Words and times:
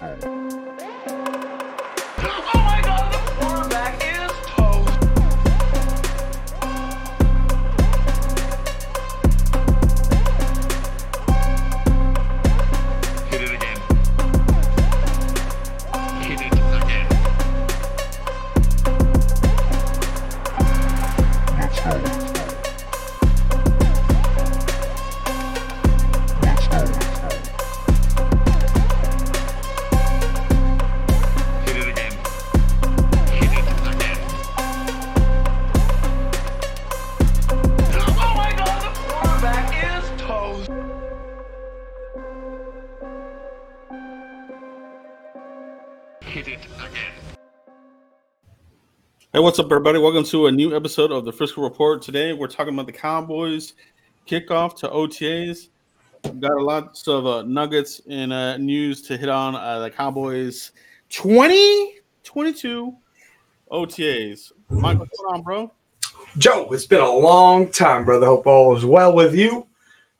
Go. 0.00 0.06
Let's 0.06 0.27
Hit 46.28 46.46
it 46.46 46.58
again. 46.76 47.12
Hey, 49.32 49.38
what's 49.38 49.58
up, 49.58 49.64
everybody? 49.64 49.98
Welcome 49.98 50.24
to 50.24 50.48
a 50.48 50.52
new 50.52 50.76
episode 50.76 51.10
of 51.10 51.24
the 51.24 51.32
Frisco 51.32 51.62
Report. 51.62 52.02
Today, 52.02 52.34
we're 52.34 52.48
talking 52.48 52.74
about 52.74 52.84
the 52.84 52.92
Cowboys 52.92 53.72
kickoff 54.26 54.76
to 54.80 54.90
OTAs. 54.90 55.68
We've 56.24 56.38
got 56.38 56.50
a 56.52 56.62
lot 56.62 57.02
of 57.08 57.26
uh, 57.26 57.42
nuggets 57.44 58.02
and 58.10 58.34
uh, 58.34 58.58
news 58.58 59.00
to 59.04 59.16
hit 59.16 59.30
on. 59.30 59.54
Uh, 59.54 59.78
the 59.78 59.90
Cowboys 59.90 60.72
2022 61.08 62.94
OTAs. 63.72 64.52
Mike, 64.68 64.98
what's 64.98 65.18
going 65.18 65.34
on, 65.34 65.42
bro? 65.42 65.72
Joe, 66.36 66.68
it's 66.72 66.84
been 66.84 67.00
a 67.00 67.10
long 67.10 67.70
time, 67.70 68.04
brother. 68.04 68.26
Hope 68.26 68.46
all 68.46 68.76
is 68.76 68.84
well 68.84 69.14
with 69.14 69.34
you. 69.34 69.66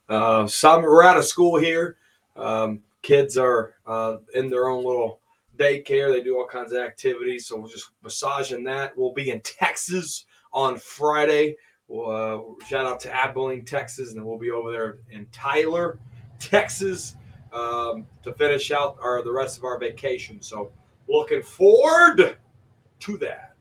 Uh, 0.09 0.47
summer, 0.47 0.89
we're 0.89 1.03
out 1.03 1.17
of 1.17 1.25
school 1.25 1.59
here. 1.59 1.97
Um, 2.35 2.81
kids 3.03 3.37
are 3.37 3.75
uh, 3.85 4.17
in 4.33 4.49
their 4.49 4.69
own 4.69 4.83
little 4.83 5.19
daycare. 5.59 6.11
They 6.11 6.21
do 6.21 6.37
all 6.37 6.47
kinds 6.47 6.71
of 6.71 6.79
activities. 6.79 7.47
So 7.47 7.59
we're 7.59 7.69
just 7.69 7.91
massaging 8.03 8.63
that. 8.63 8.97
We'll 8.97 9.13
be 9.13 9.31
in 9.31 9.41
Texas 9.41 10.25
on 10.53 10.77
Friday. 10.77 11.55
We'll, 11.87 12.09
uh, 12.09 12.65
shout 12.65 12.85
out 12.85 12.99
to 13.01 13.13
Abilene, 13.13 13.65
Texas, 13.65 14.09
and 14.09 14.17
then 14.17 14.25
we'll 14.25 14.37
be 14.37 14.51
over 14.51 14.71
there 14.71 14.99
in 15.11 15.25
Tyler, 15.31 15.99
Texas, 16.39 17.15
um, 17.51 18.05
to 18.23 18.33
finish 18.33 18.71
out 18.71 18.97
our 19.01 19.23
the 19.23 19.31
rest 19.31 19.57
of 19.57 19.63
our 19.63 19.79
vacation. 19.79 20.41
So 20.41 20.71
looking 21.07 21.41
forward 21.41 22.37
to 22.99 23.17
that. 23.17 23.55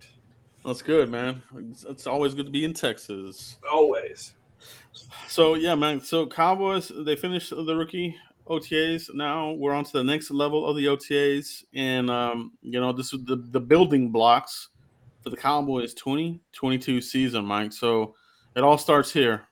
That's 0.64 0.82
good, 0.82 1.08
man. 1.08 1.42
It's, 1.70 1.84
it's 1.84 2.06
always 2.06 2.34
good 2.34 2.46
to 2.46 2.52
be 2.52 2.64
in 2.64 2.74
Texas. 2.74 3.56
Always. 3.72 4.34
So 5.28 5.54
yeah, 5.54 5.74
man. 5.74 6.00
So 6.00 6.26
Cowboys 6.26 6.92
they 6.94 7.16
finished 7.16 7.50
the 7.50 7.74
rookie 7.74 8.16
OTAs. 8.48 9.14
Now 9.14 9.52
we're 9.52 9.72
on 9.72 9.84
to 9.84 9.92
the 9.92 10.04
next 10.04 10.30
level 10.30 10.66
of 10.66 10.76
the 10.76 10.86
OTAs, 10.86 11.64
and 11.74 12.10
um, 12.10 12.52
you 12.62 12.80
know 12.80 12.92
this 12.92 13.12
is 13.12 13.24
the 13.24 13.36
the 13.36 13.60
building 13.60 14.10
blocks 14.10 14.68
for 15.22 15.30
the 15.30 15.36
Cowboys 15.36 15.94
2022 15.94 17.00
season, 17.00 17.44
Mike. 17.44 17.72
So 17.72 18.14
it 18.56 18.62
all 18.62 18.78
starts 18.78 19.12
here. 19.12 19.48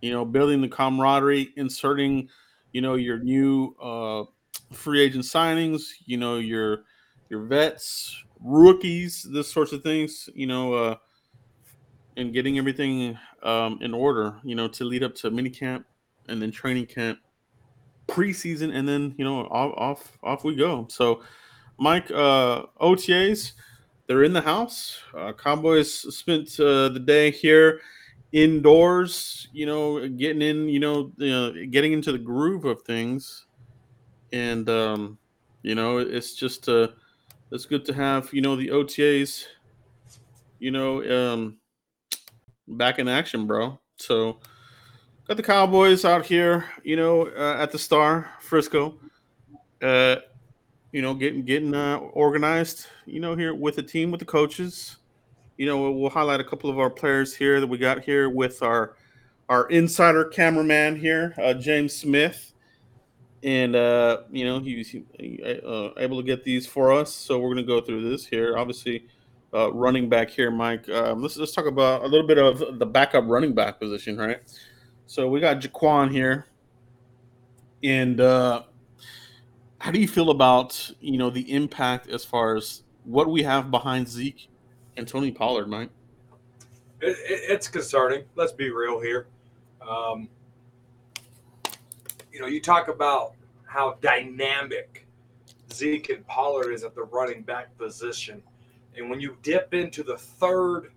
You 0.00 0.12
know, 0.12 0.24
building 0.24 0.60
the 0.60 0.68
camaraderie, 0.68 1.52
inserting, 1.56 2.28
you 2.72 2.80
know, 2.80 2.94
your 2.94 3.18
new 3.18 3.74
uh, 3.82 4.24
free 4.72 5.00
agent 5.00 5.24
signings. 5.24 5.88
You 6.04 6.18
know, 6.18 6.36
your 6.36 6.84
your 7.28 7.44
vets, 7.44 8.24
rookies, 8.40 9.26
this 9.30 9.50
sorts 9.50 9.72
of 9.72 9.82
things. 9.82 10.28
You 10.34 10.46
know. 10.46 10.74
Uh, 10.74 10.96
and 12.16 12.32
getting 12.32 12.58
everything 12.58 13.18
um, 13.42 13.78
in 13.82 13.92
order, 13.92 14.40
you 14.42 14.54
know, 14.54 14.68
to 14.68 14.84
lead 14.84 15.02
up 15.02 15.14
to 15.14 15.30
minicamp 15.30 15.84
and 16.28 16.40
then 16.40 16.50
training 16.50 16.86
camp, 16.86 17.18
preseason, 18.08 18.74
and 18.74 18.88
then 18.88 19.14
you 19.18 19.24
know 19.24 19.46
off 19.46 19.74
off, 19.76 20.18
off 20.22 20.44
we 20.44 20.54
go. 20.54 20.86
So, 20.90 21.22
Mike, 21.78 22.10
uh, 22.10 22.62
OTAs, 22.80 23.52
they're 24.06 24.24
in 24.24 24.32
the 24.32 24.40
house. 24.40 24.98
Uh, 25.16 25.32
Cowboys 25.32 25.92
spent 26.14 26.58
uh, 26.60 26.88
the 26.88 27.00
day 27.00 27.30
here 27.30 27.80
indoors, 28.32 29.48
you 29.52 29.66
know, 29.66 30.08
getting 30.08 30.42
in, 30.42 30.68
you 30.68 30.80
know, 30.80 31.12
uh, 31.22 31.52
getting 31.70 31.92
into 31.92 32.12
the 32.12 32.18
groove 32.18 32.64
of 32.64 32.82
things, 32.82 33.46
and 34.32 34.68
um, 34.68 35.18
you 35.62 35.74
know, 35.74 35.98
it's 35.98 36.34
just 36.34 36.68
uh, 36.68 36.88
it's 37.50 37.66
good 37.66 37.84
to 37.84 37.94
have 37.94 38.32
you 38.32 38.40
know 38.40 38.56
the 38.56 38.68
OTAs, 38.68 39.44
you 40.58 40.70
know. 40.70 41.02
Um, 41.32 41.58
back 42.68 42.98
in 42.98 43.08
action, 43.08 43.46
bro. 43.46 43.78
So 43.96 44.40
got 45.28 45.36
the 45.36 45.42
Cowboys 45.42 46.04
out 46.04 46.24
here, 46.24 46.66
you 46.84 46.96
know, 46.96 47.26
uh, 47.26 47.56
at 47.58 47.72
the 47.72 47.78
Star 47.78 48.30
Frisco. 48.40 48.94
Uh, 49.82 50.16
you 50.92 51.02
know, 51.02 51.14
getting 51.14 51.44
getting 51.44 51.74
uh, 51.74 51.96
organized, 51.96 52.86
you 53.04 53.20
know, 53.20 53.36
here 53.36 53.54
with 53.54 53.76
the 53.76 53.82
team, 53.82 54.10
with 54.10 54.20
the 54.20 54.26
coaches. 54.26 54.96
You 55.58 55.66
know, 55.66 55.90
we'll, 55.90 56.10
highlight 56.10 56.40
a 56.40 56.44
couple 56.44 56.68
of 56.70 56.78
our 56.78 56.90
players 56.90 57.34
here 57.34 57.60
that 57.60 57.66
we 57.66 57.78
got 57.78 58.02
here 58.02 58.30
with 58.30 58.62
our 58.62 58.96
our 59.48 59.68
insider 59.68 60.24
cameraman 60.24 60.96
here, 60.96 61.34
uh, 61.38 61.54
James 61.54 61.94
Smith, 61.94 62.52
and 63.42 63.76
uh, 63.76 64.22
you 64.30 64.44
know 64.44 64.60
he's 64.60 64.88
he, 64.88 65.60
uh, 65.66 65.90
able 65.98 66.18
to 66.18 66.22
get 66.22 66.44
these 66.44 66.66
for 66.66 66.92
us. 66.92 67.12
So 67.12 67.38
we're 67.38 67.50
gonna 67.50 67.62
go 67.62 67.80
through 67.80 68.08
this 68.08 68.26
here. 68.26 68.56
Obviously, 68.56 69.06
uh, 69.52 69.72
running 69.72 70.08
back 70.08 70.30
here, 70.30 70.50
Mike. 70.50 70.88
Um, 70.88 71.20
let's 71.20 71.36
let's 71.36 71.52
talk 71.52 71.66
about 71.66 72.04
a 72.04 72.06
little 72.06 72.26
bit 72.26 72.38
of 72.38 72.78
the 72.78 72.86
backup 72.86 73.24
running 73.26 73.54
back 73.54 73.80
position, 73.80 74.16
right? 74.16 74.40
So 75.06 75.28
we 75.28 75.40
got 75.40 75.60
Jaquan 75.60 76.10
here, 76.10 76.46
and 77.82 78.20
uh, 78.20 78.64
how 79.78 79.90
do 79.92 80.00
you 80.00 80.08
feel 80.08 80.30
about 80.30 80.90
you 81.00 81.16
know 81.16 81.30
the 81.30 81.52
impact 81.52 82.08
as 82.08 82.24
far 82.24 82.56
as 82.56 82.82
what 83.04 83.28
we 83.28 83.42
have 83.44 83.70
behind 83.70 84.08
Zeke 84.08 84.48
and 84.96 85.06
Tony 85.06 85.30
Pollard, 85.30 85.68
Mike? 85.68 85.90
It, 87.00 87.10
it, 87.10 87.50
it's 87.50 87.68
concerning. 87.68 88.24
Let's 88.34 88.52
be 88.52 88.70
real 88.70 89.00
here. 89.00 89.28
Um, 89.86 90.28
you 92.32 92.40
know, 92.40 92.48
you 92.48 92.60
talk 92.60 92.88
about 92.88 93.34
how 93.64 93.96
dynamic 94.00 95.06
Zeke 95.72 96.10
and 96.10 96.26
Pollard 96.26 96.72
is 96.72 96.82
at 96.82 96.94
the 96.94 97.04
running 97.04 97.42
back 97.42 97.76
position. 97.78 98.42
And 98.96 99.08
when 99.08 99.20
you 99.20 99.36
dip 99.42 99.72
into 99.72 100.02
the 100.02 100.16
third 100.16 100.90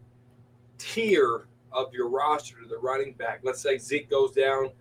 tier 0.77 1.45
of 1.71 1.93
your 1.93 2.09
roster 2.09 2.59
to 2.61 2.67
the 2.67 2.77
running 2.77 3.13
back, 3.13 3.41
let's 3.43 3.61
say 3.61 3.77
Zeke 3.77 4.09
goes 4.09 4.31
down, 4.31 4.71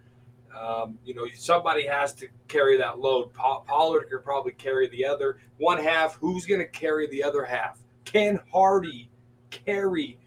um, 0.58 0.98
you 1.04 1.14
know, 1.14 1.26
somebody 1.34 1.86
has 1.86 2.12
to 2.14 2.28
carry 2.48 2.76
that 2.78 2.98
load. 2.98 3.32
Pa- 3.34 3.60
Pollard 3.60 4.08
could 4.10 4.24
probably 4.24 4.52
carry 4.52 4.88
the 4.88 5.04
other 5.04 5.38
one 5.58 5.82
half. 5.82 6.14
Who's 6.16 6.46
going 6.46 6.60
to 6.60 6.66
carry 6.66 7.06
the 7.08 7.22
other 7.22 7.44
half? 7.44 7.78
Can 8.04 8.40
Hardy 8.52 9.10
carry 9.50 10.18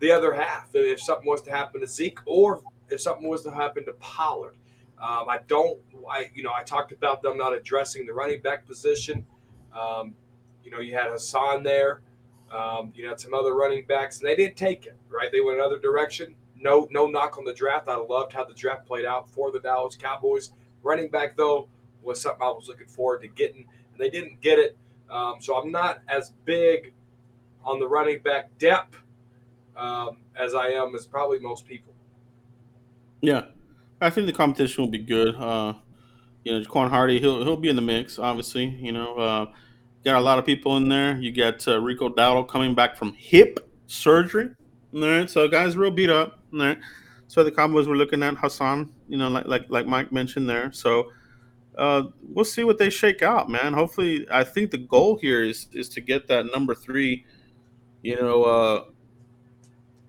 the 0.00 0.10
other 0.10 0.32
half 0.32 0.68
if 0.74 1.00
something 1.00 1.26
was 1.26 1.42
to 1.42 1.50
happen 1.50 1.80
to 1.80 1.86
Zeke 1.86 2.18
or 2.26 2.60
if 2.90 3.00
something 3.00 3.28
was 3.28 3.42
to 3.44 3.50
happen 3.50 3.84
to 3.86 3.92
Pollard? 3.94 4.54
Um, 4.98 5.28
I 5.28 5.40
don't, 5.48 5.78
I 6.08 6.30
you 6.34 6.42
know, 6.42 6.52
I 6.54 6.62
talked 6.62 6.92
about 6.92 7.22
them 7.22 7.36
not 7.36 7.52
addressing 7.52 8.06
the 8.06 8.12
running 8.12 8.40
back 8.40 8.66
position. 8.66 9.26
Um, 9.78 10.14
you 10.62 10.70
know, 10.70 10.80
you 10.80 10.94
had 10.94 11.10
Hassan 11.10 11.62
there. 11.62 12.02
Um, 12.54 12.92
you 12.94 13.08
had 13.08 13.18
some 13.18 13.34
other 13.34 13.54
running 13.54 13.84
backs, 13.86 14.20
and 14.20 14.28
they 14.28 14.36
didn't 14.36 14.56
take 14.56 14.86
it. 14.86 14.96
Right, 15.08 15.30
they 15.32 15.40
went 15.40 15.58
another 15.58 15.78
direction. 15.78 16.34
No, 16.56 16.86
no 16.90 17.06
knock 17.06 17.36
on 17.36 17.44
the 17.44 17.52
draft. 17.52 17.88
I 17.88 17.96
loved 17.96 18.32
how 18.32 18.44
the 18.44 18.54
draft 18.54 18.86
played 18.86 19.04
out 19.04 19.28
for 19.28 19.50
the 19.50 19.58
Dallas 19.58 19.96
Cowboys. 19.96 20.52
Running 20.82 21.08
back 21.08 21.36
though 21.36 21.68
was 22.02 22.20
something 22.20 22.42
I 22.42 22.50
was 22.50 22.68
looking 22.68 22.86
forward 22.86 23.22
to 23.22 23.28
getting, 23.28 23.66
and 23.92 23.98
they 23.98 24.10
didn't 24.10 24.40
get 24.40 24.58
it. 24.58 24.76
Um, 25.10 25.36
so 25.40 25.56
I'm 25.56 25.70
not 25.70 26.00
as 26.08 26.32
big 26.44 26.92
on 27.64 27.80
the 27.80 27.88
running 27.88 28.20
back 28.20 28.56
depth 28.58 28.96
um, 29.76 30.18
as 30.36 30.54
I 30.54 30.68
am 30.68 30.94
as 30.94 31.06
probably 31.06 31.38
most 31.38 31.66
people. 31.66 31.92
Yeah, 33.20 33.46
I 34.00 34.10
think 34.10 34.26
the 34.26 34.32
competition 34.32 34.84
will 34.84 34.90
be 34.90 34.98
good. 34.98 35.34
Uh, 35.34 35.74
you 36.44 36.52
know, 36.52 36.64
Jaquan 36.64 36.90
Hardy, 36.90 37.18
he'll 37.18 37.42
he'll 37.42 37.56
be 37.56 37.68
in 37.68 37.76
the 37.76 37.82
mix. 37.82 38.18
Obviously, 38.18 38.66
you 38.66 38.92
know, 38.92 39.16
uh, 39.16 39.46
got 40.04 40.16
a 40.16 40.20
lot 40.20 40.38
of 40.38 40.46
people 40.46 40.76
in 40.76 40.88
there. 40.88 41.16
You 41.16 41.32
got 41.32 41.66
uh, 41.66 41.80
Rico 41.80 42.08
Dowdle 42.08 42.46
coming 42.46 42.74
back 42.74 42.96
from 42.96 43.14
hip 43.14 43.70
surgery. 43.86 44.50
All 44.94 45.00
right, 45.00 45.28
so 45.28 45.48
guys, 45.48 45.76
real 45.76 45.90
beat 45.90 46.10
up. 46.10 46.40
All 46.52 46.60
right, 46.60 46.78
so 47.26 47.42
the 47.42 47.50
Cowboys 47.50 47.88
were 47.88 47.96
looking 47.96 48.22
at 48.22 48.36
Hassan. 48.36 48.90
You 49.08 49.18
know, 49.18 49.28
like 49.28 49.46
like 49.46 49.66
like 49.68 49.86
Mike 49.86 50.12
mentioned 50.12 50.48
there. 50.48 50.70
So 50.72 51.10
uh, 51.76 52.04
we'll 52.22 52.44
see 52.44 52.64
what 52.64 52.78
they 52.78 52.90
shake 52.90 53.22
out, 53.22 53.50
man. 53.50 53.72
Hopefully, 53.72 54.26
I 54.30 54.44
think 54.44 54.70
the 54.70 54.78
goal 54.78 55.16
here 55.16 55.42
is 55.42 55.66
is 55.72 55.88
to 55.90 56.00
get 56.00 56.28
that 56.28 56.46
number 56.46 56.74
three. 56.74 57.24
You 58.02 58.16
know, 58.16 58.44
uh, 58.44 58.84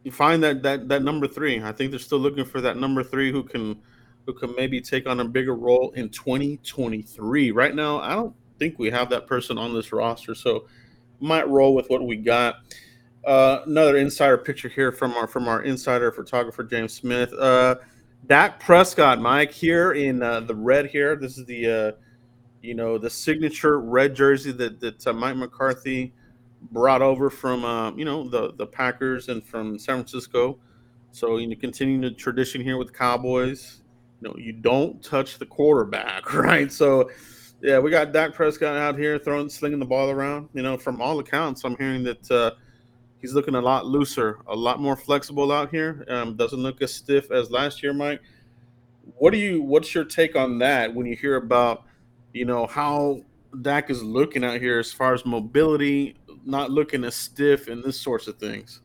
you 0.03 0.11
find 0.11 0.43
that 0.43 0.61
that 0.63 0.87
that 0.89 1.03
number 1.03 1.27
three. 1.27 1.61
I 1.61 1.71
think 1.71 1.91
they're 1.91 1.99
still 1.99 2.19
looking 2.19 2.45
for 2.45 2.61
that 2.61 2.77
number 2.77 3.03
three 3.03 3.31
who 3.31 3.43
can 3.43 3.81
who 4.25 4.33
can 4.33 4.53
maybe 4.55 4.81
take 4.81 5.07
on 5.07 5.19
a 5.19 5.25
bigger 5.25 5.55
role 5.55 5.91
in 5.91 6.09
2023. 6.09 7.51
Right 7.51 7.73
now, 7.73 7.99
I 7.99 8.15
don't 8.15 8.35
think 8.59 8.79
we 8.79 8.89
have 8.91 9.09
that 9.09 9.27
person 9.27 9.57
on 9.57 9.73
this 9.73 9.91
roster, 9.91 10.35
so 10.35 10.67
might 11.19 11.47
roll 11.47 11.75
with 11.75 11.89
what 11.89 12.03
we 12.03 12.15
got. 12.15 12.55
Uh, 13.25 13.61
another 13.65 13.97
insider 13.97 14.37
picture 14.37 14.69
here 14.69 14.91
from 14.91 15.13
our 15.13 15.27
from 15.27 15.47
our 15.47 15.63
insider 15.63 16.11
photographer 16.11 16.63
James 16.63 16.93
Smith. 16.93 17.33
Uh, 17.33 17.75
Dak 18.27 18.59
Prescott, 18.59 19.19
Mike, 19.21 19.51
here 19.51 19.93
in 19.93 20.21
uh, 20.21 20.41
the 20.41 20.55
red. 20.55 20.87
Here, 20.87 21.15
this 21.15 21.37
is 21.37 21.45
the 21.45 21.67
uh, 21.67 21.91
you 22.61 22.75
know 22.75 22.97
the 22.97 23.09
signature 23.09 23.79
red 23.79 24.15
jersey 24.15 24.51
that 24.53 24.79
that 24.79 25.07
uh, 25.07 25.13
Mike 25.13 25.37
McCarthy 25.37 26.13
brought 26.71 27.01
over 27.01 27.29
from 27.29 27.65
uh, 27.65 27.91
you 27.91 28.05
know 28.05 28.27
the 28.27 28.53
the 28.53 28.65
Packers 28.65 29.29
and 29.29 29.45
from 29.45 29.77
San 29.79 29.95
Francisco. 29.97 30.59
So 31.11 31.37
you 31.37 31.47
know, 31.47 31.55
continuing 31.59 32.01
the 32.01 32.11
tradition 32.11 32.61
here 32.61 32.77
with 32.77 32.93
Cowboys. 32.93 33.81
You 34.21 34.29
know, 34.29 34.35
you 34.37 34.53
don't 34.53 35.03
touch 35.03 35.37
the 35.39 35.45
quarterback, 35.45 36.33
right? 36.33 36.71
So 36.71 37.09
yeah, 37.61 37.79
we 37.79 37.89
got 37.89 38.11
Dak 38.11 38.33
Prescott 38.33 38.77
out 38.77 38.97
here 38.97 39.17
throwing, 39.17 39.49
slinging 39.49 39.79
the 39.79 39.85
ball 39.85 40.09
around. 40.09 40.49
You 40.53 40.61
know, 40.61 40.77
from 40.77 41.01
all 41.01 41.19
accounts, 41.19 41.63
I'm 41.63 41.77
hearing 41.77 42.03
that 42.03 42.31
uh, 42.31 42.51
he's 43.21 43.33
looking 43.33 43.55
a 43.55 43.61
lot 43.61 43.85
looser, 43.85 44.39
a 44.47 44.55
lot 44.55 44.79
more 44.79 44.95
flexible 44.95 45.51
out 45.51 45.69
here. 45.69 46.05
Um, 46.07 46.35
doesn't 46.35 46.59
look 46.59 46.81
as 46.81 46.93
stiff 46.93 47.31
as 47.31 47.49
last 47.49 47.81
year, 47.81 47.93
Mike. 47.93 48.21
What 49.17 49.31
do 49.31 49.39
you? 49.39 49.61
What's 49.61 49.93
your 49.95 50.05
take 50.05 50.35
on 50.35 50.59
that 50.59 50.93
when 50.93 51.05
you 51.05 51.15
hear 51.15 51.37
about, 51.37 51.83
you 52.33 52.45
know, 52.45 52.67
how 52.67 53.21
Dak 53.61 53.89
is 53.89 54.03
looking 54.03 54.43
out 54.43 54.59
here 54.59 54.79
as 54.79 54.91
far 54.91 55.13
as 55.13 55.25
mobility, 55.25 56.15
not 56.45 56.71
looking 56.71 57.03
as 57.03 57.15
stiff, 57.15 57.67
and 57.67 57.83
this 57.83 57.99
sorts 57.99 58.27
of 58.27 58.37
things? 58.37 58.81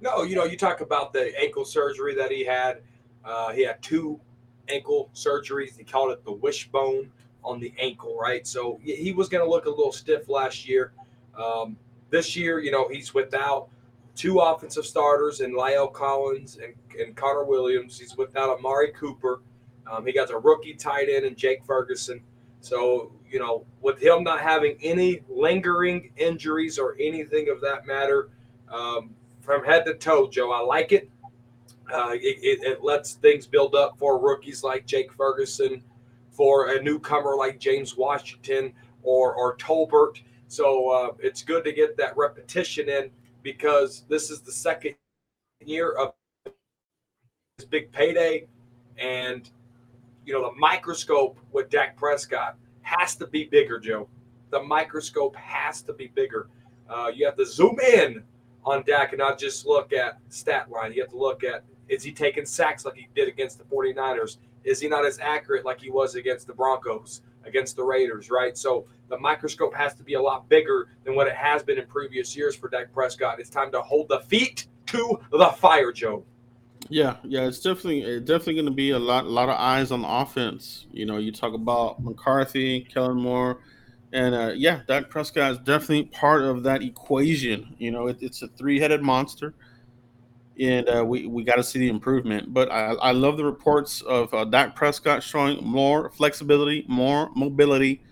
No, 0.00 0.22
you 0.22 0.36
know, 0.36 0.44
you 0.44 0.56
talk 0.56 0.80
about 0.80 1.12
the 1.12 1.32
ankle 1.40 1.64
surgery 1.64 2.14
that 2.14 2.30
he 2.30 2.44
had. 2.44 2.82
Uh, 3.24 3.52
he 3.52 3.64
had 3.64 3.82
two 3.82 4.20
ankle 4.68 5.10
surgeries. 5.14 5.76
He 5.76 5.84
called 5.84 6.12
it 6.12 6.24
the 6.24 6.32
wishbone 6.32 7.10
on 7.44 7.60
the 7.60 7.72
ankle, 7.78 8.16
right? 8.18 8.46
So 8.46 8.80
he- 8.82 9.12
was 9.12 9.28
going 9.28 9.44
to 9.44 9.50
look 9.50 9.66
a 9.66 9.70
little 9.70 9.92
stiff 9.92 10.28
last 10.28 10.68
year. 10.68 10.92
Um, 11.38 11.76
this 12.10 12.36
year, 12.36 12.60
you 12.60 12.70
know, 12.70 12.88
he's 12.88 13.12
without 13.14 13.68
two 14.14 14.38
offensive 14.38 14.86
starters 14.86 15.40
and 15.40 15.54
La'el 15.54 15.92
Collins 15.92 16.58
and, 16.62 16.74
and 16.98 17.16
Connor 17.16 17.44
Williams. 17.44 17.98
He's 17.98 18.16
without 18.16 18.58
Amari 18.58 18.92
Cooper. 18.92 19.42
Um, 19.90 20.06
he 20.06 20.12
got 20.12 20.30
a 20.30 20.38
rookie 20.38 20.74
tight 20.74 21.08
end 21.08 21.24
and 21.24 21.36
Jake 21.36 21.64
Ferguson. 21.64 22.20
So, 22.60 23.12
you 23.30 23.38
know, 23.38 23.66
with 23.82 24.00
him 24.00 24.22
not 24.22 24.40
having 24.40 24.76
any 24.82 25.20
lingering 25.28 26.10
injuries 26.16 26.78
or 26.78 26.96
anything 26.98 27.50
of 27.50 27.60
that 27.60 27.86
matter, 27.86 28.30
um, 28.70 29.10
from 29.40 29.64
head 29.64 29.84
to 29.84 29.94
toe, 29.94 30.28
Joe, 30.28 30.52
I 30.52 30.60
like 30.60 30.92
it. 30.92 31.10
Uh, 31.92 32.12
it, 32.14 32.38
it. 32.42 32.62
It 32.62 32.82
lets 32.82 33.14
things 33.14 33.46
build 33.46 33.74
up 33.74 33.98
for 33.98 34.18
rookies 34.18 34.62
like 34.64 34.86
Jake 34.86 35.12
Ferguson, 35.12 35.82
for 36.34 36.74
a 36.74 36.82
newcomer 36.82 37.36
like 37.36 37.58
James 37.58 37.96
Washington 37.96 38.72
or 39.02 39.34
or 39.34 39.56
Tolbert. 39.56 40.20
So 40.48 40.90
uh, 40.90 41.10
it's 41.18 41.42
good 41.42 41.64
to 41.64 41.72
get 41.72 41.96
that 41.96 42.16
repetition 42.16 42.88
in 42.88 43.10
because 43.42 44.04
this 44.08 44.30
is 44.30 44.40
the 44.40 44.52
second 44.52 44.94
year 45.60 45.92
of 45.92 46.12
this 47.58 47.66
big 47.66 47.90
payday, 47.92 48.46
and 48.98 49.48
you 50.26 50.32
know 50.32 50.50
the 50.50 50.58
microscope 50.58 51.38
with 51.52 51.70
Dak 51.70 51.96
Prescott 51.96 52.56
has 52.82 53.16
to 53.16 53.26
be 53.26 53.44
bigger, 53.44 53.78
Joe. 53.78 54.08
The 54.50 54.62
microscope 54.62 55.36
has 55.36 55.82
to 55.82 55.92
be 55.92 56.08
bigger. 56.08 56.48
Uh, 56.88 57.10
you 57.14 57.24
have 57.24 57.36
to 57.36 57.46
zoom 57.46 57.78
in 57.80 58.22
on 58.64 58.82
Dak 58.84 59.12
and 59.12 59.18
not 59.18 59.38
just 59.38 59.66
look 59.66 59.92
at 59.92 60.18
stat 60.28 60.70
line. 60.70 60.92
You 60.92 61.02
have 61.02 61.10
to 61.10 61.18
look 61.18 61.44
at 61.44 61.64
is 61.88 62.02
he 62.02 62.12
taking 62.12 62.46
sacks 62.46 62.84
like 62.84 62.94
he 62.94 63.08
did 63.14 63.28
against 63.28 63.58
the 63.58 63.64
49ers? 63.64 64.38
Is 64.64 64.80
he 64.80 64.88
not 64.88 65.04
as 65.04 65.18
accurate 65.20 65.64
like 65.64 65.80
he 65.80 65.90
was 65.90 66.14
against 66.14 66.46
the 66.46 66.54
Broncos, 66.54 67.22
against 67.44 67.76
the 67.76 67.84
Raiders, 67.84 68.30
right? 68.30 68.56
So 68.56 68.86
the 69.08 69.18
microscope 69.18 69.74
has 69.74 69.94
to 69.94 70.02
be 70.02 70.14
a 70.14 70.22
lot 70.22 70.48
bigger 70.48 70.88
than 71.04 71.14
what 71.14 71.26
it 71.26 71.34
has 71.34 71.62
been 71.62 71.78
in 71.78 71.86
previous 71.86 72.36
years 72.36 72.56
for 72.56 72.68
Dak 72.68 72.92
Prescott. 72.92 73.40
It's 73.40 73.50
time 73.50 73.70
to 73.72 73.80
hold 73.80 74.08
the 74.08 74.20
feet 74.20 74.66
to 74.86 75.20
the 75.30 75.48
fire, 75.58 75.92
Joe. 75.92 76.24
Yeah, 76.88 77.16
yeah, 77.24 77.46
it's 77.46 77.60
definitely 77.60 78.02
it's 78.02 78.26
definitely 78.26 78.54
going 78.54 78.66
to 78.66 78.72
be 78.72 78.90
a 78.90 78.98
lot 78.98 79.24
a 79.24 79.28
lot 79.28 79.48
of 79.48 79.58
eyes 79.58 79.90
on 79.90 80.02
the 80.02 80.08
offense. 80.08 80.86
You 80.92 81.06
know, 81.06 81.16
you 81.16 81.32
talk 81.32 81.54
about 81.54 82.02
McCarthy, 82.02 82.82
Kellen 82.82 83.16
Moore, 83.16 83.60
and 84.12 84.34
uh, 84.34 84.52
yeah, 84.54 84.80
Dak 84.86 85.08
Prescott 85.08 85.52
is 85.52 85.58
definitely 85.58 86.04
part 86.04 86.42
of 86.42 86.62
that 86.64 86.82
equation. 86.82 87.74
You 87.78 87.90
know, 87.90 88.08
it, 88.08 88.18
it's 88.20 88.42
a 88.42 88.48
three 88.48 88.78
headed 88.78 89.02
monster, 89.02 89.54
and 90.60 90.88
uh, 90.88 91.04
we 91.04 91.26
we 91.26 91.42
got 91.42 91.56
to 91.56 91.64
see 91.64 91.78
the 91.78 91.88
improvement. 91.88 92.52
But 92.54 92.70
I, 92.70 92.92
I 92.94 93.12
love 93.12 93.36
the 93.36 93.44
reports 93.44 94.02
of 94.02 94.32
uh, 94.32 94.44
Dak 94.44 94.76
Prescott 94.76 95.22
showing 95.22 95.64
more 95.64 96.10
flexibility, 96.10 96.84
more 96.88 97.30
mobility, 97.34 98.02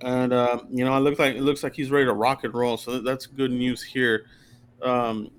and 0.00 0.32
uh, 0.32 0.60
you 0.70 0.84
know, 0.84 0.96
it 0.96 1.00
looks 1.00 1.18
like 1.18 1.36
it 1.36 1.42
looks 1.42 1.62
like 1.62 1.74
he's 1.74 1.90
ready 1.90 2.06
to 2.06 2.12
rock 2.12 2.44
and 2.44 2.54
roll. 2.54 2.76
So 2.76 3.00
that's 3.00 3.26
good 3.26 3.50
news 3.50 3.82
here. 3.82 4.26
Um, 4.82 5.30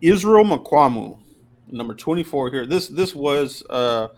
Israel 0.00 0.44
Mukuamu, 0.44 1.18
number 1.68 1.94
24 1.94 2.50
here. 2.50 2.66
This 2.66 2.88
this 2.88 3.14
was 3.14 3.62
uh 3.70 4.08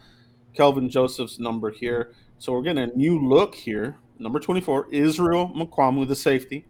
Kelvin 0.54 0.88
Joseph's 0.90 1.38
number 1.38 1.70
here. 1.70 2.14
So 2.38 2.52
we're 2.52 2.62
getting 2.62 2.90
a 2.90 2.96
new 2.96 3.18
look 3.20 3.54
here. 3.54 3.96
Number 4.18 4.38
24, 4.38 4.88
Israel 4.92 5.52
Mukuamu, 5.56 6.06
the 6.06 6.16
safety. 6.16 6.66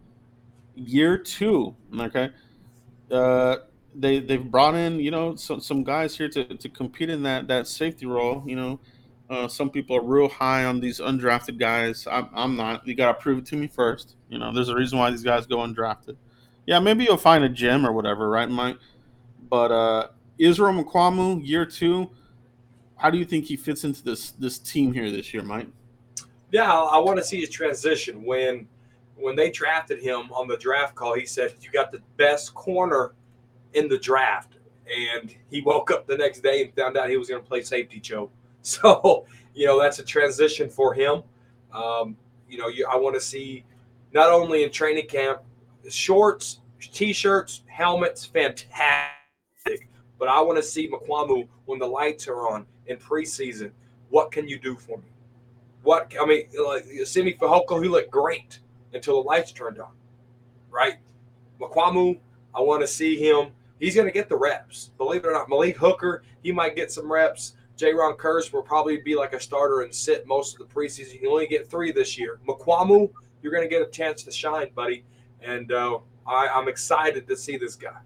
Year 0.75 1.17
two. 1.17 1.75
Okay. 1.99 2.29
Uh 3.11 3.57
they 3.95 4.19
they've 4.19 4.43
brought 4.43 4.75
in, 4.75 4.99
you 4.99 5.11
know, 5.11 5.35
some, 5.35 5.59
some 5.59 5.83
guys 5.83 6.17
here 6.17 6.29
to, 6.29 6.43
to 6.43 6.69
compete 6.69 7.09
in 7.09 7.23
that 7.23 7.47
that 7.47 7.67
safety 7.67 8.05
role. 8.05 8.43
You 8.45 8.55
know, 8.55 8.79
uh, 9.29 9.47
some 9.47 9.69
people 9.69 9.95
are 9.95 10.03
real 10.03 10.29
high 10.29 10.65
on 10.65 10.79
these 10.79 10.99
undrafted 10.99 11.59
guys. 11.59 12.07
I'm, 12.09 12.29
I'm 12.33 12.55
not. 12.55 12.87
You 12.87 12.95
got 12.95 13.07
to 13.07 13.13
prove 13.15 13.39
it 13.39 13.45
to 13.47 13.55
me 13.55 13.67
first. 13.67 14.15
You 14.29 14.39
know, 14.39 14.53
there's 14.53 14.69
a 14.69 14.75
reason 14.75 14.99
why 14.99 15.11
these 15.11 15.23
guys 15.23 15.45
go 15.45 15.57
undrafted. 15.57 16.15
Yeah, 16.65 16.79
maybe 16.79 17.03
you'll 17.03 17.17
find 17.17 17.43
a 17.43 17.49
gem 17.49 17.85
or 17.85 17.91
whatever, 17.91 18.29
right, 18.29 18.49
Mike? 18.49 18.77
But 19.49 19.71
uh, 19.71 20.07
Israel 20.37 20.83
Mukuamu, 20.83 21.45
year 21.45 21.65
two. 21.65 22.09
How 22.95 23.09
do 23.09 23.17
you 23.17 23.25
think 23.25 23.45
he 23.45 23.57
fits 23.57 23.83
into 23.83 24.01
this 24.01 24.31
this 24.31 24.57
team 24.59 24.93
here 24.93 25.11
this 25.11 25.33
year, 25.33 25.43
Mike? 25.43 25.67
Yeah, 26.51 26.71
I, 26.71 26.95
I 26.95 26.97
want 26.99 27.17
to 27.17 27.23
see 27.23 27.41
his 27.41 27.49
transition. 27.49 28.23
When 28.23 28.67
when 29.15 29.35
they 29.35 29.51
drafted 29.51 30.01
him 30.01 30.31
on 30.31 30.47
the 30.47 30.57
draft 30.57 30.95
call, 30.95 31.13
he 31.13 31.25
said, 31.25 31.55
"You 31.59 31.69
got 31.71 31.91
the 31.91 32.01
best 32.17 32.53
corner 32.53 33.13
in 33.73 33.87
the 33.87 33.97
draft," 33.97 34.57
and 34.89 35.35
he 35.49 35.61
woke 35.61 35.91
up 35.91 36.07
the 36.07 36.17
next 36.17 36.41
day 36.41 36.63
and 36.63 36.73
found 36.75 36.97
out 36.97 37.09
he 37.09 37.17
was 37.17 37.29
going 37.29 37.41
to 37.41 37.47
play 37.47 37.61
safety. 37.61 37.99
Joe, 37.99 38.29
so 38.61 39.25
you 39.53 39.65
know 39.65 39.79
that's 39.79 39.99
a 39.99 40.03
transition 40.03 40.69
for 40.69 40.93
him. 40.93 41.23
Um, 41.73 42.17
you 42.47 42.57
know, 42.57 42.67
you, 42.67 42.87
I 42.89 42.95
want 42.95 43.15
to 43.15 43.21
see 43.21 43.65
not 44.13 44.29
only 44.29 44.63
in 44.63 44.71
training 44.71 45.07
camp 45.07 45.41
shorts, 45.89 46.59
t-shirts, 46.79 47.61
helmets, 47.67 48.25
fantastic. 48.25 49.89
But 50.19 50.27
I 50.27 50.41
want 50.41 50.57
to 50.57 50.63
see 50.63 50.89
Mukuamu 50.89 51.47
when 51.65 51.79
the 51.79 51.87
lights 51.87 52.27
are 52.27 52.47
on 52.47 52.65
in 52.87 52.97
preseason. 52.97 53.71
What 54.09 54.31
can 54.31 54.47
you 54.47 54.59
do 54.59 54.75
for 54.75 54.97
me? 54.97 55.05
What 55.81 56.13
I 56.19 56.25
mean, 56.25 56.47
like 56.65 56.85
Simi 57.05 57.33
Fehoko, 57.33 57.81
he 57.81 57.89
looked 57.89 58.11
great 58.11 58.59
until 58.93 59.21
the 59.21 59.27
lights 59.27 59.51
turned 59.51 59.79
on, 59.79 59.91
right? 60.69 60.97
Mukuamu, 61.59 62.19
I 62.55 62.61
want 62.61 62.81
to 62.81 62.87
see 62.87 63.17
him. 63.17 63.47
He's 63.83 63.95
going 63.95 64.07
to 64.07 64.13
get 64.13 64.29
the 64.29 64.37
reps. 64.37 64.91
Believe 64.97 65.25
it 65.25 65.27
or 65.27 65.33
not, 65.33 65.49
Malik 65.49 65.75
Hooker, 65.75 66.23
he 66.41 66.53
might 66.53 66.73
get 66.73 66.89
some 66.89 67.11
reps. 67.11 67.55
J. 67.75 67.93
Ron 67.93 68.13
Kearse 68.13 68.53
will 68.53 68.61
probably 68.61 69.01
be 69.01 69.13
like 69.13 69.33
a 69.33 69.39
starter 69.41 69.81
and 69.81 69.93
sit 69.93 70.25
most 70.25 70.53
of 70.53 70.65
the 70.65 70.73
preseason. 70.73 71.21
You 71.21 71.29
only 71.29 71.47
get 71.47 71.69
three 71.69 71.91
this 71.91 72.17
year. 72.17 72.39
Mukuamu, 72.47 73.11
you're 73.41 73.51
going 73.51 73.63
to 73.63 73.69
get 73.69 73.81
a 73.81 73.91
chance 73.91 74.23
to 74.23 74.31
shine, 74.31 74.69
buddy. 74.73 75.03
And 75.41 75.69
uh, 75.73 75.97
I, 76.25 76.47
I'm 76.47 76.69
excited 76.69 77.27
to 77.27 77.35
see 77.35 77.57
this 77.57 77.75
guy. 77.75 77.97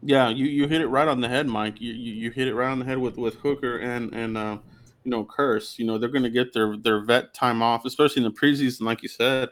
Yeah, 0.00 0.30
you, 0.30 0.46
you 0.46 0.68
hit 0.68 0.80
it 0.80 0.86
right 0.86 1.06
on 1.06 1.20
the 1.20 1.28
head, 1.28 1.48
Mike. 1.48 1.82
You, 1.82 1.92
you 1.92 2.14
you 2.14 2.30
hit 2.30 2.48
it 2.48 2.54
right 2.54 2.70
on 2.70 2.78
the 2.78 2.86
head 2.86 2.96
with 2.96 3.18
with 3.18 3.34
Hooker 3.36 3.78
and 3.78 4.14
and 4.14 4.38
uh, 4.38 4.56
you 5.04 5.10
know 5.10 5.24
Kearse. 5.26 5.78
You 5.78 5.84
know 5.84 5.98
they're 5.98 6.08
going 6.08 6.24
to 6.24 6.30
get 6.30 6.54
their 6.54 6.78
their 6.78 7.00
vet 7.00 7.34
time 7.34 7.62
off, 7.62 7.84
especially 7.84 8.24
in 8.24 8.32
the 8.32 8.38
preseason, 8.38 8.82
like 8.82 9.02
you 9.02 9.08
said. 9.10 9.50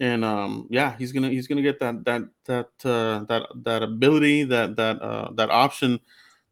And 0.00 0.24
um, 0.24 0.66
yeah, 0.70 0.96
he's 0.96 1.12
gonna 1.12 1.28
he's 1.28 1.48
gonna 1.48 1.62
get 1.62 1.80
that 1.80 2.04
that 2.04 2.22
that 2.44 2.66
uh, 2.84 3.24
that 3.24 3.48
that 3.64 3.82
ability 3.82 4.44
that 4.44 4.76
that 4.76 5.02
uh, 5.02 5.30
that 5.32 5.50
option 5.50 5.98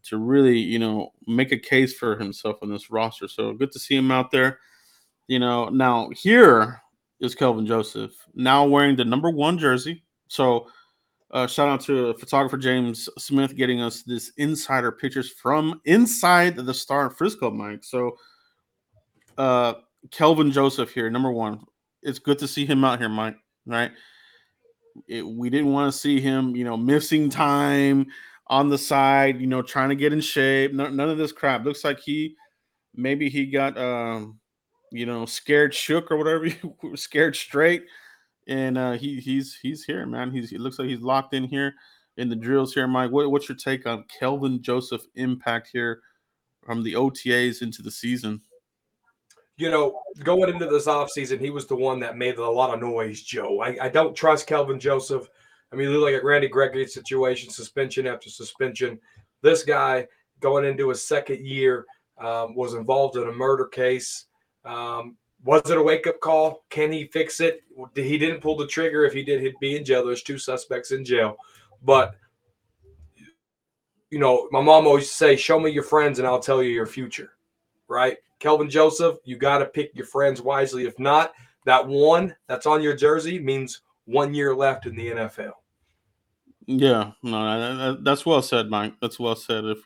to 0.05 0.19
really 0.19 0.59
you 0.59 0.79
know 0.79 1.13
make 1.27 1.53
a 1.53 1.59
case 1.59 1.93
for 1.95 2.17
himself 2.17 2.59
on 2.63 2.71
this 2.71 2.91
roster. 2.91 3.29
So 3.29 3.53
good 3.53 3.73
to 3.73 3.79
see 3.79 3.97
him 3.97 4.11
out 4.11 4.31
there. 4.31 4.59
You 5.29 5.39
know 5.39 5.69
now 5.69 6.11
here 6.11 6.81
is 7.21 7.35
Kelvin 7.35 7.67
Joseph 7.67 8.13
now 8.35 8.67
wearing 8.67 8.97
the 8.97 9.05
number 9.05 9.31
one 9.31 9.59
jersey. 9.59 10.03
So 10.29 10.67
uh, 11.31 11.47
shout 11.47 11.69
out 11.69 11.81
to 11.83 12.15
photographer 12.15 12.57
James 12.57 13.09
Smith 13.19 13.57
getting 13.57 13.81
us 13.81 14.03
this 14.03 14.31
insider 14.37 14.93
pictures 14.93 15.31
from 15.31 15.81
inside 15.85 16.57
the 16.57 16.73
Star 16.73 17.11
Frisco, 17.11 17.51
Mike. 17.51 17.83
So, 17.83 18.17
uh, 19.37 19.75
Kelvin 20.13 20.53
Joseph 20.53 20.91
here, 20.91 21.11
number 21.11 21.33
one. 21.33 21.65
It's 22.07 22.19
good 22.19 22.39
to 22.39 22.49
see 22.49 22.65
him 22.65 22.85
out 22.85 23.01
here, 23.01 23.09
Mike. 23.09 23.37
Right? 23.67 23.91
It, 25.09 25.27
we 25.27 25.51
didn't 25.51 25.73
want 25.73 25.93
to 25.93 25.99
see 25.99 26.21
him, 26.21 26.57
you 26.57 26.65
know, 26.65 26.77
missing 26.77 27.29
time 27.29 28.07
on 28.47 28.69
the 28.69 28.79
side, 28.79 29.41
you 29.41 29.47
know, 29.47 29.61
trying 29.61 29.89
to 29.91 29.97
get 29.97 30.13
in 30.13 30.21
shape. 30.21 30.73
No, 30.73 30.89
none 30.89 31.11
of 31.11 31.19
this 31.19 31.33
crap. 31.33 31.65
Looks 31.65 31.85
like 31.85 32.01
he 32.01 32.37
maybe 32.95 33.29
he 33.29 33.47
got 33.47 33.77
um, 33.77 34.39
you 34.93 35.05
know, 35.05 35.27
scared 35.27 35.75
shook 35.75 36.11
or 36.11 36.17
whatever, 36.17 36.49
scared 36.95 37.37
straight, 37.37 37.85
and 38.47 38.79
uh, 38.79 38.93
he 38.93 39.21
he's 39.21 39.59
he's 39.61 39.85
here, 39.85 40.07
man. 40.07 40.31
He's 40.31 40.51
he 40.51 40.59
looks 40.59 40.79
like 40.79 40.89
he's 40.89 41.01
locked 41.01 41.35
in 41.35 41.45
here 41.45 41.75
in 42.17 42.29
the 42.29 42.37
drills 42.37 42.73
here, 42.73 42.87
Mike. 42.87 43.11
What, 43.11 43.31
what's 43.31 43.49
your 43.49 43.59
take 43.59 43.87
on 43.87 44.05
Kelvin 44.19 44.63
Joseph 44.63 45.03
impact 45.17 45.71
here 45.73 46.01
from 46.65 46.83
the 46.83 46.95
OTAs 46.95 47.63
into 47.63 47.83
the 47.83 47.91
season? 47.91 48.41
You 49.57 49.71
know, 49.71 50.01
going 50.23 50.51
into 50.51 50.67
this 50.67 50.87
offseason, 50.87 51.41
he 51.41 51.51
was 51.51 51.67
the 51.67 51.77
one 51.77 51.99
that 52.01 52.17
made 52.17 52.37
a 52.39 52.51
lot 52.51 52.75
of 52.75 52.81
noise, 52.81 53.23
Joe. 53.23 53.61
I, 53.61 53.77
I 53.83 53.89
don't 53.89 54.15
trust 54.15 54.47
Kelvin 54.47 54.79
Joseph. 54.79 55.29
I 55.73 55.77
mean, 55.77 55.89
look 55.91 56.13
at 56.13 56.25
Randy 56.25 56.49
Gregory's 56.49 56.95
situation, 56.95 57.51
suspension 57.51 58.07
after 58.07 58.31
suspension. 58.31 58.99
This 59.43 59.65
guy 59.65 60.07
going 60.41 60.65
into 60.65 60.91
his 60.91 61.07
second 61.07 61.45
year 61.45 61.87
um, 62.19 62.55
was 62.55 62.75
involved 62.75 63.17
in 63.17 63.29
a 63.29 63.33
murder 63.33 63.67
case. 63.67 64.27
Um, 64.65 65.17
was 65.45 65.69
it 65.71 65.79
a 65.79 65.83
wake 65.83 66.07
up 66.07 66.21
call? 66.21 66.65
Can 66.71 66.93
he 66.93 67.07
fix 67.07 67.41
it? 67.41 67.63
He 67.95 68.19
didn't 68.19 68.41
pull 68.41 68.57
the 68.57 68.67
trigger. 68.67 69.05
If 69.05 69.13
he 69.13 69.23
did, 69.23 69.41
he'd 69.41 69.55
be 69.61 69.77
in 69.77 69.85
jail. 69.85 70.05
There's 70.05 70.23
two 70.23 70.39
suspects 70.39 70.93
in 70.93 71.05
jail. 71.05 71.37
But, 71.83 72.15
you 74.11 74.19
know, 74.19 74.49
my 74.51 74.61
mom 74.61 74.87
always 74.87 75.13
say, 75.13 75.37
show 75.37 75.61
me 75.61 75.71
your 75.71 75.83
friends 75.83 76.19
and 76.19 76.27
I'll 76.27 76.41
tell 76.41 76.63
you 76.63 76.71
your 76.71 76.87
future, 76.87 77.36
right? 77.89 78.17
Kelvin 78.39 78.69
Joseph, 78.69 79.17
you 79.25 79.37
got 79.37 79.59
to 79.59 79.67
pick 79.67 79.91
your 79.95 80.07
friends 80.07 80.43
wisely. 80.43 80.87
If 80.87 80.99
not, 80.99 81.33
that 81.65 81.87
one 81.87 82.35
that's 82.49 82.67
on 82.67 82.83
your 82.83 82.95
jersey 82.95 83.39
means 83.39 83.81
one 84.05 84.35
year 84.35 84.55
left 84.55 84.87
in 84.87 84.95
the 84.97 85.11
NFL. 85.11 85.53
Yeah, 86.67 87.13
no, 87.23 87.61
that- 87.61 87.75
that- 87.77 88.05
that's 88.05 88.27
well 88.27 88.43
said, 88.43 88.69
Mike. 88.69 88.95
That's 89.01 89.19
well 89.19 89.37
said. 89.37 89.65
If 89.65 89.79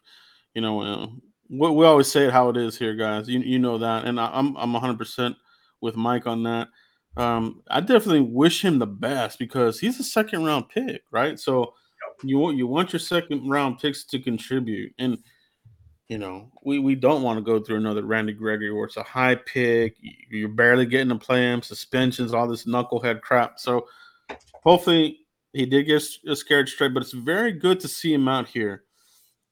you 0.54 0.62
know, 0.62 0.80
uh, 0.80 1.07
we, 1.49 1.71
we 1.71 1.87
always 1.87 2.11
say 2.11 2.25
it 2.26 2.33
how 2.33 2.49
it 2.49 2.57
is 2.57 2.76
here, 2.78 2.95
guys. 2.95 3.28
You 3.28 3.40
you 3.40 3.59
know 3.59 3.78
that, 3.78 4.04
and 4.07 4.19
I, 4.19 4.30
I'm 4.33 4.57
I'm 4.57 4.73
100 4.73 4.97
percent 4.99 5.37
with 5.80 5.97
Mike 5.97 6.26
on 6.26 6.42
that. 6.45 6.69
Um, 7.16 7.62
I 7.71 7.80
definitely 7.80 8.21
wish 8.23 8.64
him 8.64 8.78
the 8.78 8.87
best 8.87 9.38
because 9.38 9.78
he's 9.80 9.99
a 10.00 10.04
second 10.04 10.45
round 10.45 10.69
pick, 10.69 11.02
right? 11.11 11.38
So 11.38 11.75
you 12.23 12.38
want 12.38 12.57
you 12.57 12.66
want 12.66 12.92
your 12.92 13.00
second 13.00 13.49
round 13.49 13.78
picks 13.78 14.04
to 14.04 14.19
contribute, 14.19 14.92
and 14.99 15.19
you 16.10 16.18
know 16.18 16.50
we 16.64 16.80
we 16.80 16.96
don't 16.96 17.22
want 17.22 17.38
to 17.38 17.42
go 17.42 17.60
through 17.60 17.76
another 17.76 18.02
Randy 18.02 18.32
Gregory 18.32 18.72
where 18.72 18.84
it's 18.84 18.96
a 18.96 19.02
high 19.04 19.36
pick, 19.36 19.96
you're 20.28 20.48
barely 20.48 20.84
getting 20.84 21.08
to 21.10 21.14
play 21.14 21.42
him, 21.42 21.62
suspensions, 21.62 22.34
all 22.34 22.48
this 22.48 22.66
knucklehead 22.66 23.20
crap. 23.20 23.60
So 23.60 23.86
hopefully 24.64 25.20
he 25.52 25.66
did 25.66 25.84
get 25.84 26.02
uh, 26.28 26.34
scared 26.34 26.68
straight, 26.68 26.94
but 26.94 27.04
it's 27.04 27.12
very 27.12 27.52
good 27.52 27.78
to 27.80 27.88
see 27.88 28.12
him 28.12 28.26
out 28.26 28.48
here 28.48 28.82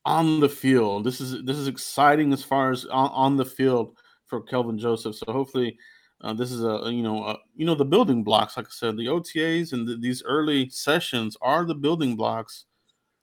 on 0.05 0.41
the 0.41 0.49
field. 0.49 1.05
This 1.05 1.21
is 1.21 1.45
this 1.45 1.57
is 1.57 1.69
exciting 1.69 2.33
as 2.33 2.43
far 2.43 2.73
as 2.73 2.85
on, 2.87 3.11
on 3.11 3.37
the 3.37 3.45
field 3.45 3.97
for 4.27 4.41
Kelvin 4.43 4.81
Joseph. 4.81 5.15
So 5.15 5.33
hopefully, 5.33 5.79
uh, 6.23 6.33
this 6.33 6.51
is 6.51 6.65
a 6.65 6.71
a, 6.71 6.91
you 6.91 7.05
know 7.05 7.23
a, 7.23 7.39
you 7.55 7.67
know 7.67 7.77
the 7.77 7.85
building 7.85 8.25
blocks. 8.25 8.57
Like 8.57 8.67
I 8.67 8.71
said, 8.71 8.97
the 8.97 9.07
OTAs 9.07 9.73
and 9.73 9.87
th- 9.87 10.01
these 10.01 10.25
early 10.25 10.69
sessions 10.71 11.37
are 11.41 11.65
the 11.65 11.77
building 11.77 12.17
blocks 12.17 12.65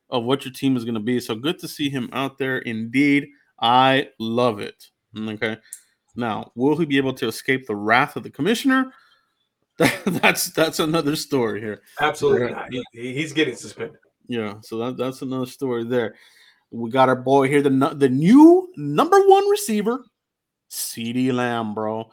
of 0.09 0.24
what 0.24 0.45
your 0.45 0.53
team 0.53 0.77
is 0.77 0.83
going 0.85 0.93
to 0.95 1.00
be. 1.00 1.19
So 1.19 1.35
good 1.35 1.59
to 1.59 1.67
see 1.67 1.89
him 1.89 2.09
out 2.13 2.38
there. 2.38 2.59
Indeed, 2.59 3.27
I 3.59 4.09
love 4.19 4.59
it. 4.59 4.85
Okay. 5.17 5.57
Now, 6.15 6.51
will 6.55 6.77
he 6.77 6.85
be 6.85 6.97
able 6.97 7.13
to 7.13 7.27
escape 7.27 7.65
the 7.67 7.75
wrath 7.75 8.15
of 8.15 8.24
the 8.24 8.29
commissioner? 8.29 8.93
that's 10.05 10.51
that's 10.51 10.79
another 10.79 11.15
story 11.15 11.59
here. 11.59 11.81
Absolutely 12.00 12.51
not. 12.51 12.71
He, 12.71 12.83
he- 12.93 13.13
he's 13.13 13.33
getting 13.33 13.55
suspended. 13.55 13.97
Yeah, 14.27 14.55
so 14.62 14.77
that, 14.77 14.97
that's 14.97 15.21
another 15.21 15.45
story 15.45 15.83
there. 15.83 16.15
We 16.71 16.89
got 16.89 17.09
our 17.09 17.15
boy 17.15 17.47
here, 17.47 17.62
the 17.62 17.69
the 17.95 18.09
new 18.09 18.69
number 18.77 19.19
one 19.27 19.47
receiver, 19.50 20.03
CeeDee 20.71 21.31
Lamb, 21.33 21.74
bro. 21.74 22.09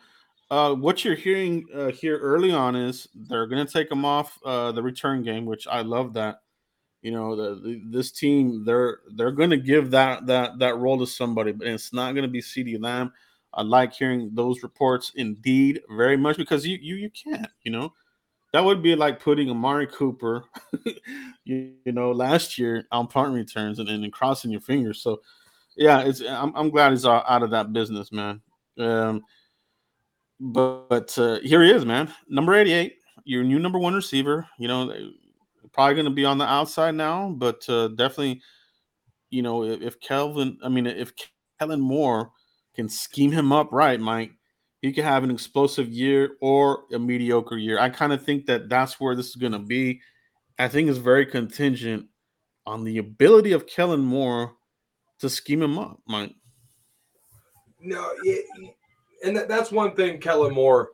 Uh, 0.50 0.75
what 0.75 1.04
you're 1.04 1.14
hearing 1.14 1.64
uh, 1.75 1.88
here 1.88 2.18
early 2.18 2.52
on 2.52 2.76
is 2.76 3.08
they're 3.14 3.46
gonna 3.46 3.64
take 3.64 3.90
him 3.90 4.04
off 4.04 4.38
uh, 4.44 4.72
the 4.72 4.82
return 4.82 5.22
game, 5.22 5.46
which 5.46 5.66
I 5.66 5.80
love 5.82 6.12
that. 6.14 6.40
You 7.02 7.11
know, 7.11 7.35
the, 7.35 7.61
the 7.61 7.82
this 7.85 8.12
team 8.12 8.64
they're 8.64 9.00
they're 9.16 9.32
gonna 9.32 9.56
give 9.56 9.90
that 9.90 10.26
that 10.26 10.59
that 10.61 10.78
role 10.78 10.99
to 10.99 11.06
somebody, 11.06 11.52
but 11.52 11.66
it's 11.66 11.92
not 11.92 12.14
gonna 12.14 12.28
be 12.28 12.40
CeeDee 12.40 12.80
Lamb. 12.80 13.12
I 13.54 13.62
like 13.62 13.92
hearing 13.92 14.30
those 14.32 14.62
reports 14.62 15.12
indeed 15.16 15.82
very 15.90 16.16
much 16.16 16.37
because 16.37 16.66
you 16.66 16.78
you 16.80 16.94
you 16.97 17.11
can't, 17.11 17.49
you 17.64 17.73
know. 17.73 17.92
That 18.52 18.64
would 18.64 18.82
be 18.82 18.94
like 18.94 19.18
putting 19.18 19.50
Amari 19.50 19.87
Cooper, 19.87 20.44
you, 21.44 21.73
you 21.87 21.92
know, 21.92 22.12
last 22.12 22.59
year 22.59 22.87
on 22.92 23.06
punt 23.06 23.32
returns 23.32 23.78
and, 23.78 23.88
and 23.88 24.12
crossing 24.12 24.50
your 24.50 24.61
fingers. 24.61 25.00
So, 25.00 25.23
yeah, 25.75 26.02
it's 26.02 26.21
I'm, 26.21 26.54
I'm 26.54 26.68
glad 26.68 26.90
he's 26.90 27.06
out 27.06 27.42
of 27.42 27.50
that 27.50 27.73
business, 27.73 28.12
man. 28.12 28.42
Um, 28.78 29.23
but, 30.38 30.88
but 30.88 31.18
uh, 31.18 31.38
here 31.40 31.62
he 31.62 31.71
is, 31.71 31.87
man. 31.87 32.12
Number 32.28 32.52
88, 32.52 32.97
your 33.25 33.42
new 33.42 33.59
number 33.59 33.78
one 33.78 33.94
receiver. 33.94 34.47
You 34.59 34.68
know, 34.68 34.92
probably 35.72 35.94
going 35.94 36.06
to 36.06 36.10
be 36.10 36.24
on 36.24 36.38
the 36.38 36.44
outside 36.44 36.94
now, 36.94 37.30
but 37.30 37.68
uh, 37.68 37.88
definitely, 37.88 38.42
you 39.30 39.42
know, 39.42 39.64
if, 39.64 39.80
if 39.80 40.00
Kelvin, 40.00 40.58
I 40.62 40.68
mean, 40.68 40.86
if 40.86 41.12
Kellen 41.58 41.80
Moore 41.80 42.30
can 42.74 42.88
scheme 42.88 43.32
him 43.32 43.52
up 43.52 43.68
right, 43.72 44.00
Mike, 44.00 44.32
he 44.80 44.92
could 44.92 45.04
have 45.04 45.24
an 45.24 45.30
explosive 45.30 45.88
year 45.88 46.36
or 46.40 46.84
a 46.92 46.98
mediocre 46.98 47.56
year. 47.56 47.78
I 47.78 47.88
kind 47.88 48.12
of 48.12 48.24
think 48.24 48.46
that 48.46 48.68
that's 48.68 49.00
where 49.00 49.14
this 49.14 49.28
is 49.28 49.36
going 49.36 49.52
to 49.52 49.58
be. 49.58 50.00
I 50.58 50.68
think 50.68 50.88
it's 50.88 50.98
very 50.98 51.24
contingent 51.24 52.06
on 52.66 52.84
the 52.84 52.98
ability 52.98 53.52
of 53.52 53.66
Kellen 53.66 54.00
Moore 54.00 54.54
to 55.20 55.30
scheme 55.30 55.62
him 55.62 55.78
up, 55.78 56.00
Mike. 56.06 56.34
No, 57.80 58.10
it, 58.24 58.44
and 59.24 59.36
that, 59.36 59.48
that's 59.48 59.70
one 59.70 59.94
thing 59.94 60.18
Kellen 60.18 60.54
Moore. 60.54 60.90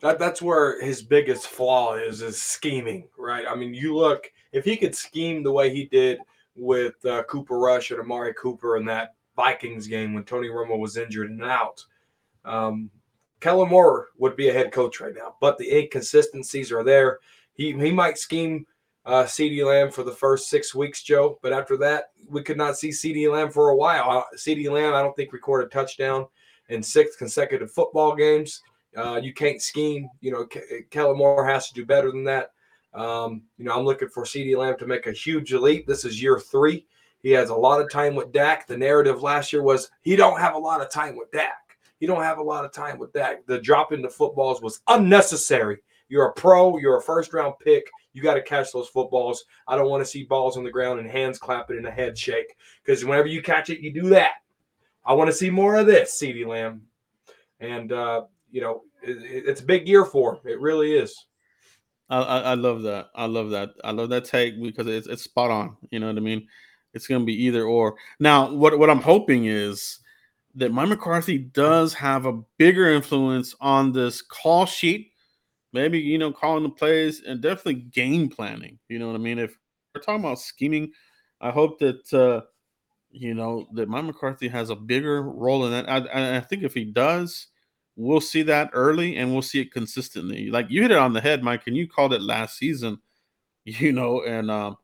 That 0.00 0.18
that's 0.18 0.40
where 0.40 0.82
his 0.82 1.02
biggest 1.02 1.46
flaw 1.46 1.94
is 1.94 2.22
is 2.22 2.40
scheming, 2.40 3.08
right? 3.18 3.44
I 3.48 3.54
mean, 3.54 3.74
you 3.74 3.96
look 3.96 4.30
if 4.52 4.64
he 4.64 4.76
could 4.76 4.94
scheme 4.94 5.42
the 5.42 5.52
way 5.52 5.70
he 5.70 5.84
did 5.84 6.18
with 6.56 7.04
uh, 7.04 7.22
Cooper 7.24 7.58
Rush 7.58 7.90
and 7.90 8.00
Amari 8.00 8.34
Cooper 8.34 8.76
in 8.76 8.84
that 8.86 9.14
Vikings 9.36 9.86
game 9.86 10.14
when 10.14 10.24
Tony 10.24 10.48
Romo 10.48 10.78
was 10.78 10.96
injured 10.96 11.30
and 11.30 11.44
out, 11.44 11.84
um, 12.44 12.90
Kellen 13.40 13.68
Moore 13.68 14.08
would 14.18 14.36
be 14.36 14.48
a 14.48 14.52
head 14.52 14.72
coach 14.72 15.00
right 15.00 15.14
now. 15.14 15.36
But 15.40 15.58
the 15.58 15.70
inconsistencies 15.70 16.72
are 16.72 16.84
there. 16.84 17.18
He 17.52 17.72
he 17.72 17.92
might 17.92 18.18
scheme 18.18 18.66
uh, 19.04 19.24
CeeDee 19.24 19.66
Lamb 19.66 19.90
for 19.90 20.02
the 20.02 20.12
first 20.12 20.48
six 20.48 20.74
weeks, 20.74 21.02
Joe. 21.02 21.38
But 21.42 21.52
after 21.52 21.76
that, 21.78 22.10
we 22.28 22.42
could 22.42 22.56
not 22.56 22.78
see 22.78 22.88
CeeDee 22.88 23.30
Lamb 23.30 23.50
for 23.50 23.70
a 23.70 23.76
while. 23.76 24.26
CeeDee 24.36 24.70
Lamb, 24.70 24.94
I 24.94 25.02
don't 25.02 25.14
think 25.16 25.32
recorded 25.32 25.66
a 25.66 25.70
touchdown 25.70 26.26
in 26.68 26.82
six 26.82 27.16
consecutive 27.16 27.70
football 27.70 28.14
games. 28.14 28.62
Uh, 28.96 29.20
you 29.22 29.32
can't 29.32 29.62
scheme. 29.62 30.08
You 30.20 30.32
know, 30.32 30.44
Ke- 30.46 30.88
Kellen 30.90 31.18
Moore 31.18 31.46
has 31.46 31.68
to 31.68 31.74
do 31.74 31.84
better 31.84 32.10
than 32.10 32.24
that. 32.24 32.50
Um, 32.92 33.42
you 33.56 33.64
know, 33.64 33.76
I'm 33.76 33.84
looking 33.84 34.08
for 34.08 34.24
CeeDee 34.24 34.56
Lamb 34.56 34.76
to 34.78 34.86
make 34.86 35.06
a 35.06 35.12
huge 35.12 35.52
leap. 35.52 35.86
This 35.86 36.04
is 36.04 36.22
year 36.22 36.38
three. 36.38 36.86
He 37.22 37.30
has 37.30 37.50
a 37.50 37.54
lot 37.54 37.80
of 37.80 37.90
time 37.90 38.14
with 38.14 38.32
Dak. 38.32 38.66
The 38.66 38.76
narrative 38.76 39.22
last 39.22 39.52
year 39.52 39.62
was 39.62 39.90
he 40.02 40.16
don't 40.16 40.40
have 40.40 40.54
a 40.54 40.58
lot 40.58 40.80
of 40.80 40.90
time 40.90 41.16
with 41.16 41.30
Dak. 41.30 41.76
He 42.00 42.06
don't 42.06 42.22
have 42.22 42.38
a 42.38 42.42
lot 42.42 42.64
of 42.64 42.72
time 42.72 42.98
with 42.98 43.12
Dak. 43.12 43.46
The 43.46 43.60
drop 43.60 43.92
into 43.92 44.08
footballs 44.08 44.62
was 44.62 44.80
unnecessary. 44.88 45.78
You're 46.08 46.26
a 46.26 46.32
pro. 46.32 46.78
You're 46.78 46.96
a 46.96 47.02
first 47.02 47.32
round 47.32 47.54
pick. 47.62 47.86
You 48.14 48.22
got 48.22 48.34
to 48.34 48.42
catch 48.42 48.72
those 48.72 48.88
footballs. 48.88 49.44
I 49.68 49.76
don't 49.76 49.90
want 49.90 50.00
to 50.00 50.10
see 50.10 50.24
balls 50.24 50.56
on 50.56 50.64
the 50.64 50.70
ground 50.70 50.98
and 50.98 51.08
hands 51.08 51.38
clapping 51.38 51.76
and 51.76 51.86
a 51.86 51.90
head 51.90 52.18
shake 52.18 52.56
because 52.82 53.04
whenever 53.04 53.28
you 53.28 53.42
catch 53.42 53.70
it, 53.70 53.80
you 53.80 53.92
do 53.92 54.08
that. 54.08 54.32
I 55.04 55.12
want 55.12 55.28
to 55.28 55.36
see 55.36 55.50
more 55.50 55.76
of 55.76 55.86
this, 55.86 56.18
CeeDee 56.20 56.46
Lamb. 56.46 56.82
And, 57.60 57.92
uh, 57.92 58.22
you 58.50 58.60
know, 58.60 58.82
it, 59.02 59.18
it- 59.22 59.44
it's 59.46 59.60
a 59.60 59.64
big 59.64 59.88
year 59.88 60.04
for 60.04 60.34
him. 60.34 60.40
It 60.44 60.60
really 60.60 60.94
is. 60.94 61.14
I, 62.10 62.18
I, 62.22 62.54
love 62.54 62.82
that. 62.82 63.06
I 63.14 63.26
love 63.26 63.50
that. 63.50 63.70
I 63.84 63.92
love 63.92 64.08
that 64.10 64.24
take 64.24 64.60
because 64.60 64.88
it's 64.88 65.06
it's 65.06 65.22
spot 65.22 65.50
on. 65.52 65.76
You 65.92 66.00
know 66.00 66.08
what 66.08 66.16
I 66.16 66.20
mean? 66.20 66.46
It's 66.92 67.06
gonna 67.06 67.24
be 67.24 67.44
either 67.44 67.64
or. 67.64 67.94
Now, 68.18 68.50
what 68.52 68.76
what 68.80 68.90
I'm 68.90 69.00
hoping 69.00 69.44
is 69.44 70.00
that 70.56 70.72
Mike 70.72 70.88
McCarthy 70.88 71.38
does 71.38 71.94
have 71.94 72.26
a 72.26 72.42
bigger 72.58 72.90
influence 72.90 73.54
on 73.60 73.92
this 73.92 74.22
call 74.22 74.66
sheet. 74.66 75.12
Maybe 75.72 76.00
you 76.00 76.18
know, 76.18 76.32
calling 76.32 76.64
the 76.64 76.70
plays 76.70 77.22
and 77.22 77.40
definitely 77.40 77.74
game 77.92 78.28
planning. 78.28 78.80
You 78.88 78.98
know 78.98 79.06
what 79.06 79.14
I 79.14 79.18
mean? 79.18 79.38
If 79.38 79.56
we're 79.94 80.00
talking 80.00 80.24
about 80.24 80.40
scheming, 80.40 80.90
I 81.40 81.52
hope 81.52 81.78
that 81.78 82.12
uh 82.12 82.40
you 83.12 83.34
know 83.34 83.68
that 83.74 83.88
Mike 83.88 84.04
McCarthy 84.04 84.48
has 84.48 84.70
a 84.70 84.76
bigger 84.76 85.22
role 85.22 85.64
in 85.66 85.70
that. 85.70 85.88
I 85.88 86.38
I 86.38 86.40
think 86.40 86.64
if 86.64 86.74
he 86.74 86.84
does, 86.86 87.46
we'll 88.00 88.20
see 88.20 88.42
that 88.42 88.70
early 88.72 89.16
and 89.16 89.30
we'll 89.30 89.42
see 89.42 89.60
it 89.60 89.72
consistently. 89.72 90.50
Like 90.50 90.70
you 90.70 90.82
hit 90.82 90.90
it 90.90 90.96
on 90.96 91.12
the 91.12 91.20
head, 91.20 91.42
Mike, 91.42 91.66
and 91.66 91.76
you 91.76 91.86
called 91.86 92.14
it 92.14 92.22
last 92.22 92.56
season, 92.56 93.00
you 93.64 93.92
know, 93.92 94.22
and 94.22 94.50
um, 94.50 94.76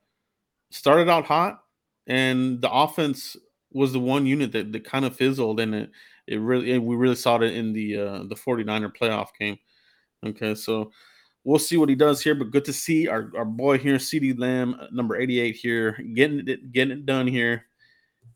started 0.70 1.08
out 1.08 1.25
hot, 1.25 1.61
and 2.06 2.61
the 2.61 2.70
offense 2.70 3.37
was 3.73 3.92
the 3.92 4.00
one 4.00 4.26
unit 4.26 4.52
that, 4.52 4.73
that 4.73 4.85
kind 4.85 5.04
of 5.04 5.16
fizzled, 5.16 5.61
and 5.61 5.75
it 5.75 5.90
it 6.26 6.40
really 6.40 6.78
we 6.78 6.96
really 6.96 7.14
saw 7.14 7.37
it 7.37 7.54
in 7.54 7.73
the 7.73 7.96
uh, 7.96 8.23
the 8.25 8.35
49er 8.35 8.94
playoff 8.94 9.28
game. 9.38 9.58
Okay, 10.25 10.54
so 10.54 10.90
we'll 11.44 11.58
see 11.58 11.76
what 11.76 11.88
he 11.88 11.94
does 11.94 12.20
here, 12.20 12.35
but 12.35 12.50
good 12.50 12.64
to 12.64 12.73
see 12.73 13.06
our, 13.08 13.30
our 13.37 13.44
boy 13.44 13.78
here, 13.78 13.96
CeeDee 13.96 14.38
Lamb, 14.38 14.76
number 14.92 15.16
88 15.16 15.54
here, 15.54 15.92
getting 16.14 16.46
it 16.46 16.73
getting 16.73 16.99
it 16.99 17.06
done 17.06 17.26
here 17.26 17.66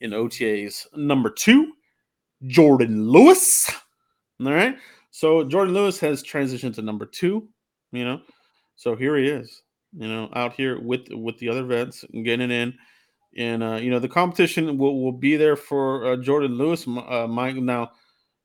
in 0.01 0.13
OTAs. 0.13 0.87
Number 0.97 1.31
two, 1.31 1.73
Jordan 2.47 3.09
Lewis. 3.09 3.71
All 4.41 4.53
right. 4.53 4.77
So 5.11 5.45
Jordan 5.45 5.75
Lewis 5.75 5.99
has 6.01 6.23
transitioned 6.23 6.75
to 6.77 6.83
number 6.83 7.07
two, 7.07 7.49
you 7.93 8.05
know. 8.05 8.21
So 8.77 8.97
here 8.97 9.17
he 9.17 9.27
is, 9.27 9.63
you 9.93 10.09
know, 10.09 10.31
out 10.35 10.55
here 10.55 10.81
with 10.81 11.09
with 11.11 11.39
the 11.39 11.49
other 11.49 11.65
vets 11.65 12.05
getting 12.25 12.51
in. 12.51 12.75
And 13.37 13.63
uh, 13.63 13.77
you 13.77 13.91
know, 13.91 13.99
the 13.99 14.09
competition 14.09 14.79
will, 14.79 15.03
will 15.03 15.13
be 15.13 15.37
there 15.37 15.57
for 15.57 16.07
uh, 16.07 16.17
Jordan 16.17 16.57
Lewis, 16.57 16.87
uh, 16.87 17.27
Mike. 17.29 17.57
Now, 17.57 17.91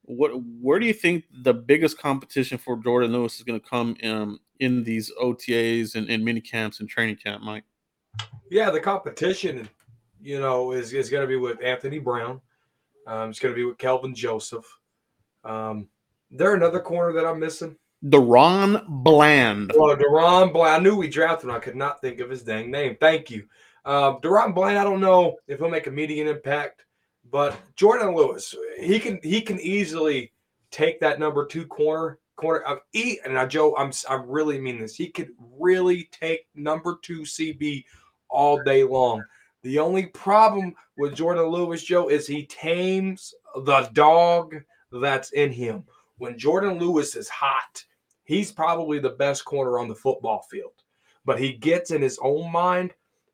what 0.03 0.31
where 0.61 0.79
do 0.79 0.85
you 0.85 0.93
think 0.93 1.23
the 1.43 1.53
biggest 1.53 1.97
competition 1.97 2.57
for 2.57 2.77
Jordan 2.77 3.11
Lewis 3.11 3.37
is 3.37 3.43
going 3.43 3.59
to 3.59 3.67
come 3.67 3.95
um, 4.03 4.39
in 4.59 4.83
these 4.83 5.11
OTAs 5.21 5.95
and, 5.95 6.09
and 6.09 6.23
mini 6.23 6.41
camps 6.41 6.79
and 6.79 6.89
training 6.89 7.17
camp, 7.17 7.41
Mike? 7.41 7.63
Yeah, 8.51 8.69
the 8.69 8.79
competition, 8.79 9.67
you 10.21 10.39
know, 10.39 10.71
is, 10.71 10.93
is 10.93 11.09
going 11.09 11.23
to 11.23 11.27
be 11.27 11.35
with 11.35 11.61
Anthony 11.63 11.99
Brown. 11.99 12.41
Um, 13.07 13.29
it's 13.29 13.39
going 13.39 13.53
to 13.53 13.57
be 13.57 13.65
with 13.65 13.77
Kelvin 13.77 14.13
Joseph. 14.13 14.65
Um, 15.45 15.87
there 16.31 16.55
another 16.55 16.79
corner 16.79 17.13
that 17.13 17.25
I'm 17.25 17.39
missing? 17.39 17.77
DaRon 18.03 18.85
Bland. 18.87 19.71
Well, 19.75 19.95
DaRon 19.95 20.51
Bland. 20.51 20.75
I 20.75 20.79
knew 20.79 20.95
we 20.95 21.07
drafted 21.07 21.49
him. 21.49 21.55
I 21.55 21.59
could 21.59 21.75
not 21.75 22.01
think 22.01 22.19
of 22.19 22.29
his 22.29 22.43
dang 22.43 22.69
name. 22.69 22.97
Thank 22.99 23.31
you. 23.31 23.47
Um, 23.85 24.19
DaRon 24.21 24.53
Bland, 24.53 24.77
I 24.77 24.83
don't 24.83 25.01
know 25.01 25.37
if 25.47 25.59
he'll 25.59 25.69
make 25.69 25.87
a 25.87 25.89
immediate 25.89 26.27
impact, 26.27 26.85
but 27.31 27.57
Jordan 27.75 28.15
Lewis, 28.15 28.53
he 28.79 28.99
can 28.99 29.19
he 29.23 29.41
can 29.41 29.59
easily 29.59 30.31
take 30.71 30.99
that 30.99 31.19
number 31.19 31.45
two 31.45 31.65
corner 31.65 32.19
corner 32.35 32.61
of 32.61 32.79
E. 32.93 33.19
And 33.23 33.33
now, 33.33 33.45
Joe, 33.45 33.75
I'm 33.75 33.91
I 34.09 34.15
really 34.15 34.59
mean 34.59 34.79
this. 34.79 34.95
He 34.95 35.09
could 35.09 35.29
really 35.57 36.09
take 36.11 36.47
number 36.53 36.99
two 37.01 37.21
CB 37.21 37.85
all 38.29 38.61
day 38.63 38.83
long. 38.83 39.23
The 39.63 39.79
only 39.79 40.07
problem 40.07 40.75
with 40.97 41.15
Jordan 41.15 41.45
Lewis, 41.45 41.83
Joe, 41.83 42.09
is 42.09 42.27
he 42.27 42.45
tames 42.45 43.33
the 43.55 43.89
dog 43.93 44.55
that's 44.99 45.31
in 45.31 45.51
him. 45.51 45.83
When 46.17 46.37
Jordan 46.37 46.79
Lewis 46.79 47.15
is 47.15 47.29
hot, 47.29 47.83
he's 48.23 48.51
probably 48.51 48.99
the 48.99 49.09
best 49.09 49.45
corner 49.45 49.79
on 49.79 49.87
the 49.87 49.95
football 49.95 50.41
field. 50.49 50.71
But 51.25 51.39
he 51.39 51.53
gets 51.53 51.91
in 51.91 52.01
his 52.01 52.19
own 52.21 52.51
mind 52.51 52.93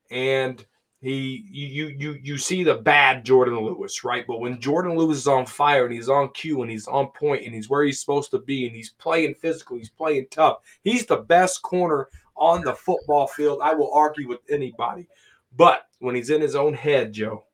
and 0.09 0.65
he 1.01 1.45
you 1.49 1.87
you 1.87 2.19
you 2.21 2.37
see 2.37 2.63
the 2.63 2.75
bad 2.75 3.25
Jordan 3.25 3.59
Lewis, 3.59 4.03
right? 4.03 4.25
But 4.27 4.39
when 4.39 4.61
Jordan 4.61 4.95
Lewis 4.95 5.17
is 5.17 5.27
on 5.27 5.47
fire 5.47 5.85
and 5.85 5.93
he's 5.93 6.09
on 6.09 6.29
cue 6.29 6.61
and 6.61 6.69
he's 6.69 6.87
on 6.87 7.07
point 7.07 7.43
and 7.43 7.55
he's 7.55 7.69
where 7.69 7.83
he's 7.83 7.99
supposed 7.99 8.29
to 8.31 8.39
be 8.39 8.67
and 8.67 8.75
he's 8.75 8.91
playing 8.91 9.33
physical, 9.33 9.77
he's 9.77 9.89
playing 9.89 10.27
tough. 10.29 10.59
He's 10.83 11.07
the 11.07 11.17
best 11.17 11.63
corner 11.63 12.07
on 12.35 12.61
the 12.61 12.73
football 12.73 13.27
field. 13.27 13.61
I 13.63 13.73
will 13.73 13.91
argue 13.93 14.27
with 14.27 14.41
anybody. 14.49 15.07
But 15.57 15.87
when 15.99 16.15
he's 16.15 16.29
in 16.29 16.39
his 16.39 16.55
own 16.55 16.73
head, 16.73 17.13
Joe, 17.13 17.45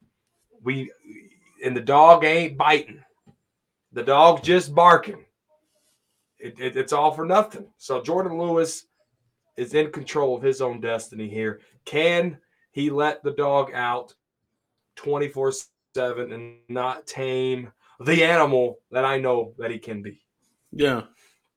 we 0.62 0.92
and 1.64 1.76
the 1.76 1.82
dog 1.82 2.26
ain't 2.26 2.58
biting. 2.58 3.02
The 3.98 4.04
dog's 4.04 4.42
just 4.44 4.76
barking. 4.76 5.26
It, 6.38 6.60
it- 6.60 6.78
it's 6.78 6.94
all 6.94 7.12
for 7.12 7.26
nothing. 7.26 7.66
So 7.80 8.00
Jordan 8.00 8.38
Lewis 8.38 8.86
is 9.58 9.74
in 9.74 9.92
control 9.92 10.38
of 10.38 10.44
his 10.44 10.62
own 10.62 10.80
destiny 10.80 11.28
here. 11.28 11.62
Can 11.84 12.38
he 12.74 12.92
let 12.92 13.24
the 13.24 13.32
dog 13.32 13.72
out 13.74 14.14
24 14.98 15.52
7 15.96 16.32
and 16.32 16.58
not 16.70 17.08
tame 17.08 17.72
the 18.00 18.24
animal 18.24 18.78
that 18.92 19.04
I 19.04 19.18
know 19.18 19.56
that 19.58 19.72
he 19.72 19.80
can 19.80 20.04
be? 20.04 20.22
Yeah, 20.72 21.02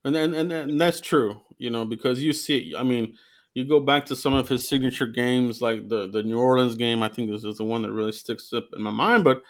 and 0.07 0.17
and 0.17 0.35
and, 0.35 0.51
and 0.51 0.81
that's 0.81 1.03
true, 1.03 1.43
you 1.59 1.69
know, 1.69 1.85
because 1.85 2.23
you 2.23 2.33
see, 2.33 2.73
I 2.75 2.83
mean, 2.85 3.19
you 3.53 3.67
go 3.67 3.81
back 3.81 4.07
to 4.07 4.17
some 4.17 4.33
of 4.33 4.49
his 4.49 4.67
signature 4.67 5.07
games, 5.09 5.61
like 5.61 5.91
the 5.91 6.09
the 6.09 6.23
New 6.23 6.39
Orleans 6.39 6.75
game. 6.77 7.03
I 7.03 7.11
think 7.11 7.31
this 7.31 7.45
is 7.45 7.59
the 7.59 7.65
one 7.65 7.83
that 7.83 7.93
really 7.93 8.13
sticks 8.13 8.51
up 8.55 8.69
in 8.75 8.81
my 8.81 8.91
mind, 8.91 9.25
but 9.25 9.43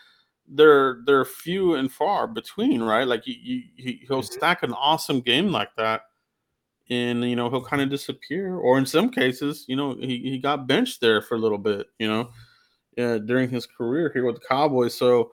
they're 0.51 0.99
they're 1.07 1.25
few 1.25 1.75
and 1.75 1.93
far 1.93 2.27
between, 2.27 2.83
right? 2.83 3.07
Like 3.07 3.25
he, 3.25 3.33
he 3.77 3.83
he- 3.83 4.05
he'll 4.09 4.23
Mhm. 4.23 4.33
stack 4.33 4.63
an 4.63 4.73
awesome 4.75 5.21
game 5.21 5.51
like 5.53 5.75
that, 5.77 6.03
and 6.91 7.25
you 7.25 7.37
know 7.37 7.49
he'll 7.51 7.65
kind 7.65 7.83
of 7.83 7.91
disappear, 7.91 8.57
or 8.57 8.79
in 8.79 8.87
some 8.87 9.11
cases, 9.11 9.65
you 9.69 9.77
know, 9.77 9.95
he 9.95 10.19
he 10.19 10.39
got 10.39 10.67
benched 10.67 11.01
there 11.01 11.23
for 11.23 11.37
a 11.37 11.39
little 11.39 11.59
bit, 11.59 11.87
you 11.99 12.09
know, 12.09 12.31
uh, 12.99 13.19
during 13.19 13.49
his 13.51 13.67
career 13.67 14.11
here 14.13 14.25
with 14.27 14.37
the 14.37 14.47
Cowboys. 14.49 14.95
So 14.95 15.33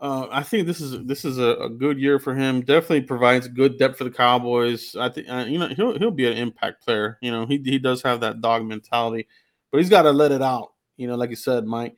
uh, 0.00 0.28
I 0.30 0.42
think 0.42 0.66
this 0.66 0.80
is 0.80 1.04
this 1.06 1.24
is 1.24 1.38
a, 1.38 1.56
a 1.56 1.70
good 1.70 1.98
year 1.98 2.18
for 2.18 2.34
him. 2.34 2.60
Definitely 2.60 3.02
provides 3.02 3.48
good 3.48 3.78
depth 3.78 3.98
for 3.98 4.04
the 4.04 4.10
Cowboys. 4.10 4.94
I 4.96 5.08
think 5.08 5.28
uh, 5.28 5.46
you 5.48 5.58
know 5.58 5.68
he'll 5.68 5.98
he'll 5.98 6.10
be 6.10 6.26
an 6.30 6.36
impact 6.38 6.84
player. 6.84 7.18
You 7.22 7.30
know 7.32 7.46
he 7.46 7.58
he 7.64 7.78
does 7.78 8.02
have 8.02 8.20
that 8.20 8.40
dog 8.42 8.64
mentality, 8.66 9.26
but 9.72 9.78
he's 9.78 9.90
got 9.90 10.02
to 10.02 10.12
let 10.12 10.32
it 10.32 10.42
out. 10.42 10.72
You 10.98 11.08
know, 11.08 11.16
like 11.16 11.30
you 11.30 11.36
said, 11.36 11.66
Mike, 11.66 11.94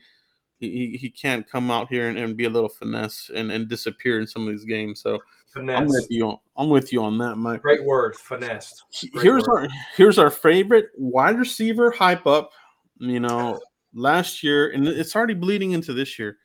he 0.58 0.96
he, 1.00 1.08
can't 1.08 1.48
come 1.48 1.70
out 1.70 1.88
here 1.88 2.08
and, 2.08 2.18
and 2.18 2.36
be 2.36 2.44
a 2.44 2.50
little 2.50 2.68
finesse 2.68 3.30
and, 3.34 3.50
and 3.52 3.68
disappear 3.68 4.20
in 4.20 4.26
some 4.26 4.46
of 4.46 4.52
these 4.52 4.64
games. 4.64 5.00
So 5.00 5.18
I'm 5.56 5.86
with 5.86 6.06
you. 6.10 6.28
On, 6.28 6.38
I'm 6.56 6.68
with 6.68 6.92
you 6.92 7.02
on 7.02 7.18
that, 7.18 7.36
Mike. 7.36 7.62
Great 7.62 7.84
word, 7.84 8.16
finesse. 8.16 8.82
Great 9.12 9.22
here's 9.22 9.46
word. 9.46 9.62
our 9.62 9.68
here's 9.96 10.18
our 10.18 10.30
favorite 10.30 10.88
wide 10.96 11.38
receiver 11.38 11.90
hype 11.90 12.26
up. 12.26 12.50
You 12.98 13.20
know, 13.20 13.60
last 13.94 14.42
year, 14.42 14.70
and 14.70 14.86
it's 14.86 15.14
already 15.14 15.34
bleeding 15.34 15.72
into 15.72 15.92
this 15.92 16.18
year. 16.18 16.36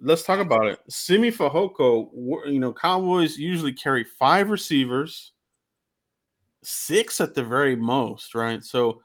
Let's 0.00 0.24
talk 0.24 0.40
about 0.40 0.66
it. 0.66 0.80
Simi 0.88 1.30
Fehoko, 1.30 2.10
you 2.46 2.58
know, 2.58 2.72
Cowboys 2.72 3.38
usually 3.38 3.72
carry 3.72 4.02
five 4.02 4.50
receivers, 4.50 5.32
six 6.62 7.20
at 7.20 7.34
the 7.34 7.44
very 7.44 7.76
most, 7.76 8.34
right? 8.34 8.62
So, 8.62 9.00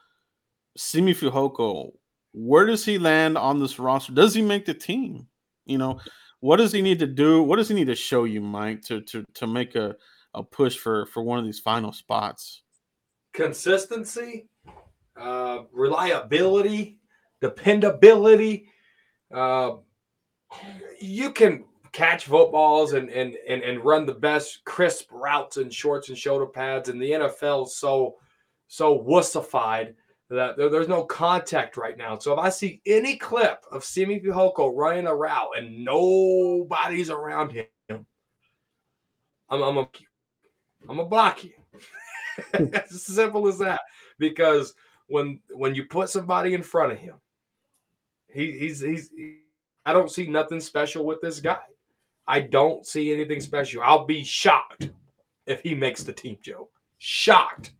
Simi 0.76 1.14
Fehoko, 1.14 1.92
where 2.34 2.66
does 2.66 2.86
he 2.86 3.00
land 3.00 3.38
on 3.38 3.60
this 3.60 3.80
roster? 3.80 4.14
Does 4.14 4.34
he 4.34 4.42
make 4.42 4.66
the 4.66 4.74
team? 4.74 5.28
You 5.66 5.78
know, 5.78 6.00
what 6.40 6.58
does 6.58 6.72
he 6.72 6.82
need 6.82 7.00
to 7.00 7.08
do? 7.08 7.44
What 7.44 7.58
does 7.58 7.70
he 7.70 7.76
need 7.76 7.88
to 7.88 7.96
show 7.96 8.24
you, 8.24 8.42
Mike, 8.42 8.82
to 8.84 9.02
to 9.02 9.24
to 9.36 9.48
make 9.48 9.76
a 9.76 9.96
a 10.34 10.44
push 10.44 10.78
for 10.78 11.06
for 11.08 11.24
one 11.24 11.40
of 11.40 11.46
these 11.46 11.60
final 11.60 11.92
spots? 11.92 12.64
Consistency, 13.34 14.48
uh, 15.20 15.60
reliability, 15.72 17.00
dependability. 17.42 18.70
Uh, 19.34 19.74
you 21.00 21.32
can 21.32 21.66
catch 21.92 22.26
footballs 22.26 22.94
and, 22.94 23.10
and 23.10 23.36
and 23.48 23.62
and 23.64 23.84
run 23.84 24.06
the 24.06 24.14
best 24.14 24.64
crisp 24.66 25.10
routes 25.12 25.58
and 25.58 25.74
shorts 25.74 26.10
and 26.10 26.18
shoulder 26.18 26.46
pads, 26.46 26.90
and 26.90 27.02
the 27.02 27.12
NFL 27.12 27.68
so 27.68 28.16
so 28.68 29.04
wussified 29.04 29.94
that 30.30 30.58
there- 30.58 30.70
there's 30.70 30.88
no 30.88 31.04
contact 31.04 31.76
right 31.78 31.98
now. 31.98 32.18
So 32.18 32.34
if 32.34 32.40
I 32.40 32.50
see 32.50 32.82
any 32.86 33.18
clip 33.18 33.64
of 33.72 33.84
Simi 33.84 34.20
Fehoko 34.20 34.72
running 34.76 35.08
a 35.08 35.16
route 35.16 35.58
and 35.58 35.84
nobody's 35.84 37.10
around 37.10 37.52
him, 37.52 37.66
I'm 37.90 38.04
I'm 39.64 39.78
a 39.78 39.90
I'm 40.88 40.98
gonna 40.98 41.06
block 41.06 41.44
you. 41.44 41.54
it's 42.54 42.94
as 42.94 43.04
simple 43.06 43.48
as 43.48 43.58
that. 43.60 43.82
Because 44.20 44.74
when 45.08 45.40
when 45.50 45.74
you 45.76 45.86
put 45.86 46.10
somebody 46.10 46.54
in 46.54 46.64
front 46.64 46.92
of 46.92 47.00
him, 47.00 47.16
he, 48.28 48.52
he's 48.58 48.80
he's 48.80 49.10
he- 49.10 49.40
I 49.86 49.94
don't 49.94 50.12
see 50.12 50.28
nothing 50.28 50.60
special 50.60 51.06
with 51.06 51.20
this 51.22 51.40
guy. 51.40 51.60
I 52.28 52.42
don't 52.42 52.86
see 52.86 53.12
anything 53.12 53.42
special. 53.42 53.82
I'll 53.82 54.06
be 54.06 54.24
shocked 54.24 54.90
if 55.48 55.62
he 55.62 55.74
makes 55.74 56.04
the 56.04 56.14
team, 56.14 56.38
Joe. 56.42 56.70
Shocked. 57.00 57.72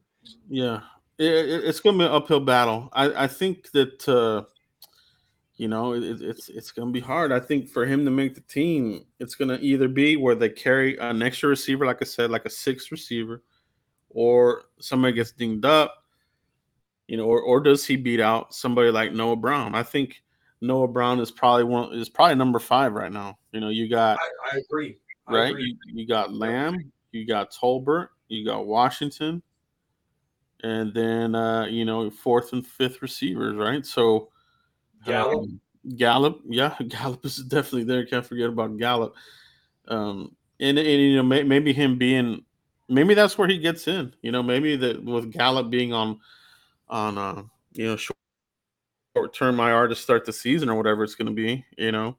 Yeah, 0.50 0.82
it, 1.20 1.26
it- 1.50 1.64
it's 1.66 1.80
going 1.80 1.98
to 1.98 2.04
be 2.04 2.06
an 2.08 2.12
uphill 2.12 2.40
battle. 2.40 2.90
I, 2.94 3.26
I 3.26 3.28
think 3.28 3.70
that 3.72 4.08
uh, 4.10 4.46
you 5.58 5.68
know 5.68 5.94
it, 5.94 6.04
it- 6.04 6.22
it's 6.22 6.50
it's 6.50 6.72
going 6.72 6.88
to 6.88 6.92
be 6.94 7.00
hard. 7.00 7.32
I 7.32 7.40
think 7.40 7.70
for 7.70 7.86
him 7.86 8.06
to 8.06 8.12
make 8.12 8.34
the 8.36 8.42
team, 8.42 9.06
it's 9.20 9.36
going 9.36 9.50
to 9.50 9.60
either 9.64 9.88
be 9.88 10.16
where 10.18 10.36
they 10.36 10.50
carry 10.50 10.98
an 10.98 11.22
extra 11.22 11.50
receiver, 11.50 11.86
like 11.86 12.02
I 12.02 12.06
said, 12.06 12.32
like 12.32 12.46
a 12.46 12.50
sixth 12.50 12.92
receiver, 12.92 13.44
or 14.10 14.64
somebody 14.80 15.14
gets 15.14 15.32
dinged 15.32 15.66
up. 15.66 15.96
You 17.08 17.18
know, 17.18 17.26
or 17.26 17.42
or 17.42 17.60
does 17.60 17.86
he 17.86 17.96
beat 17.96 18.20
out 18.22 18.54
somebody 18.54 18.92
like 18.92 19.14
Noah 19.14 19.36
Brown? 19.36 19.74
I 19.76 19.82
think 19.84 20.22
Noah 20.62 20.88
Brown 20.88 21.20
is 21.20 21.32
probably 21.32 21.64
one 21.64 21.92
is 21.94 22.08
probably 22.08 22.36
number 22.36 22.60
five 22.60 22.94
right 22.94 23.12
now. 23.12 23.38
You 23.52 23.62
know, 23.62 23.70
you 23.70 23.90
got 23.90 24.20
I, 24.20 24.56
I 24.56 24.60
agree. 24.60 24.98
I 25.28 25.34
right? 25.34 25.50
agree. 25.52 25.76
You, 25.88 26.02
you 26.02 26.08
got 26.08 26.34
Lamb, 26.34 26.92
you 27.12 27.26
got 27.26 27.52
Tolbert, 27.52 28.10
you 28.28 28.46
got 28.46 28.68
Washington, 28.68 29.42
and 30.64 30.94
then 30.94 31.36
uh, 31.36 31.66
you 31.66 31.86
know 31.86 32.10
fourth 32.10 32.54
and 32.54 32.66
fifth 32.66 33.02
receivers, 33.02 33.56
right? 33.56 33.86
So 33.86 34.30
Gallup. 35.06 35.40
um, 35.40 35.62
Gallup, 35.96 36.42
yeah, 36.48 36.76
Gallup 36.88 37.26
is 37.26 37.38
definitely 37.38 37.86
there. 37.86 38.06
Can't 38.06 38.26
forget 38.26 38.50
about 38.50 38.78
Gallup. 38.78 39.16
Um, 39.88 40.36
and, 40.60 40.78
and 40.78 40.88
you 40.88 41.16
know 41.16 41.24
may, 41.24 41.44
maybe 41.44 41.74
him 41.74 41.98
being, 41.98 42.44
maybe 42.88 43.14
that's 43.14 43.38
where 43.38 43.48
he 43.48 43.58
gets 43.58 43.88
in. 43.88 44.14
You 44.22 44.32
know, 44.32 44.44
maybe 44.44 44.76
that 44.76 45.04
with 45.04 45.32
Gallup 45.32 45.70
being 45.70 45.94
on, 45.94 46.20
on 46.90 47.18
uh, 47.18 47.44
you 47.74 47.88
know 47.88 47.96
short, 47.96 48.18
short 49.16 49.34
term 49.34 49.60
IR 49.60 49.88
to 49.88 49.96
start 49.96 50.26
the 50.26 50.34
season 50.34 50.70
or 50.70 50.76
whatever 50.76 51.04
it's 51.04 51.16
going 51.16 51.28
to 51.28 51.34
be. 51.34 51.66
You 51.78 51.92
know, 51.92 52.18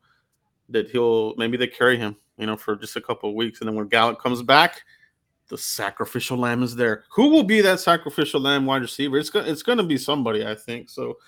that 0.70 0.90
he'll 0.90 1.34
maybe 1.36 1.56
they 1.56 1.66
carry 1.66 1.98
him. 1.98 2.16
You 2.38 2.46
know, 2.46 2.56
for 2.56 2.74
just 2.74 2.96
a 2.96 3.02
couple 3.02 3.28
of 3.28 3.34
weeks, 3.34 3.60
and 3.60 3.68
then 3.68 3.76
when 3.76 3.88
Gallup 3.88 4.18
comes 4.18 4.42
back, 4.42 4.82
the 5.50 5.58
sacrificial 5.58 6.38
lamb 6.38 6.62
is 6.62 6.74
there. 6.76 7.04
Who 7.10 7.28
will 7.28 7.42
be 7.42 7.60
that 7.60 7.80
sacrificial 7.80 8.40
lamb 8.40 8.64
wide 8.64 8.82
receiver? 8.82 9.18
It's 9.18 9.30
gonna 9.30 9.50
it's 9.50 9.62
to 9.62 9.82
be 9.82 9.98
somebody, 9.98 10.46
I 10.46 10.54
think. 10.54 10.88
So 10.88 11.18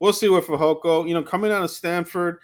we'll 0.00 0.14
see 0.14 0.28
with 0.28 0.46
Fehoko. 0.46 1.06
You 1.06 1.14
know, 1.14 1.22
coming 1.22 1.52
out 1.52 1.62
of 1.62 1.70
Stanford, 1.70 2.38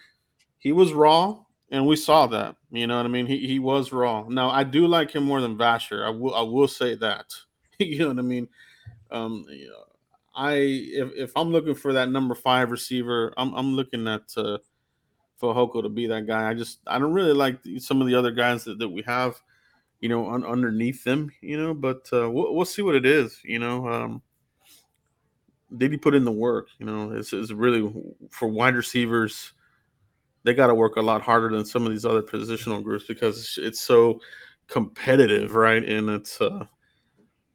he 0.59 0.71
was 0.71 0.93
raw. 0.93 1.39
and 1.71 1.85
we 1.85 1.95
saw 1.95 2.27
that. 2.27 2.55
You 2.71 2.87
know 2.87 2.97
what 2.97 3.05
I 3.05 3.09
mean? 3.09 3.25
He 3.25 3.45
he 3.45 3.59
was 3.59 3.91
raw. 3.91 4.25
Now 4.29 4.49
I 4.51 4.63
do 4.63 4.87
like 4.87 5.11
him 5.11 5.23
more 5.23 5.41
than 5.41 5.57
Vasher. 5.57 6.05
I 6.05 6.11
will 6.11 6.35
I 6.35 6.41
will 6.43 6.67
say 6.67 6.95
that. 6.95 7.25
you 7.79 7.99
know 7.99 8.09
what 8.09 8.19
I 8.19 8.21
mean? 8.21 8.47
Um, 9.11 9.45
I 10.35 10.53
if, 10.53 11.11
if 11.15 11.31
I'm 11.35 11.51
looking 11.51 11.75
for 11.75 11.91
that 11.93 12.09
number 12.09 12.35
five 12.35 12.69
receiver, 12.69 13.33
I'm 13.35 13.53
I'm 13.55 13.73
looking 13.73 14.07
at 14.07 14.21
uh, 14.37 14.59
Fehoko 15.41 15.81
to 15.81 15.89
be 15.89 16.05
that 16.05 16.27
guy. 16.27 16.47
I 16.47 16.53
just 16.53 16.79
I 16.85 16.99
don't 16.99 17.13
really 17.13 17.33
like 17.33 17.57
some 17.79 17.99
of 17.99 18.07
the 18.07 18.13
other 18.15 18.31
guys 18.31 18.63
that, 18.65 18.77
that 18.77 18.89
we 18.89 19.01
have, 19.03 19.41
you 19.99 20.09
know, 20.09 20.29
un, 20.31 20.45
underneath 20.45 21.03
them. 21.03 21.31
You 21.41 21.61
know, 21.61 21.73
but 21.73 22.07
uh, 22.13 22.29
we'll 22.29 22.55
we'll 22.55 22.65
see 22.65 22.81
what 22.81 22.95
it 22.95 23.05
is. 23.05 23.39
You 23.43 23.59
know, 23.59 23.87
um, 23.87 24.21
did 25.77 25.91
he 25.91 25.97
put 25.97 26.15
in 26.15 26.25
the 26.25 26.31
work? 26.31 26.67
You 26.79 26.85
know, 26.85 27.11
it's, 27.11 27.33
it's 27.33 27.51
really 27.51 27.91
for 28.31 28.47
wide 28.47 28.75
receivers. 28.75 29.53
They 30.43 30.53
got 30.53 30.67
to 30.67 30.75
work 30.75 30.95
a 30.95 31.01
lot 31.01 31.21
harder 31.21 31.49
than 31.49 31.65
some 31.65 31.85
of 31.85 31.91
these 31.91 32.05
other 32.05 32.21
positional 32.21 32.83
groups 32.83 33.05
because 33.05 33.37
it's, 33.37 33.57
it's 33.57 33.81
so 33.81 34.21
competitive, 34.67 35.53
right? 35.53 35.83
And 35.83 36.09
it's 36.09 36.39
uh, 36.41 36.65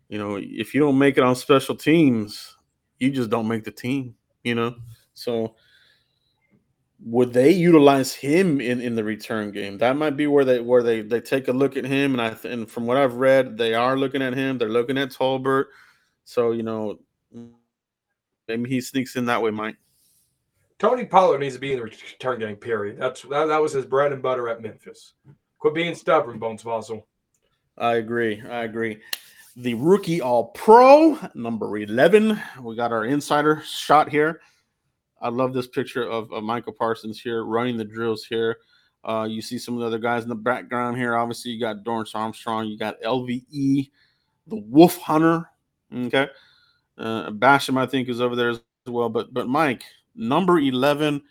you 0.09 0.19
know, 0.19 0.39
if 0.41 0.75
you 0.75 0.81
don't 0.81 0.99
make 0.99 1.17
it 1.17 1.25
on 1.25 1.35
special 1.35 1.75
teams, 1.75 2.57
you 2.99 3.11
just 3.11 3.31
don't 3.31 3.49
make 3.49 3.65
the 3.65 3.71
team. 3.73 4.15
You 4.43 4.55
know, 4.55 4.75
so 5.15 5.57
would 7.05 7.35
they 7.35 7.51
utilize 7.51 8.15
him 8.15 8.61
in 8.61 8.81
in 8.81 8.95
the 8.95 9.05
return 9.05 9.51
game? 9.51 9.79
That 9.79 9.97
might 9.97 10.17
be 10.17 10.27
where 10.27 10.45
they 10.45 10.61
where 10.61 10.83
they 10.83 11.03
they 11.03 11.21
take 11.21 11.49
a 11.49 11.53
look 11.53 11.77
at 11.77 11.85
him. 11.85 12.19
And 12.19 12.23
I 12.23 12.49
and 12.49 12.69
from 12.69 12.87
what 12.87 12.97
I've 12.97 13.15
read, 13.15 13.59
they 13.59 13.75
are 13.75 13.97
looking 13.97 14.23
at 14.23 14.35
him. 14.35 14.57
They're 14.57 14.69
looking 14.71 14.97
at 14.97 15.11
Tolbert. 15.11 15.67
So 16.25 16.53
you 16.53 16.63
know, 16.63 16.99
maybe 18.49 18.71
he 18.71 18.81
sneaks 18.81 19.17
in 19.17 19.27
that 19.27 19.43
way, 19.43 19.51
Mike. 19.51 19.77
Tony 20.79 21.05
Pollard 21.05 21.39
needs 21.39 21.55
to 21.55 21.61
be 21.61 21.73
in 21.73 21.79
the 21.79 21.85
return 21.85 22.41
game. 22.41 22.57
Period. 22.57 22.99
That's 22.99 23.23
that, 23.23 23.47
that 23.47 23.61
was 23.61 23.73
his 23.73 23.85
bread 23.85 24.13
and 24.13 24.23
butter 24.23 24.49
at 24.49 24.63
Memphis. 24.63 25.13
Quit 25.59 25.75
being 25.75 25.95
stubborn, 25.95 26.39
Bones 26.39 26.63
Fassel. 26.63 27.05
I 27.77 27.97
agree. 27.97 28.43
I 28.43 28.65
agree. 28.65 29.01
The 29.57 29.75
rookie 29.75 30.21
all 30.21 30.47
pro, 30.49 31.19
number 31.35 31.77
11. 31.77 32.41
We 32.61 32.77
got 32.77 32.93
our 32.93 33.05
insider 33.05 33.63
shot 33.65 34.09
here. 34.09 34.41
I 35.25 35.31
love 35.31 35.53
this 35.53 35.67
picture 35.67 36.09
of, 36.09 36.33
of 36.33 36.45
Micah 36.45 36.73
Parsons 36.73 37.21
here 37.21 37.45
running 37.45 37.77
the 37.77 37.85
drills 37.85 38.25
here. 38.25 38.59
Uh, 39.03 39.27
you 39.29 39.43
see 39.43 39.59
some 39.59 39.75
of 39.75 39.81
the 39.81 39.87
other 39.87 39.99
guys 39.99 40.23
in 40.23 40.29
the 40.29 40.35
background 40.35 40.97
here. 40.97 41.17
Obviously, 41.17 41.51
you 41.51 41.61
got 41.61 41.85
Dorance 41.85 42.15
Armstrong, 42.15 42.67
you 42.67 42.79
got 42.79 43.01
LVE, 43.03 43.91
the 44.47 44.57
Wolf 44.57 44.99
Hunter. 44.99 45.49
Okay. 45.93 46.29
Uh, 46.97 47.31
Basham, 47.31 47.77
I 47.77 47.87
think, 47.87 48.09
is 48.09 48.21
over 48.21 48.37
there 48.37 48.51
as 48.51 48.61
well. 48.87 49.09
But 49.09 49.35
but 49.35 49.49
Mike, 49.49 49.83
number 50.15 50.59
11, 50.59 51.23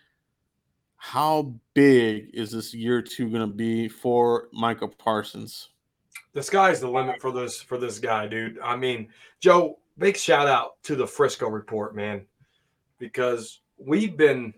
how 0.98 1.56
big 1.74 2.30
is 2.34 2.52
this 2.52 2.74
year 2.74 3.02
two 3.02 3.30
going 3.30 3.48
to 3.48 3.56
be 3.56 3.88
for 3.88 4.50
Micah 4.52 4.90
Parsons? 4.90 5.70
the 6.34 6.42
sky's 6.42 6.80
the 6.80 6.90
limit 6.90 7.22
for 7.22 7.32
this 7.32 7.62
for 7.62 7.78
this 7.78 8.00
guy, 8.00 8.28
dude. 8.28 8.60
I 8.64 8.76
mean, 8.76 9.10
Joe, 9.40 9.80
big 9.98 10.18
shout 10.18 10.48
out 10.48 10.82
to 10.84 10.96
the 10.96 11.08
Frisco 11.08 11.48
report, 11.48 11.96
man, 11.96 12.26
because 12.98 13.62
we've 13.78 14.18
been 14.18 14.54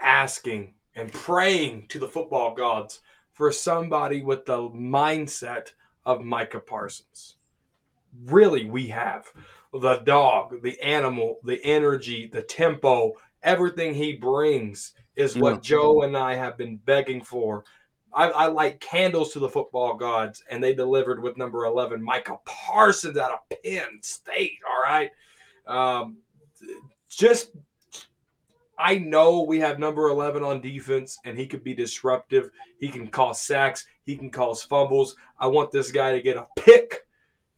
asking 0.00 0.74
and 0.94 1.12
praying 1.12 1.86
to 1.88 1.98
the 1.98 2.08
football 2.08 2.54
gods 2.54 3.00
for 3.32 3.50
somebody 3.50 4.22
with 4.22 4.46
the 4.46 4.68
mindset 4.70 5.68
of 6.06 6.22
Micah 6.22 6.60
Parsons. 6.60 7.36
Really, 8.26 8.66
we 8.66 8.86
have 8.88 9.26
the 9.72 9.96
dog, 9.98 10.62
the 10.62 10.80
animal, 10.80 11.38
the 11.42 11.62
energy, 11.64 12.28
the 12.32 12.42
tempo, 12.42 13.12
everything 13.42 13.92
he 13.92 14.12
brings 14.14 14.92
is 15.16 15.36
what 15.36 15.54
Yeah. 15.54 15.60
Joe 15.60 16.02
and 16.02 16.16
I 16.16 16.34
have 16.34 16.56
been 16.56 16.76
begging 16.76 17.22
for 17.22 17.64
I, 18.14 18.28
I 18.30 18.46
like 18.46 18.80
candles 18.80 19.32
to 19.32 19.40
the 19.40 19.48
football 19.48 19.94
gods, 19.94 20.42
and 20.48 20.62
they 20.62 20.72
delivered 20.72 21.20
with 21.20 21.36
number 21.36 21.64
11, 21.64 22.00
Micah 22.02 22.38
Parsons 22.44 23.16
out 23.16 23.32
of 23.32 23.58
Penn 23.64 23.98
State. 24.02 24.58
All 24.70 24.80
right. 24.80 25.10
Um, 25.66 26.18
just, 27.08 27.50
I 28.78 28.98
know 28.98 29.42
we 29.42 29.60
have 29.60 29.78
number 29.78 30.08
11 30.08 30.42
on 30.42 30.60
defense, 30.60 31.18
and 31.24 31.38
he 31.38 31.46
could 31.46 31.62
be 31.62 31.74
disruptive. 31.74 32.50
He 32.78 32.88
can 32.88 33.08
cause 33.08 33.40
sacks, 33.40 33.86
he 34.04 34.16
can 34.16 34.30
cause 34.30 34.62
fumbles. 34.62 35.16
I 35.38 35.46
want 35.46 35.70
this 35.70 35.90
guy 35.90 36.12
to 36.12 36.22
get 36.22 36.36
a 36.36 36.46
pick 36.56 37.06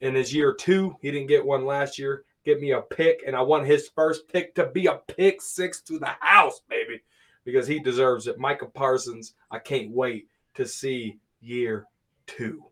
in 0.00 0.14
his 0.14 0.32
year 0.32 0.54
two. 0.54 0.96
He 1.00 1.10
didn't 1.10 1.28
get 1.28 1.44
one 1.44 1.64
last 1.64 1.98
year. 1.98 2.24
Get 2.44 2.60
me 2.60 2.72
a 2.72 2.82
pick, 2.82 3.22
and 3.26 3.34
I 3.34 3.42
want 3.42 3.66
his 3.66 3.88
first 3.88 4.28
pick 4.28 4.54
to 4.54 4.66
be 4.66 4.86
a 4.86 5.00
pick 5.08 5.42
six 5.42 5.80
to 5.82 5.98
the 5.98 6.14
house, 6.20 6.60
baby, 6.68 7.02
because 7.44 7.66
he 7.66 7.80
deserves 7.80 8.28
it. 8.28 8.38
Micah 8.38 8.66
Parsons, 8.66 9.34
I 9.50 9.58
can't 9.58 9.90
wait 9.90 10.28
to 10.54 10.66
see 10.66 11.18
year 11.40 11.86
two. 12.26 12.64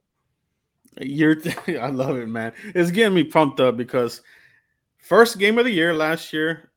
Year, 1.01 1.41
I 1.69 1.89
love 1.89 2.17
it, 2.19 2.29
man. 2.29 2.53
It's 2.67 2.93
getting 2.93 3.15
me 3.15 3.25
pumped 3.25 3.59
up 3.59 3.77
because 3.77 4.23
first 4.99 5.39
game 5.39 5.59
of 5.59 5.65
the 5.65 5.73
year 5.73 5.93
last 5.93 6.33
year, 6.33 6.71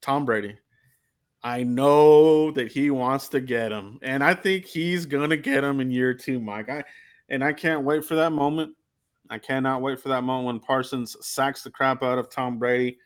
Tom 0.00 0.24
Brady. 0.24 0.58
I 1.48 1.62
know 1.62 2.50
that 2.50 2.70
he 2.70 2.90
wants 2.90 3.28
to 3.28 3.40
get 3.40 3.72
him, 3.72 3.98
and 4.02 4.22
I 4.22 4.34
think 4.34 4.66
he's 4.66 5.06
gonna 5.06 5.38
get 5.38 5.64
him 5.64 5.80
in 5.80 5.90
year 5.90 6.12
two, 6.12 6.40
Mike. 6.40 6.68
I 6.68 6.84
and 7.30 7.42
I 7.42 7.54
can't 7.54 7.84
wait 7.84 8.04
for 8.04 8.16
that 8.16 8.32
moment. 8.32 8.74
I 9.30 9.38
cannot 9.38 9.80
wait 9.80 9.98
for 9.98 10.10
that 10.10 10.24
moment 10.24 10.46
when 10.46 10.60
Parsons 10.60 11.16
sacks 11.22 11.62
the 11.62 11.70
crap 11.70 12.02
out 12.02 12.18
of 12.18 12.28
Tom 12.28 12.58
Brady 12.58 12.98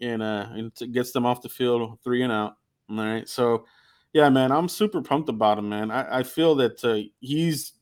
and 0.00 0.22
uh 0.22 0.46
and 0.52 0.72
gets 0.92 1.12
them 1.12 1.26
off 1.26 1.42
the 1.42 1.50
field 1.50 1.98
three 2.02 2.22
and 2.22 2.32
out. 2.32 2.54
All 2.88 2.96
right, 2.96 3.28
so 3.28 3.66
yeah, 4.14 4.30
man, 4.30 4.50
I'm 4.50 4.70
super 4.70 5.02
pumped 5.02 5.28
about 5.28 5.58
him, 5.58 5.68
man. 5.68 5.90
I, 5.90 6.20
I 6.20 6.22
feel 6.22 6.54
that 6.54 6.82
uh, 6.82 7.06
he's 7.20 7.74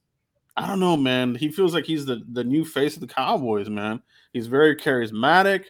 I 0.57 0.67
don't 0.67 0.81
know, 0.81 0.97
man. 0.97 1.37
He 1.37 1.53
feels 1.53 1.75
like 1.75 1.85
he's 1.85 2.07
the 2.07 2.25
the 2.33 2.43
new 2.43 2.65
face 2.65 2.97
of 2.97 3.03
the 3.03 3.07
Cowboys, 3.07 3.69
man. 3.69 4.03
He's 4.33 4.49
very 4.49 4.75
charismatic. 4.75 5.67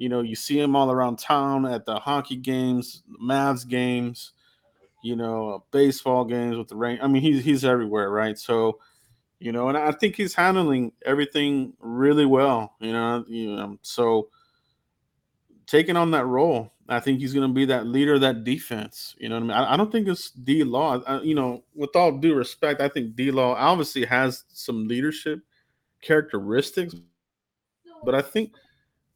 You 0.00 0.08
know, 0.08 0.22
you 0.22 0.34
see 0.34 0.58
him 0.58 0.74
all 0.74 0.90
around 0.90 1.18
town 1.18 1.66
at 1.66 1.84
the 1.84 1.96
hockey 1.96 2.36
games, 2.36 3.02
Mavs 3.22 3.68
games, 3.68 4.32
you 5.04 5.14
know, 5.14 5.50
uh, 5.50 5.58
baseball 5.72 6.24
games 6.24 6.56
with 6.56 6.68
the 6.68 6.76
rain. 6.76 6.98
I 7.02 7.06
mean, 7.06 7.20
he's 7.20 7.44
he's 7.44 7.66
everywhere, 7.66 8.08
right? 8.08 8.38
So, 8.38 8.78
you 9.40 9.52
know, 9.52 9.68
and 9.68 9.76
I 9.76 9.92
think 9.92 10.16
he's 10.16 10.32
handling 10.32 10.92
everything 11.04 11.74
really 11.80 12.24
well. 12.24 12.76
You 12.80 12.92
know, 12.92 13.26
you 13.28 13.54
know, 13.54 13.78
so 13.82 14.30
taking 15.66 15.98
on 15.98 16.12
that 16.12 16.24
role, 16.24 16.72
I 16.88 16.98
think 16.98 17.20
he's 17.20 17.34
going 17.34 17.46
to 17.46 17.54
be 17.54 17.66
that 17.66 17.86
leader 17.86 18.14
of 18.14 18.22
that 18.22 18.42
defense. 18.42 19.14
You 19.18 19.28
know 19.28 19.34
what 19.34 19.42
I 19.42 19.46
mean? 19.48 19.50
I, 19.50 19.74
I 19.74 19.76
don't 19.76 19.92
think 19.92 20.08
it's 20.08 20.30
D 20.30 20.64
Law. 20.64 21.20
You 21.20 21.34
know, 21.34 21.62
with 21.74 21.94
all 21.94 22.12
due 22.12 22.34
respect, 22.34 22.80
I 22.80 22.88
think 22.88 23.16
D 23.16 23.30
Law 23.30 23.52
obviously 23.52 24.06
has 24.06 24.44
some 24.48 24.88
leadership 24.88 25.40
characteristics, 26.00 26.94
but 28.02 28.14
I 28.14 28.22
think 28.22 28.54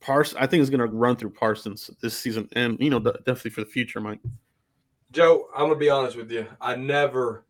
Parsons, 0.04 0.36
I 0.38 0.46
think 0.46 0.62
is 0.62 0.68
going 0.68 0.80
to 0.80 0.86
run 0.86 1.16
through 1.16 1.30
Parsons 1.30 1.90
this 2.02 2.16
season, 2.16 2.46
and 2.52 2.78
you 2.78 2.90
know, 2.90 2.98
definitely 2.98 3.52
for 3.52 3.62
the 3.62 3.70
future, 3.70 4.00
Mike. 4.00 4.20
Joe, 5.12 5.48
I'm 5.56 5.68
gonna 5.68 5.76
be 5.76 5.88
honest 5.88 6.16
with 6.16 6.30
you. 6.30 6.46
I 6.60 6.76
never 6.76 7.46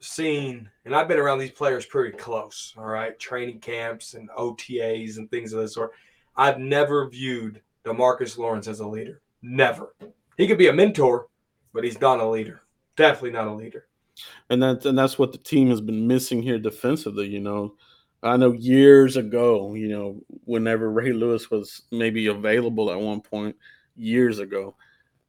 seen, 0.00 0.68
and 0.84 0.94
I've 0.94 1.06
been 1.06 1.18
around 1.18 1.38
these 1.38 1.52
players 1.52 1.86
pretty 1.86 2.16
close. 2.16 2.74
All 2.76 2.86
right, 2.86 3.16
training 3.20 3.60
camps 3.60 4.14
and 4.14 4.28
OTAs 4.30 5.18
and 5.18 5.30
things 5.30 5.52
of 5.52 5.60
this 5.60 5.74
sort. 5.74 5.92
I've 6.36 6.58
never 6.58 7.08
viewed 7.08 7.62
Demarcus 7.84 8.36
Lawrence 8.38 8.66
as 8.66 8.80
a 8.80 8.88
leader. 8.88 9.20
Never. 9.40 9.94
He 10.36 10.48
could 10.48 10.58
be 10.58 10.68
a 10.68 10.72
mentor, 10.72 11.28
but 11.72 11.84
he's 11.84 12.00
not 12.00 12.18
a 12.18 12.28
leader. 12.28 12.62
Definitely 12.96 13.30
not 13.30 13.46
a 13.46 13.54
leader. 13.54 13.86
and 14.50 14.60
that's 14.60 14.84
and 14.84 14.98
that's 14.98 15.16
what 15.18 15.30
the 15.30 15.38
team 15.38 15.70
has 15.70 15.80
been 15.80 16.08
missing 16.08 16.42
here 16.42 16.58
defensively. 16.58 17.28
You 17.28 17.40
know, 17.40 17.74
I 18.22 18.36
know 18.36 18.52
years 18.52 19.16
ago, 19.16 19.74
you 19.74 19.88
know, 19.88 20.20
whenever 20.44 20.90
Ray 20.90 21.12
Lewis 21.12 21.50
was 21.50 21.82
maybe 21.92 22.26
available 22.26 22.90
at 22.90 22.98
one 23.00 23.20
point, 23.20 23.56
years 23.94 24.38
ago, 24.38 24.76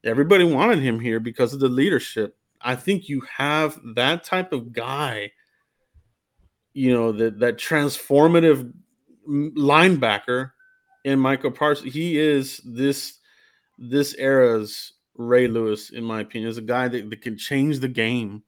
everybody 0.04 0.44
wanted 0.44 0.80
him 0.80 1.00
here 1.00 1.20
because 1.20 1.54
of 1.54 1.60
the 1.60 1.70
leadership. 1.70 2.36
I 2.62 2.76
think 2.76 3.08
you 3.08 3.22
have 3.22 3.80
that 3.96 4.24
type 4.24 4.52
of 4.52 4.72
guy, 4.72 5.32
you 6.74 6.94
know, 6.94 7.12
that 7.14 7.40
that 7.40 7.58
transformative 7.58 8.72
linebacker 9.28 10.52
in 11.04 11.20
Micah 11.20 11.52
Parsons. 11.52 11.94
He 11.94 12.18
is 12.18 12.62
this 12.66 13.20
this 13.78 14.16
era's 14.16 14.94
Ray 15.16 15.48
Lewis, 15.48 15.90
in 15.90 16.04
my 16.04 16.22
opinion, 16.22 16.50
is 16.50 16.58
a 16.58 16.62
guy 16.62 16.88
that, 16.88 17.10
that 17.10 17.22
can 17.22 17.38
change 17.38 17.80
the 17.80 17.88
game 17.88 18.44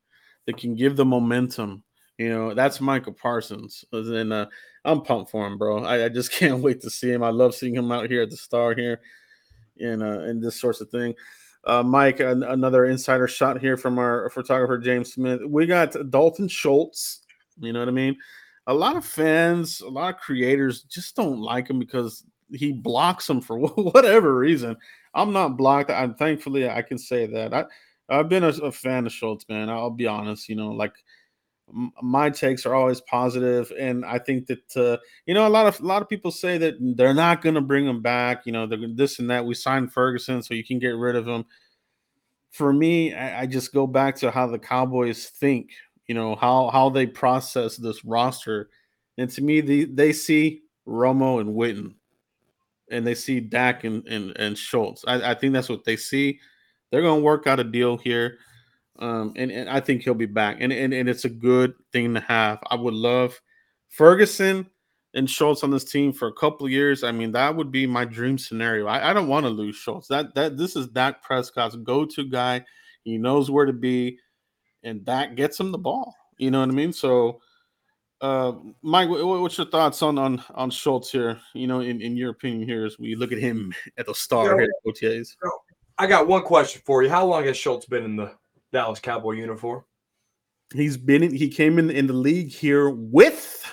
that 0.46 0.58
can 0.58 0.76
give 0.76 0.96
the 0.96 1.06
momentum. 1.06 1.84
You 2.20 2.28
know, 2.28 2.54
that's 2.54 2.82
Micah 2.82 3.14
Parsons. 3.14 3.86
And 3.94 4.34
uh, 4.34 4.48
I'm 4.84 5.02
pumped 5.02 5.32
for 5.32 5.48
him, 5.48 5.58
bro. 5.58 5.86
I, 5.86 6.06
I, 6.06 6.10
just 6.10 6.32
can't 6.34 6.60
wait 6.60 6.82
to 6.82 6.90
see 6.90 7.10
him. 7.10 7.24
I 7.24 7.30
love 7.30 7.56
seeing 7.56 7.74
him 7.74 7.94
out 7.94 8.10
here 8.10 8.22
at 8.22 8.30
the 8.30 8.36
star 8.36 8.76
here 8.76 9.00
and 9.80 10.04
uh, 10.04 10.20
and 10.20 10.44
this 10.44 10.60
sorts 10.60 10.82
of 10.82 10.90
thing. 10.90 11.16
Uh, 11.64 11.82
Mike, 11.82 12.20
an, 12.20 12.44
another 12.44 12.86
insider 12.86 13.28
shot 13.28 13.60
here 13.60 13.78
from 13.78 13.98
our 13.98 14.30
photographer 14.32 14.78
James 14.78 15.14
Smith. 15.14 15.40
We 15.48 15.66
got 15.66 15.96
Dalton 16.10 16.50
Schultz. 16.50 17.22
You 17.58 17.72
know 17.72 17.80
what 17.80 17.88
I 17.88 17.92
mean? 17.92 18.18
A 18.68 18.74
lot 18.74 18.98
of 18.98 19.06
fans, 19.06 19.80
a 19.80 19.88
lot 19.88 20.14
of 20.14 20.20
creators 20.20 20.84
just 20.84 21.16
don't 21.16 21.40
like 21.40 21.70
him 21.70 21.80
because 21.80 22.26
he 22.52 22.74
blocks 22.74 23.28
them 23.28 23.40
for 23.40 23.60
whatever 23.76 24.38
reason. 24.38 24.76
I'm 25.14 25.32
not 25.32 25.56
blocked. 25.56 25.90
I'm 25.90 26.16
thankfully 26.16 26.70
I 26.70 26.82
can 26.82 26.98
say 26.98 27.28
that. 27.28 27.54
I 27.54 27.64
I've 28.10 28.28
been 28.28 28.44
a, 28.44 28.50
a 28.50 28.72
fan 28.74 29.06
of 29.06 29.14
Schultz, 29.14 29.48
man. 29.48 29.70
I'll 29.70 29.90
be 29.90 30.08
honest. 30.08 30.50
You 30.50 30.56
know, 30.56 30.72
like 30.72 30.94
my 32.02 32.30
takes 32.30 32.66
are 32.66 32.74
always 32.74 33.02
positive, 33.02 33.72
and 33.78 34.06
I 34.06 34.20
think 34.20 34.48
that 34.48 34.78
uh, 34.78 34.98
you 35.26 35.34
know 35.34 35.48
a 35.48 35.50
lot 35.50 35.68
of 35.68 35.80
a 35.80 35.86
lot 35.86 36.02
of 36.02 36.10
people 36.10 36.32
say 36.32 36.58
that 36.58 36.76
they're 36.80 37.14
not 37.14 37.42
going 37.42 37.56
to 37.56 37.62
bring 37.62 37.86
him 37.86 38.02
back. 38.02 38.46
You 38.46 38.52
know, 38.52 38.68
this 38.68 39.20
and 39.20 39.30
that. 39.30 39.46
We 39.46 39.54
signed 39.54 39.94
Ferguson, 39.94 40.42
so 40.42 40.54
you 40.54 40.64
can 40.64 40.80
get 40.80 40.90
rid 40.90 41.16
of 41.16 41.28
him. 41.28 41.46
For 42.52 42.74
me, 42.74 43.14
I, 43.14 43.42
I 43.42 43.46
just 43.46 43.74
go 43.74 43.86
back 43.86 44.16
to 44.18 44.32
how 44.32 44.48
the 44.48 44.60
Cowboys 44.60 45.28
think. 45.30 45.72
You 46.08 46.16
know 46.16 46.36
how 46.36 46.70
how 46.72 46.90
they 46.90 47.06
process 47.06 47.78
this 47.78 48.04
roster, 48.04 48.70
and 49.18 49.30
to 49.32 49.42
me, 49.42 49.62
the, 49.62 49.86
they 49.86 50.12
see 50.12 50.62
Romo 50.88 51.40
and 51.40 51.56
Witten, 51.56 51.94
and 52.90 53.06
they 53.06 53.16
see 53.16 53.40
Dak 53.40 53.84
and 53.84 54.06
and, 54.08 54.36
and 54.38 54.58
Schultz. 54.58 55.04
I, 55.08 55.32
I 55.32 55.34
think 55.36 55.54
that's 55.54 55.70
what 55.70 55.84
they 55.84 55.98
see. 55.98 56.40
They're 56.92 57.04
going 57.04 57.20
to 57.20 57.26
work 57.26 57.46
out 57.46 57.60
a 57.60 57.64
deal 57.64 57.98
here 57.98 58.40
um, 59.00 59.34
and, 59.36 59.52
and 59.52 59.70
I 59.70 59.80
think 59.80 60.04
he'll 60.04 60.14
be 60.14 60.26
back. 60.26 60.58
And, 60.60 60.72
and 60.72 60.94
and 60.94 61.10
it's 61.10 61.26
a 61.26 61.30
good 61.30 61.74
thing 61.92 62.14
to 62.14 62.20
have. 62.22 62.60
I 62.70 62.76
would 62.76 62.94
love 62.94 63.40
Ferguson 63.90 64.70
and 65.14 65.30
Schultz 65.30 65.64
on 65.64 65.72
this 65.72 65.86
team 65.86 66.14
for 66.14 66.28
a 66.28 66.34
couple 66.34 66.66
of 66.66 66.72
years. 66.72 67.04
I 67.04 67.12
mean, 67.12 67.32
that 67.32 67.56
would 67.56 67.72
be 67.72 67.88
my 67.88 68.06
dream 68.06 68.38
scenario. 68.38 68.88
I, 68.88 69.10
I 69.10 69.14
don't 69.14 69.28
want 69.28 69.46
to 69.46 69.50
lose 69.50 69.76
Schultz. 69.76 70.08
That 70.10 70.36
that 70.36 70.58
this 70.58 70.76
is 70.76 70.88
Dak 70.88 71.24
Prescott's 71.24 71.76
go-to 71.78 72.26
guy. 72.26 72.64
He 73.04 73.18
knows 73.18 73.50
where 73.50 73.66
to 73.66 73.74
be, 73.74 74.20
and 74.84 75.06
that 75.06 75.36
gets 75.36 75.60
him 75.60 75.72
the 75.72 75.78
ball. 75.78 76.14
You 76.38 76.52
know 76.52 76.60
what 76.60 76.70
I 76.70 76.74
mean? 76.74 76.94
So, 76.94 77.42
uh, 78.22 78.54
Mike, 78.82 79.10
wh- 79.10 79.22
wh- 79.22 79.42
what's 79.42 79.58
your 79.58 79.68
thoughts 79.68 80.02
on 80.02 80.18
on 80.18 80.44
on 80.54 80.70
Schultz 80.70 81.12
here? 81.12 81.40
You 81.54 81.68
know, 81.68 81.80
in, 81.80 82.02
in 82.02 82.18
your 82.18 82.32
opinion, 82.32 82.68
here 82.68 82.86
as 82.86 83.00
we 83.00 83.16
look 83.16 83.32
at 83.32 83.40
him 83.40 83.74
at 83.98 84.06
the 84.06 84.14
star 84.14 84.44
You 84.44 84.52
know, 84.52 84.58
here 84.58 84.70
at 84.86 84.94
OTAs. 84.94 85.36
I 85.98 86.08
got 86.08 86.28
one 86.28 86.44
question 86.44 86.82
for 86.86 87.04
you. 87.04 87.10
How 87.10 87.26
long 87.26 87.44
has 87.46 87.58
Schultz 87.58 87.86
been 87.86 88.06
in 88.06 88.16
the 88.16 88.34
Dallas 88.72 89.00
Cowboy 89.00 89.34
uniform? 89.34 89.84
He's 90.74 90.98
been 90.98 91.24
in, 91.24 91.34
he 91.34 91.50
came 91.50 91.80
in 91.80 91.90
in 91.90 92.08
the 92.08 92.14
league 92.14 92.50
here 92.50 92.90
with 92.90 93.66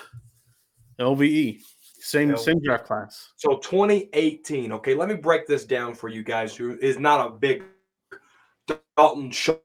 LVE, 0.99 1.61
same 1.99 2.35
same 2.37 2.59
draft 2.61 2.85
class. 2.85 3.33
So 3.35 3.57
2018. 3.57 4.71
Okay, 4.73 4.95
let 4.95 5.07
me 5.09 5.15
break 5.15 5.45
this 5.45 5.65
down 5.65 5.93
for 5.93 6.09
you 6.09 6.23
guys 6.23 6.55
who 6.55 6.77
is 6.79 6.97
not 6.97 7.27
a 7.27 7.31
big 7.31 7.63
Dalton 8.95 9.29
Schultz 9.29 9.61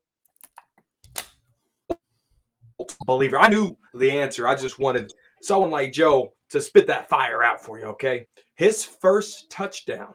believer. 3.06 3.38
I 3.38 3.48
knew 3.48 3.76
the 3.94 4.10
answer. 4.10 4.46
I 4.46 4.54
just 4.54 4.78
wanted 4.78 5.12
someone 5.40 5.70
like 5.70 5.92
Joe 5.92 6.34
to 6.50 6.60
spit 6.60 6.86
that 6.88 7.08
fire 7.08 7.42
out 7.42 7.64
for 7.64 7.78
you. 7.78 7.86
Okay, 7.86 8.26
his 8.56 8.84
first 8.84 9.50
touchdown 9.50 10.14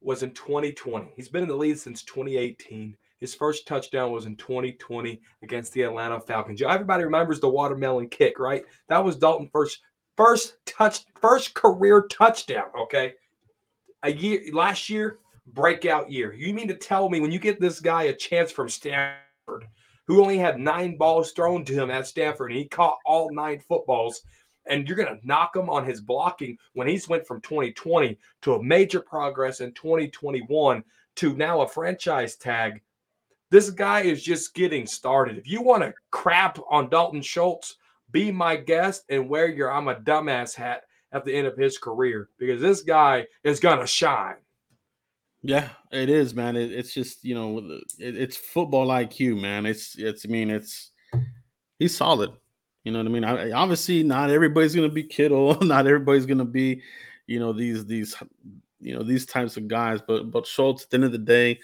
was 0.00 0.22
in 0.22 0.30
2020. 0.30 1.12
He's 1.16 1.28
been 1.28 1.42
in 1.42 1.48
the 1.48 1.56
league 1.56 1.78
since 1.78 2.04
2018. 2.04 2.96
His 3.18 3.34
first 3.34 3.66
touchdown 3.66 4.12
was 4.12 4.26
in 4.26 4.36
2020 4.36 5.20
against 5.42 5.72
the 5.72 5.82
Atlanta 5.82 6.20
Falcons. 6.20 6.60
Everybody 6.60 7.04
remembers 7.04 7.40
the 7.40 7.48
watermelon 7.48 8.08
kick, 8.08 8.38
right? 8.38 8.64
That 8.88 9.04
was 9.04 9.16
Dalton 9.16 9.48
first 9.52 9.80
first 10.16 10.56
touch 10.66 11.04
first 11.20 11.54
career 11.54 12.06
touchdown, 12.10 12.66
okay? 12.78 13.14
A 14.02 14.12
year 14.12 14.42
last 14.52 14.90
year, 14.90 15.18
breakout 15.46 16.10
year. 16.10 16.32
You 16.32 16.52
mean 16.52 16.68
to 16.68 16.74
tell 16.74 17.08
me 17.08 17.20
when 17.20 17.32
you 17.32 17.38
get 17.38 17.60
this 17.60 17.80
guy 17.80 18.04
a 18.04 18.14
chance 18.14 18.52
from 18.52 18.68
Stanford, 18.68 19.66
who 20.06 20.20
only 20.20 20.38
had 20.38 20.58
9 20.58 20.96
balls 20.96 21.32
thrown 21.32 21.64
to 21.64 21.74
him 21.74 21.90
at 21.90 22.06
Stanford 22.06 22.50
and 22.50 22.58
he 22.58 22.66
caught 22.66 22.98
all 23.04 23.32
9 23.32 23.60
footballs 23.60 24.22
and 24.68 24.86
you're 24.86 24.96
going 24.96 25.08
to 25.08 25.26
knock 25.26 25.54
him 25.54 25.70
on 25.70 25.86
his 25.86 26.00
blocking 26.00 26.58
when 26.74 26.88
he's 26.88 27.08
went 27.08 27.26
from 27.26 27.40
2020 27.40 28.18
to 28.42 28.54
a 28.54 28.62
major 28.62 29.00
progress 29.00 29.60
in 29.60 29.72
2021 29.72 30.82
to 31.16 31.36
now 31.36 31.60
a 31.60 31.68
franchise 31.68 32.36
tag 32.36 32.82
this 33.50 33.70
guy 33.70 34.02
is 34.02 34.22
just 34.22 34.54
getting 34.54 34.86
started. 34.86 35.38
If 35.38 35.48
you 35.48 35.62
want 35.62 35.82
to 35.82 35.94
crap 36.10 36.58
on 36.70 36.88
Dalton 36.88 37.22
Schultz, 37.22 37.76
be 38.10 38.32
my 38.32 38.56
guest 38.56 39.04
and 39.08 39.28
wear 39.28 39.48
your 39.48 39.70
I'm 39.70 39.88
a 39.88 39.94
dumbass 39.94 40.54
hat 40.54 40.82
at 41.12 41.24
the 41.24 41.34
end 41.34 41.46
of 41.46 41.56
his 41.56 41.78
career 41.78 42.28
because 42.38 42.60
this 42.60 42.82
guy 42.82 43.26
is 43.44 43.60
going 43.60 43.80
to 43.80 43.86
shine. 43.86 44.36
Yeah, 45.42 45.68
it 45.92 46.08
is, 46.08 46.34
man. 46.34 46.56
It, 46.56 46.72
it's 46.72 46.92
just 46.92 47.24
you 47.24 47.34
know, 47.34 47.58
it, 47.98 48.16
it's 48.16 48.36
football 48.36 48.88
IQ, 48.88 49.40
man. 49.40 49.64
It's 49.64 49.96
it's. 49.96 50.26
I 50.26 50.28
mean, 50.28 50.50
it's 50.50 50.90
he's 51.78 51.96
solid. 51.96 52.32
You 52.82 52.92
know 52.92 52.98
what 52.98 53.06
I 53.06 53.10
mean? 53.10 53.24
I, 53.24 53.50
obviously, 53.52 54.02
not 54.02 54.30
everybody's 54.30 54.74
gonna 54.74 54.88
be 54.88 55.04
Kittle. 55.04 55.54
Not 55.62 55.86
everybody's 55.86 56.26
gonna 56.26 56.44
be, 56.44 56.82
you 57.26 57.38
know, 57.38 57.52
these 57.52 57.84
these, 57.84 58.16
you 58.80 58.96
know, 58.96 59.02
these 59.02 59.26
types 59.26 59.56
of 59.56 59.68
guys. 59.68 60.00
But 60.06 60.30
but 60.30 60.46
Schultz, 60.46 60.84
at 60.84 60.90
the 60.90 60.96
end 60.96 61.04
of 61.04 61.12
the 61.12 61.18
day, 61.18 61.60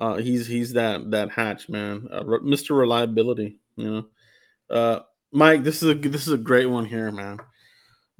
uh, 0.00 0.16
he's 0.16 0.46
he's 0.46 0.72
that 0.72 1.10
that 1.10 1.30
hatch, 1.30 1.68
man. 1.68 2.08
Uh, 2.10 2.22
Mr. 2.22 2.76
Reliability. 2.76 3.58
You 3.76 3.90
know, 3.90 4.06
uh, 4.74 5.00
Mike. 5.32 5.62
This 5.62 5.82
is 5.82 5.90
a 5.90 5.94
this 5.94 6.26
is 6.26 6.32
a 6.32 6.38
great 6.38 6.66
one 6.66 6.86
here, 6.86 7.12
man. 7.12 7.38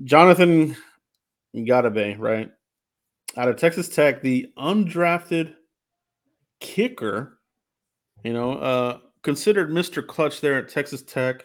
Jonathan 0.04 0.76
Garibay, 1.54 2.16
right? 2.18 2.50
Out 3.36 3.48
of 3.48 3.56
Texas 3.56 3.88
Tech, 3.88 4.22
the 4.22 4.52
undrafted 4.58 5.54
kicker, 6.60 7.38
you 8.24 8.32
know, 8.32 8.54
uh, 8.54 8.98
considered 9.22 9.70
Mr. 9.70 10.06
Clutch 10.06 10.40
there 10.40 10.58
at 10.58 10.68
Texas 10.68 11.02
Tech. 11.02 11.44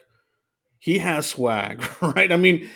He 0.80 0.98
has 0.98 1.28
swag, 1.28 1.84
right? 2.02 2.32
I 2.32 2.38
mean, 2.38 2.70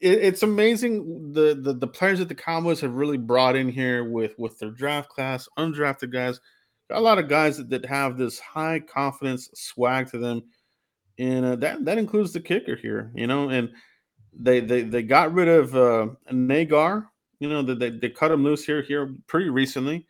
it, 0.00 0.18
it's 0.18 0.42
amazing 0.42 1.32
the, 1.32 1.58
the 1.60 1.72
the 1.72 1.86
players 1.86 2.18
that 2.18 2.28
the 2.28 2.34
Cowboys 2.34 2.80
have 2.80 2.94
really 2.94 3.18
brought 3.18 3.56
in 3.56 3.68
here 3.68 4.04
with 4.04 4.34
with 4.38 4.58
their 4.58 4.70
draft 4.70 5.08
class, 5.08 5.48
undrafted 5.58 6.12
guys. 6.12 6.40
A 6.94 7.00
lot 7.00 7.18
of 7.18 7.28
guys 7.28 7.56
that, 7.56 7.70
that 7.70 7.86
have 7.86 8.16
this 8.16 8.38
high 8.38 8.80
confidence 8.80 9.50
swag 9.54 10.10
to 10.10 10.18
them, 10.18 10.42
and 11.18 11.44
uh, 11.44 11.56
that 11.56 11.84
that 11.84 11.98
includes 11.98 12.32
the 12.32 12.40
kicker 12.40 12.76
here, 12.76 13.10
you 13.14 13.26
know. 13.26 13.50
And 13.50 13.70
they 14.32 14.60
they 14.60 14.82
they 14.82 15.02
got 15.02 15.32
rid 15.32 15.48
of 15.48 15.74
uh, 15.76 16.08
Nagar, 16.30 17.10
you 17.40 17.48
know. 17.48 17.62
They 17.62 17.90
they 17.90 18.10
cut 18.10 18.32
him 18.32 18.44
loose 18.44 18.64
here 18.64 18.82
here 18.82 19.14
pretty 19.26 19.50
recently, 19.50 20.06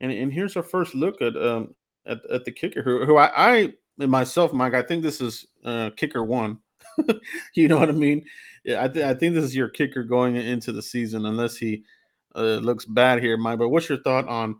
and 0.00 0.12
and 0.12 0.32
here's 0.32 0.56
our 0.56 0.62
first 0.62 0.94
look 0.94 1.20
at 1.22 1.36
um 1.36 1.74
at, 2.06 2.18
at 2.30 2.44
the 2.44 2.52
kicker 2.52 2.82
who 2.82 3.04
who 3.04 3.16
I, 3.16 3.30
I 3.36 4.06
myself, 4.06 4.52
Mike. 4.52 4.74
I 4.74 4.82
think 4.82 5.02
this 5.02 5.20
is 5.20 5.46
uh, 5.64 5.90
kicker 5.96 6.24
one. 6.24 6.58
you 7.54 7.68
know 7.68 7.78
what 7.78 7.88
I 7.88 7.92
mean? 7.92 8.24
Yeah, 8.64 8.84
I, 8.84 8.88
th- 8.88 9.04
I 9.04 9.14
think 9.14 9.34
this 9.34 9.44
is 9.44 9.56
your 9.56 9.68
kicker 9.68 10.02
going 10.02 10.36
into 10.36 10.72
the 10.72 10.82
season, 10.82 11.26
unless 11.26 11.56
he 11.56 11.84
uh, 12.34 12.56
looks 12.56 12.84
bad 12.84 13.22
here, 13.22 13.36
Mike. 13.36 13.58
But 13.58 13.68
what's 13.68 13.88
your 13.88 14.02
thought 14.02 14.28
on 14.28 14.56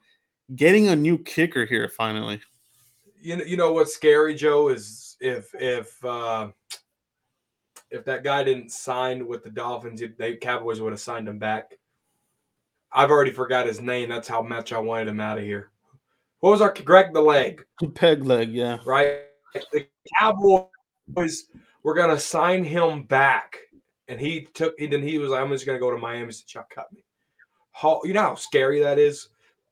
getting 0.55 0.89
a 0.89 0.97
new 0.97 1.19
kicker 1.19 1.65
here 1.65 1.89
finally? 1.89 2.41
You 3.21 3.37
know, 3.37 3.45
you 3.45 3.57
know 3.57 3.73
what's 3.73 3.95
scary, 3.95 4.35
Joe, 4.35 4.69
is 4.69 5.17
if 5.21 5.55
if 5.55 6.03
uh, 6.05 6.49
if 7.91 8.05
that 8.05 8.25
guy 8.25 8.45
didn't 8.45 8.71
sign 8.71 9.27
with 9.27 9.43
the 9.45 9.51
Dolphins, 9.51 10.03
if 10.03 10.17
they 10.17 10.37
Cowboys 10.37 10.81
would 10.81 10.93
have 10.93 11.01
signed 11.01 11.29
him 11.29 11.39
back. 11.39 11.73
I've 12.93 13.11
already 13.11 13.33
forgot 13.33 13.67
his 13.67 13.81
name. 13.81 14.09
That's 14.09 14.29
how 14.29 14.41
much 14.41 14.73
I 14.73 14.79
wanted 14.79 15.09
him 15.09 15.21
out 15.21 15.39
of 15.39 15.45
here. 15.45 15.71
What 16.41 16.51
was 16.51 16.61
our 16.61 16.73
Greg 16.73 17.13
the 17.13 17.21
leg? 17.21 17.65
Peg 17.95 18.25
leg, 18.25 18.51
yeah. 18.51 18.79
right? 18.87 19.23
The 19.73 19.87
Cowboys 20.19 21.47
were 21.83 21.95
gonna 21.95 22.19
sign 22.19 22.65
him 22.65 23.03
back, 23.03 23.59
and 24.09 24.21
he 24.21 24.49
took. 24.55 24.79
And 24.81 24.93
then 24.93 25.03
he 25.03 25.19
was. 25.19 25.31
like, 25.31 25.43
I'm 25.43 25.51
just 25.51 25.67
gonna 25.67 25.79
go 25.79 25.91
to 25.91 25.99
Miami. 25.99 26.33
So 26.33 26.45
Chuck 26.47 26.71
cut 26.75 26.93
me. 26.93 27.05
How, 27.73 28.01
you 28.05 28.13
know 28.13 28.23
how 28.23 28.35
scary 28.35 28.81
that 28.81 28.99
is. 28.99 29.29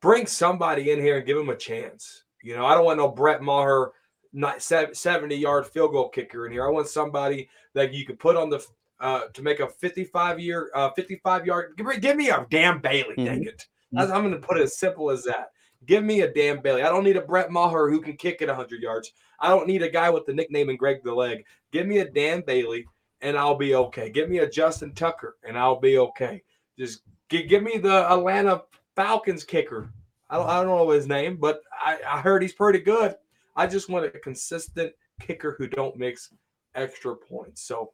Bring 0.06 0.26
somebody 0.28 0.92
in 0.92 1.00
here 1.00 1.16
and 1.16 1.26
give 1.26 1.36
him 1.36 1.48
a 1.48 1.56
chance. 1.56 2.22
You 2.40 2.54
know, 2.56 2.64
I 2.64 2.74
don't 2.76 2.84
want 2.84 2.98
no 2.98 3.08
Brett 3.08 3.42
Maher, 3.42 3.90
not 4.32 4.62
70 4.62 5.34
yard 5.34 5.66
field 5.66 5.90
goal 5.90 6.10
kicker 6.10 6.46
in 6.46 6.52
here. 6.52 6.64
I 6.64 6.70
want 6.70 6.86
somebody 6.86 7.48
that 7.74 7.92
you 7.92 8.06
could 8.06 8.20
put 8.20 8.36
on 8.36 8.48
the 8.48 8.64
uh, 9.00 9.22
to 9.34 9.42
make 9.42 9.58
a 9.58 9.66
55 9.66 10.38
year, 10.38 10.70
uh, 10.76 10.90
55 10.90 11.44
yard. 11.44 11.74
Give 11.76 11.86
me, 11.86 11.98
give 11.98 12.16
me 12.16 12.30
a 12.30 12.46
damn 12.50 12.80
Bailey. 12.80 13.16
Dang 13.16 13.42
it! 13.42 13.66
That's- 13.90 14.12
I'm 14.16 14.22
gonna 14.22 14.38
put 14.38 14.58
it 14.58 14.62
as 14.62 14.78
simple 14.78 15.10
as 15.10 15.24
that. 15.24 15.50
Give 15.86 16.04
me 16.04 16.20
a 16.20 16.32
damn 16.32 16.60
Bailey. 16.60 16.82
I 16.84 16.88
don't 16.88 17.02
need 17.02 17.16
a 17.16 17.20
Brett 17.22 17.50
Maher 17.50 17.90
who 17.90 18.00
can 18.00 18.16
kick 18.16 18.42
it 18.42 18.48
100 18.48 18.80
yards. 18.80 19.10
I 19.40 19.48
don't 19.48 19.66
need 19.66 19.82
a 19.82 19.90
guy 19.90 20.08
with 20.10 20.24
the 20.24 20.32
nickname 20.34 20.68
and 20.68 20.78
Greg 20.78 21.02
the 21.02 21.12
Leg. 21.12 21.44
Give 21.72 21.84
me 21.84 21.98
a 21.98 22.08
Dan 22.08 22.44
Bailey 22.46 22.86
and 23.22 23.36
I'll 23.36 23.56
be 23.56 23.74
okay. 23.74 24.08
Give 24.10 24.30
me 24.30 24.38
a 24.38 24.48
Justin 24.48 24.92
Tucker 24.94 25.36
and 25.42 25.58
I'll 25.58 25.80
be 25.80 25.98
okay. 25.98 26.44
Just 26.78 27.00
gi- 27.28 27.48
give 27.48 27.64
me 27.64 27.78
the 27.78 28.08
Atlanta 28.08 28.62
Falcons 28.96 29.44
kicker. 29.44 29.90
I 30.28 30.36
don't, 30.36 30.48
I 30.48 30.62
don't 30.62 30.66
know 30.66 30.90
his 30.90 31.06
name, 31.06 31.36
but 31.36 31.60
I, 31.72 31.98
I 32.08 32.20
heard 32.20 32.42
he's 32.42 32.52
pretty 32.52 32.80
good. 32.80 33.14
I 33.54 33.66
just 33.66 33.88
want 33.88 34.04
a 34.06 34.10
consistent 34.10 34.92
kicker 35.20 35.54
who 35.58 35.68
don't 35.68 35.96
mix 35.96 36.32
extra 36.74 37.14
points. 37.14 37.62
So 37.62 37.92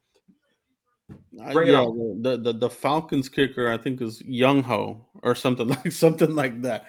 Uh, 1.38 1.52
Bring 1.52 1.68
it 1.68 1.72
yeah, 1.72 1.80
on. 1.80 2.22
the, 2.22 2.36
the 2.38 2.52
the 2.54 2.70
Falcons 2.70 3.28
kicker 3.28 3.70
I 3.70 3.76
think 3.76 4.00
is 4.00 4.22
Young 4.22 4.62
Ho 4.62 5.04
or 5.22 5.34
something 5.34 5.68
like 5.76 5.92
something 5.92 6.34
like 6.34 6.62
that. 6.62 6.86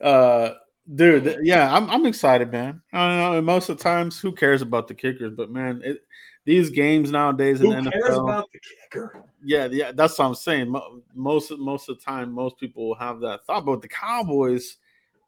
Uh, 0.00 0.50
dude, 0.94 1.24
th- 1.24 1.38
yeah, 1.42 1.74
I'm 1.74 1.88
I'm 1.90 2.04
excited, 2.06 2.52
man. 2.52 2.82
I 2.92 3.08
don't 3.08 3.18
know. 3.34 3.42
Most 3.42 3.70
of 3.70 3.78
the 3.78 3.82
times, 3.84 4.20
who 4.20 4.32
cares 4.32 4.60
about 4.62 4.88
the 4.88 4.94
kickers? 4.94 5.32
But 5.36 5.50
man, 5.50 5.80
it, 5.84 5.98
these 6.44 6.70
games 6.70 7.10
nowadays 7.10 7.60
in 7.60 7.70
the 7.70 7.76
NFL, 7.76 8.24
about 8.24 8.50
the 8.52 8.58
kicker? 8.58 9.24
yeah, 9.42 9.68
yeah, 9.70 9.92
that's 9.92 10.18
what 10.18 10.26
I'm 10.26 10.34
saying. 10.34 10.74
Most 11.14 11.50
of- 11.50 11.58
most 11.58 11.88
of 11.88 11.98
the 11.98 12.04
time, 12.04 12.32
most 12.32 12.58
people 12.58 12.88
will 12.88 12.94
have 12.96 13.20
that 13.20 13.44
thought. 13.46 13.64
But 13.64 13.72
with 13.72 13.82
the 13.82 13.88
Cowboys, 13.88 14.76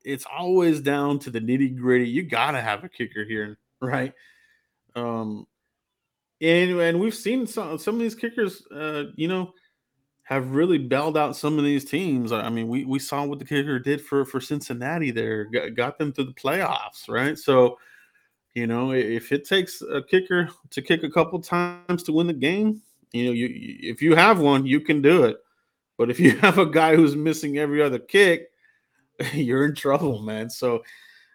it's 0.05 0.27
always 0.27 0.81
down 0.81 1.19
to 1.21 1.31
the 1.31 1.41
nitty 1.41 1.77
gritty. 1.77 2.09
You 2.09 2.23
gotta 2.23 2.61
have 2.61 2.85
a 2.85 2.89
kicker 2.89 3.25
here, 3.25 3.59
right? 3.81 4.13
Um, 4.97 5.47
and 6.41 6.81
and 6.81 7.01
we've 7.01 7.15
seen 7.15 7.47
some 7.47 7.79
some 7.79 7.95
of 7.95 8.01
these 8.01 8.15
kickers, 8.15 8.67
uh, 8.75 9.05
you 9.15 9.29
know, 9.29 9.53
have 10.25 10.51
really 10.55 10.79
bailed 10.79 11.17
out 11.17 11.37
some 11.37 11.59
of 11.59 11.65
these 11.65 11.85
teams. 11.85 12.33
I 12.33 12.49
mean, 12.51 12.69
we 12.69 12.85
we 12.85 12.99
saw 12.99 13.25
what 13.25 13.39
the 13.39 13.45
kicker 13.45 13.79
did 13.79 14.01
for 14.01 14.25
for 14.25 14.41
Cincinnati. 14.41 15.11
There 15.11 15.45
got, 15.45 15.75
got 15.75 15.99
them 15.99 16.13
to 16.15 16.25
the 16.25 16.33
playoffs, 16.33 17.09
right? 17.09 17.39
So, 17.39 17.79
you 18.55 18.67
know, 18.67 18.93
if 18.93 19.33
it 19.33 19.45
takes 19.45 19.83
a 19.83 20.01
kicker 20.03 20.49
to 20.71 20.83
kick 20.83 21.03
a 21.03 21.11
couple 21.11 21.41
times 21.41 22.03
to 22.05 22.13
win 22.13 22.29
the 22.29 22.33
game, 22.33 22.81
you 23.13 23.27
know, 23.27 23.33
you 23.33 23.49
if 23.81 24.01
you 24.01 24.15
have 24.15 24.39
one, 24.39 24.65
you 24.67 24.81
can 24.81 25.03
do 25.03 25.25
it. 25.25 25.39
But 25.99 26.11
if 26.11 26.21
you 26.21 26.37
have 26.39 26.59
a 26.59 26.67
guy 26.67 26.97
who's 26.97 27.17
missing 27.17 27.59
every 27.59 27.83
other 27.83 27.99
kick, 27.99 28.51
you're 29.33 29.65
in 29.67 29.75
trouble, 29.75 30.23
man. 30.23 30.49
So 30.51 30.83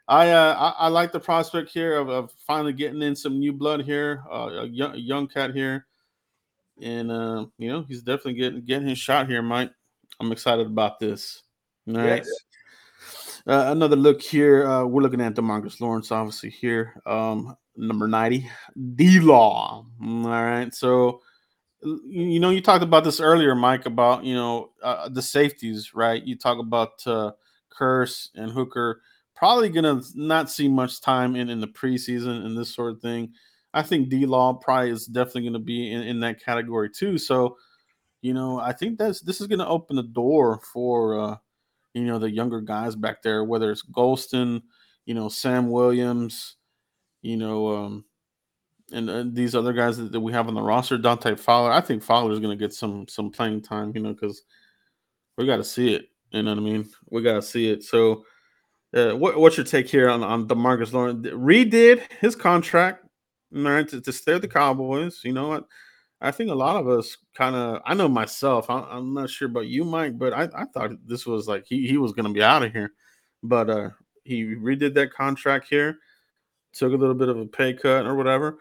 I 0.07 0.31
uh, 0.31 0.55
I, 0.79 0.85
I 0.85 0.87
like 0.87 1.11
the 1.11 1.19
prospect 1.19 1.69
here 1.69 1.97
of, 1.97 2.09
of 2.09 2.31
finally 2.47 2.73
getting 2.73 3.01
in 3.01 3.15
some 3.15 3.37
new 3.37 3.53
blood 3.53 3.81
here, 3.81 4.23
uh, 4.31 4.49
a 4.61 4.65
young, 4.67 4.95
young 4.95 5.27
cat 5.27 5.53
here, 5.53 5.85
and 6.81 7.11
uh, 7.11 7.45
you 7.57 7.69
know 7.69 7.83
he's 7.87 8.01
definitely 8.01 8.35
getting 8.35 8.61
getting 8.61 8.87
his 8.87 8.97
shot 8.97 9.27
here, 9.27 9.41
Mike. 9.41 9.71
I'm 10.21 10.31
excited 10.31 10.67
about 10.67 10.99
this. 10.99 11.43
Yes. 11.85 12.29
Uh, 13.49 13.71
another 13.71 13.95
look 13.95 14.21
here. 14.21 14.67
Uh, 14.67 14.85
we're 14.85 15.01
looking 15.01 15.21
at 15.21 15.33
Demarcus 15.33 15.81
Lawrence, 15.81 16.11
obviously 16.11 16.51
here. 16.51 17.01
Um, 17.07 17.57
number 17.75 18.07
90, 18.07 18.47
D 18.93 19.19
Law. 19.19 19.87
All 20.03 20.23
right. 20.23 20.71
So, 20.71 21.21
you 21.81 22.39
know, 22.39 22.51
you 22.51 22.61
talked 22.61 22.83
about 22.83 23.03
this 23.03 23.19
earlier, 23.19 23.55
Mike, 23.55 23.87
about, 23.87 24.23
you 24.23 24.35
know, 24.35 24.69
uh, 24.83 25.09
the 25.09 25.23
safeties, 25.23 25.95
right? 25.95 26.23
You 26.23 26.37
talk 26.37 26.59
about 26.59 27.01
uh, 27.07 27.31
Kearse 27.75 28.29
and 28.35 28.51
Hooker 28.51 29.01
probably 29.35 29.69
going 29.69 29.99
to 29.99 30.05
not 30.13 30.51
see 30.51 30.67
much 30.67 31.01
time 31.01 31.35
in, 31.35 31.49
in 31.49 31.59
the 31.59 31.67
preseason 31.67 32.45
and 32.45 32.55
this 32.55 32.75
sort 32.75 32.91
of 32.91 33.01
thing. 33.01 33.33
I 33.73 33.81
think 33.81 34.09
D 34.09 34.27
Law 34.27 34.53
probably 34.53 34.91
is 34.91 35.07
definitely 35.07 35.43
going 35.43 35.53
to 35.53 35.59
be 35.59 35.91
in, 35.91 36.03
in 36.03 36.19
that 36.19 36.43
category 36.43 36.91
too. 36.91 37.17
So, 37.17 37.57
you 38.21 38.35
know, 38.35 38.59
I 38.59 38.73
think 38.73 38.99
that's 38.99 39.21
this 39.21 39.41
is 39.41 39.47
going 39.47 39.57
to 39.57 39.67
open 39.67 39.95
the 39.95 40.03
door 40.03 40.61
for, 40.71 41.19
uh, 41.19 41.37
you 41.93 42.03
know, 42.03 42.19
the 42.19 42.29
younger 42.29 42.61
guys 42.61 42.95
back 42.95 43.21
there, 43.21 43.43
whether 43.43 43.71
it's 43.71 43.83
Golston, 43.83 44.61
you 45.05 45.13
know, 45.13 45.29
Sam 45.29 45.69
Williams, 45.69 46.55
you 47.21 47.37
know, 47.37 47.75
um, 47.75 48.05
and, 48.91 49.09
and 49.09 49.35
these 49.35 49.55
other 49.55 49.73
guys 49.73 49.97
that, 49.97 50.11
that 50.11 50.19
we 50.19 50.31
have 50.31 50.47
on 50.47 50.53
the 50.53 50.61
roster, 50.61 50.97
Dante 50.97 51.35
Fowler. 51.35 51.71
I 51.71 51.81
think 51.81 52.03
Fowler's 52.03 52.39
going 52.39 52.57
to 52.57 52.63
get 52.63 52.73
some 52.73 53.07
some 53.07 53.31
playing 53.31 53.61
time, 53.61 53.91
you 53.95 54.01
know, 54.01 54.13
because 54.13 54.43
we 55.37 55.45
got 55.45 55.57
to 55.57 55.63
see 55.63 55.93
it. 55.93 56.09
You 56.31 56.43
know 56.43 56.51
what 56.51 56.59
I 56.59 56.61
mean? 56.61 56.89
We 57.09 57.21
got 57.21 57.35
to 57.35 57.41
see 57.41 57.69
it. 57.69 57.83
So, 57.83 58.25
uh, 58.95 59.11
what, 59.11 59.39
what's 59.39 59.57
your 59.57 59.65
take 59.65 59.87
here 59.87 60.09
on 60.09 60.23
on 60.23 60.47
Demarcus 60.47 60.93
Lawrence? 60.93 61.25
Redid 61.27 62.01
his 62.19 62.35
contract, 62.35 63.05
all 63.55 63.61
right, 63.63 63.87
to, 63.87 64.01
to 64.01 64.11
stay 64.13 64.33
with 64.33 64.43
the 64.43 64.47
Cowboys. 64.47 65.21
You 65.23 65.33
know 65.33 65.47
what? 65.49 65.65
I 66.21 66.31
think 66.31 66.49
a 66.49 66.55
lot 66.55 66.75
of 66.75 66.87
us 66.89 67.17
kind 67.33 67.55
of, 67.55 67.81
I 67.85 67.93
know 67.93 68.09
myself, 68.09 68.69
I, 68.69 68.79
I'm 68.89 69.13
not 69.13 69.29
sure 69.29 69.47
about 69.47 69.67
you, 69.67 69.85
Mike, 69.85 70.17
but 70.17 70.33
I, 70.33 70.49
I 70.53 70.65
thought 70.65 70.91
this 71.05 71.25
was 71.25 71.47
like 71.47 71.65
he, 71.65 71.87
he 71.87 71.97
was 71.97 72.11
going 72.11 72.25
to 72.25 72.33
be 72.33 72.43
out 72.43 72.63
of 72.63 72.73
here. 72.73 72.91
But 73.41 73.69
uh 73.69 73.89
he 74.25 74.43
redid 74.43 74.93
that 74.95 75.13
contract 75.13 75.67
here, 75.69 75.97
took 76.73 76.91
a 76.91 76.95
little 76.95 77.15
bit 77.15 77.29
of 77.29 77.39
a 77.39 77.45
pay 77.45 77.73
cut 77.73 78.05
or 78.05 78.15
whatever. 78.15 78.59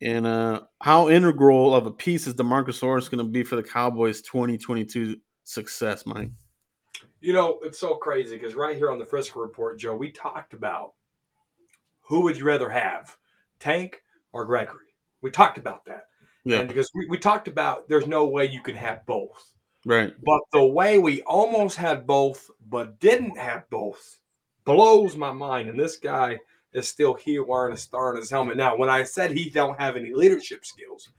And 0.00 0.26
uh 0.26 0.62
how 0.80 1.08
integral 1.08 1.74
of 1.74 1.86
a 1.86 1.92
piece 1.92 2.26
is 2.26 2.34
Demarcus 2.34 2.82
Lawrence 2.82 3.08
going 3.08 3.24
to 3.24 3.30
be 3.30 3.44
for 3.44 3.56
the 3.56 3.62
Cowboys 3.62 4.20
2022 4.22 5.16
success, 5.44 6.06
Mike? 6.06 6.30
You 7.20 7.34
know, 7.34 7.60
it's 7.62 7.78
so 7.78 7.94
crazy 7.94 8.36
because 8.36 8.54
right 8.54 8.76
here 8.76 8.90
on 8.90 8.98
the 8.98 9.06
Frisco 9.06 9.40
Report, 9.40 9.78
Joe, 9.78 9.94
we 9.94 10.10
talked 10.10 10.54
about 10.54 10.94
who 12.00 12.22
would 12.22 12.36
you 12.36 12.44
rather 12.44 12.68
have, 12.68 13.16
Tank 13.60 14.02
or 14.32 14.44
Gregory? 14.44 14.96
We 15.22 15.30
talked 15.30 15.58
about 15.58 15.84
that. 15.84 16.06
Yeah. 16.44 16.60
And 16.60 16.68
because 16.68 16.90
we, 16.94 17.06
we 17.06 17.18
talked 17.18 17.48
about 17.48 17.88
there's 17.88 18.06
no 18.06 18.26
way 18.26 18.46
you 18.46 18.60
can 18.60 18.76
have 18.76 19.04
both. 19.06 19.52
Right. 19.84 20.12
But 20.24 20.40
the 20.52 20.64
way 20.64 20.98
we 20.98 21.22
almost 21.22 21.76
had 21.76 22.06
both, 22.06 22.50
but 22.68 23.00
didn't 23.00 23.38
have 23.38 23.68
both, 23.70 24.18
blows 24.64 25.16
my 25.16 25.32
mind. 25.32 25.68
And 25.68 25.78
this 25.78 25.96
guy 25.96 26.38
is 26.72 26.88
still 26.88 27.14
here 27.14 27.44
wearing 27.44 27.74
a 27.74 27.78
star 27.78 28.10
on 28.10 28.16
his 28.16 28.30
helmet. 28.30 28.56
Now, 28.56 28.76
when 28.76 28.90
I 28.90 29.02
said 29.02 29.30
he 29.30 29.50
don't 29.50 29.80
have 29.80 29.96
any 29.96 30.12
leadership 30.12 30.64
skills, 30.64 31.10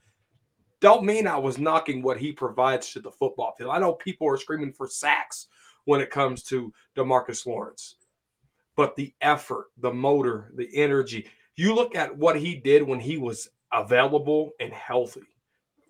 don't 0.80 1.04
mean 1.04 1.26
I 1.26 1.36
was 1.36 1.58
knocking 1.58 2.02
what 2.02 2.18
he 2.18 2.32
provides 2.32 2.92
to 2.92 3.00
the 3.00 3.10
football 3.10 3.54
field. 3.56 3.70
I 3.70 3.78
know 3.78 3.94
people 3.94 4.28
are 4.28 4.36
screaming 4.36 4.72
for 4.72 4.88
sacks 4.88 5.46
when 5.84 6.00
it 6.00 6.10
comes 6.10 6.42
to 6.44 6.72
Demarcus 6.96 7.46
Lawrence, 7.46 7.96
but 8.76 8.96
the 8.96 9.12
effort, 9.20 9.66
the 9.78 9.92
motor, 9.92 10.52
the 10.56 10.68
energy. 10.76 11.26
You 11.56 11.74
look 11.74 11.94
at 11.94 12.16
what 12.16 12.36
he 12.36 12.56
did 12.56 12.82
when 12.82 12.98
he 13.00 13.16
was 13.16 13.48
available 13.72 14.52
and 14.60 14.72
healthy 14.72 15.22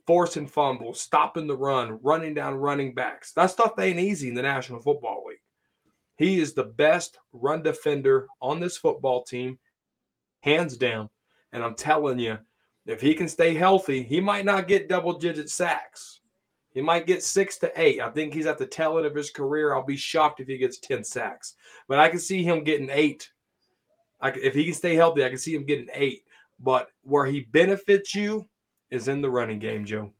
forcing 0.06 0.46
fumbles, 0.46 1.00
stopping 1.00 1.46
the 1.46 1.56
run, 1.56 1.98
running 2.02 2.34
down 2.34 2.54
running 2.54 2.94
backs. 2.94 3.32
That 3.32 3.50
stuff 3.50 3.78
ain't 3.78 3.98
easy 3.98 4.28
in 4.28 4.34
the 4.34 4.42
National 4.42 4.80
Football 4.80 5.24
League. 5.28 5.38
He 6.16 6.40
is 6.40 6.52
the 6.52 6.64
best 6.64 7.18
run 7.32 7.62
defender 7.62 8.26
on 8.40 8.60
this 8.60 8.76
football 8.76 9.22
team, 9.22 9.58
hands 10.40 10.76
down. 10.76 11.08
And 11.52 11.62
I'm 11.62 11.74
telling 11.74 12.18
you, 12.18 12.38
if 12.86 13.00
he 13.00 13.14
can 13.14 13.28
stay 13.28 13.54
healthy, 13.54 14.02
he 14.02 14.20
might 14.20 14.44
not 14.44 14.68
get 14.68 14.88
double 14.88 15.18
digit 15.18 15.50
sacks. 15.50 16.20
He 16.72 16.80
might 16.80 17.06
get 17.06 17.22
six 17.22 17.58
to 17.58 17.72
eight. 17.80 18.00
I 18.00 18.10
think 18.10 18.32
he's 18.32 18.46
at 18.46 18.58
the 18.58 18.66
tail 18.66 18.96
end 18.96 19.06
of 19.06 19.14
his 19.14 19.30
career. 19.30 19.74
I'll 19.74 19.84
be 19.84 19.96
shocked 19.96 20.40
if 20.40 20.48
he 20.48 20.56
gets 20.56 20.78
10 20.78 21.04
sacks. 21.04 21.54
But 21.86 21.98
I 21.98 22.08
can 22.08 22.18
see 22.18 22.42
him 22.42 22.64
getting 22.64 22.88
eight. 22.90 23.30
I, 24.20 24.30
if 24.30 24.54
he 24.54 24.64
can 24.64 24.74
stay 24.74 24.94
healthy, 24.94 25.24
I 25.24 25.28
can 25.28 25.38
see 25.38 25.54
him 25.54 25.64
getting 25.64 25.88
eight. 25.92 26.22
But 26.62 26.88
where 27.02 27.26
he 27.26 27.40
benefits 27.40 28.14
you 28.14 28.48
is 28.90 29.08
in 29.08 29.20
the 29.20 29.30
running 29.30 29.58
game, 29.58 29.84
Joe. 29.84 30.12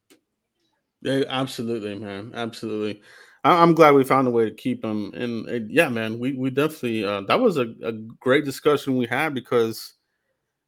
Yeah, 1.02 1.22
absolutely, 1.28 1.98
man. 1.98 2.32
Absolutely. 2.34 3.02
I, 3.44 3.62
I'm 3.62 3.74
glad 3.74 3.94
we 3.94 4.04
found 4.04 4.28
a 4.28 4.30
way 4.30 4.44
to 4.44 4.54
keep 4.54 4.84
him. 4.84 5.12
And 5.14 5.48
uh, 5.48 5.66
yeah, 5.68 5.88
man, 5.88 6.18
we 6.18 6.32
we 6.32 6.50
definitely 6.50 7.04
uh, 7.04 7.22
that 7.22 7.40
was 7.40 7.58
a, 7.58 7.74
a 7.82 7.92
great 7.92 8.44
discussion 8.44 8.96
we 8.96 9.06
had 9.06 9.34
because 9.34 9.94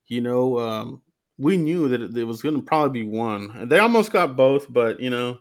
you 0.08 0.20
know 0.20 0.58
um, 0.58 1.02
we 1.38 1.56
knew 1.56 1.88
that 1.88 2.00
it, 2.00 2.16
it 2.16 2.24
was 2.24 2.42
going 2.42 2.56
to 2.56 2.62
probably 2.62 3.02
be 3.02 3.08
one. 3.08 3.68
They 3.68 3.78
almost 3.78 4.12
got 4.12 4.36
both, 4.36 4.72
but 4.72 5.00
you 5.00 5.10
know. 5.10 5.38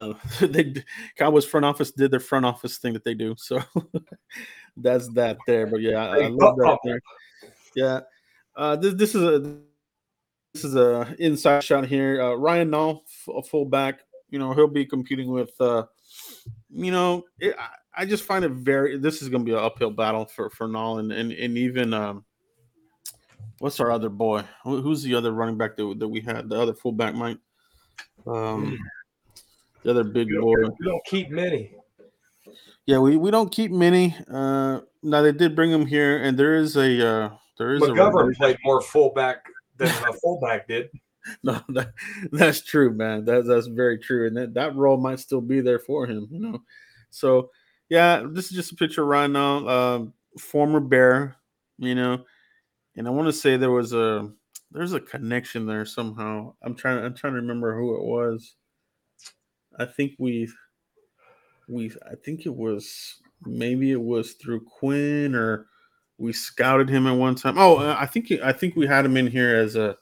Uh, 0.00 0.14
they 0.40 0.74
Cowboys 1.16 1.44
front 1.44 1.66
office 1.66 1.90
did 1.90 2.10
their 2.10 2.20
front 2.20 2.46
office 2.46 2.78
thing 2.78 2.92
that 2.92 3.04
they 3.04 3.14
do, 3.14 3.34
so 3.36 3.60
that's 4.76 5.08
that 5.08 5.38
there. 5.46 5.66
But 5.66 5.80
yeah, 5.80 6.06
I, 6.06 6.18
I 6.18 6.28
love 6.28 6.56
that. 6.56 6.78
There. 6.84 7.00
Yeah, 7.74 8.00
uh, 8.58 8.76
this 8.76 8.94
this 8.94 9.14
is 9.14 9.22
a 9.22 9.56
this 10.52 10.64
is 10.64 10.74
a 10.74 11.14
inside 11.18 11.62
shot 11.62 11.86
here. 11.86 12.20
Uh, 12.20 12.34
Ryan 12.34 12.70
Nall, 12.70 13.02
a 13.34 13.42
fullback. 13.42 14.00
You 14.30 14.38
know 14.38 14.52
he'll 14.52 14.66
be 14.66 14.84
competing 14.84 15.30
with. 15.30 15.52
Uh, 15.60 15.84
you 16.70 16.90
know, 16.90 17.24
it, 17.38 17.54
I, 17.58 18.02
I 18.02 18.04
just 18.04 18.24
find 18.24 18.44
it 18.44 18.50
very. 18.50 18.98
This 18.98 19.22
is 19.22 19.28
going 19.28 19.44
to 19.44 19.50
be 19.50 19.56
an 19.56 19.64
uphill 19.64 19.90
battle 19.90 20.26
for 20.26 20.50
for 20.50 20.66
Nall 20.66 20.98
and 20.98 21.12
and, 21.12 21.32
and 21.32 21.56
even 21.56 21.94
um, 21.94 22.24
what's 23.60 23.78
our 23.78 23.92
other 23.92 24.08
boy? 24.08 24.42
Who's 24.64 25.02
the 25.02 25.14
other 25.14 25.32
running 25.32 25.56
back 25.56 25.76
that, 25.76 25.96
that 25.98 26.08
we 26.08 26.20
had? 26.20 26.48
The 26.48 26.60
other 26.60 26.74
fullback, 26.74 27.14
Mike. 27.14 27.38
Um, 28.26 28.76
the 29.84 29.90
other 29.90 30.04
big 30.04 30.28
boy. 30.40 30.56
We 30.80 30.86
don't 30.86 31.04
keep 31.04 31.30
many. 31.30 31.74
Yeah, 32.86 32.98
we, 32.98 33.16
we 33.16 33.30
don't 33.30 33.52
keep 33.52 33.70
many. 33.70 34.16
Uh, 34.32 34.80
now 35.02 35.22
they 35.22 35.32
did 35.32 35.54
bring 35.54 35.70
him 35.70 35.86
here, 35.86 36.16
and 36.22 36.38
there 36.38 36.56
is 36.56 36.76
a 36.76 37.06
uh, 37.06 37.30
there 37.58 37.74
is 37.74 37.82
a 37.82 37.86
McGovern 37.86 38.34
played 38.36 38.58
more 38.64 38.80
fullback 38.80 39.44
than 39.76 39.88
a 39.88 40.12
fullback 40.12 40.68
did. 40.68 40.88
no, 41.42 41.60
that, 41.70 41.92
that's 42.32 42.62
true, 42.62 42.92
man. 42.92 43.24
That, 43.24 43.46
that's 43.46 43.66
very 43.66 43.98
true, 43.98 44.26
and 44.26 44.36
that, 44.36 44.54
that 44.54 44.76
role 44.76 44.96
might 44.96 45.20
still 45.20 45.40
be 45.40 45.60
there 45.60 45.78
for 45.78 46.06
him, 46.06 46.28
you 46.30 46.38
know. 46.38 46.62
So, 47.10 47.50
yeah, 47.88 48.24
this 48.26 48.46
is 48.46 48.52
just 48.52 48.72
a 48.72 48.76
picture 48.76 49.04
right 49.04 49.30
now, 49.30 49.68
um, 49.68 50.12
former 50.38 50.80
Bear, 50.80 51.36
you 51.78 51.94
know, 51.94 52.24
and 52.96 53.06
I 53.06 53.10
want 53.10 53.28
to 53.28 53.32
say 53.32 53.56
there 53.56 53.70
was 53.70 53.92
a 53.92 54.30
there's 54.70 54.92
a 54.92 55.00
connection 55.00 55.66
there 55.66 55.86
somehow. 55.86 56.54
I'm 56.62 56.74
trying 56.74 57.04
I'm 57.04 57.14
trying 57.14 57.34
to 57.34 57.40
remember 57.40 57.76
who 57.76 57.96
it 57.96 58.02
was. 58.02 58.54
I 59.78 59.84
think 59.84 60.12
we 60.18 60.48
we 61.68 61.92
I 62.10 62.14
think 62.24 62.44
it 62.46 62.54
was 62.54 63.20
maybe 63.46 63.92
it 63.92 64.00
was 64.00 64.32
through 64.32 64.64
Quinn 64.64 65.34
or 65.34 65.66
we 66.18 66.32
scouted 66.32 66.88
him 66.88 67.06
at 67.06 67.12
one 67.12 67.34
time. 67.34 67.56
Oh, 67.58 67.76
uh, 67.76 67.96
I 67.98 68.06
think 68.06 68.30
I 68.42 68.52
think 68.52 68.76
we 68.76 68.86
had 68.86 69.04
him 69.04 69.16
in 69.16 69.26
here 69.26 69.56
as 69.56 69.76
a 69.76 69.96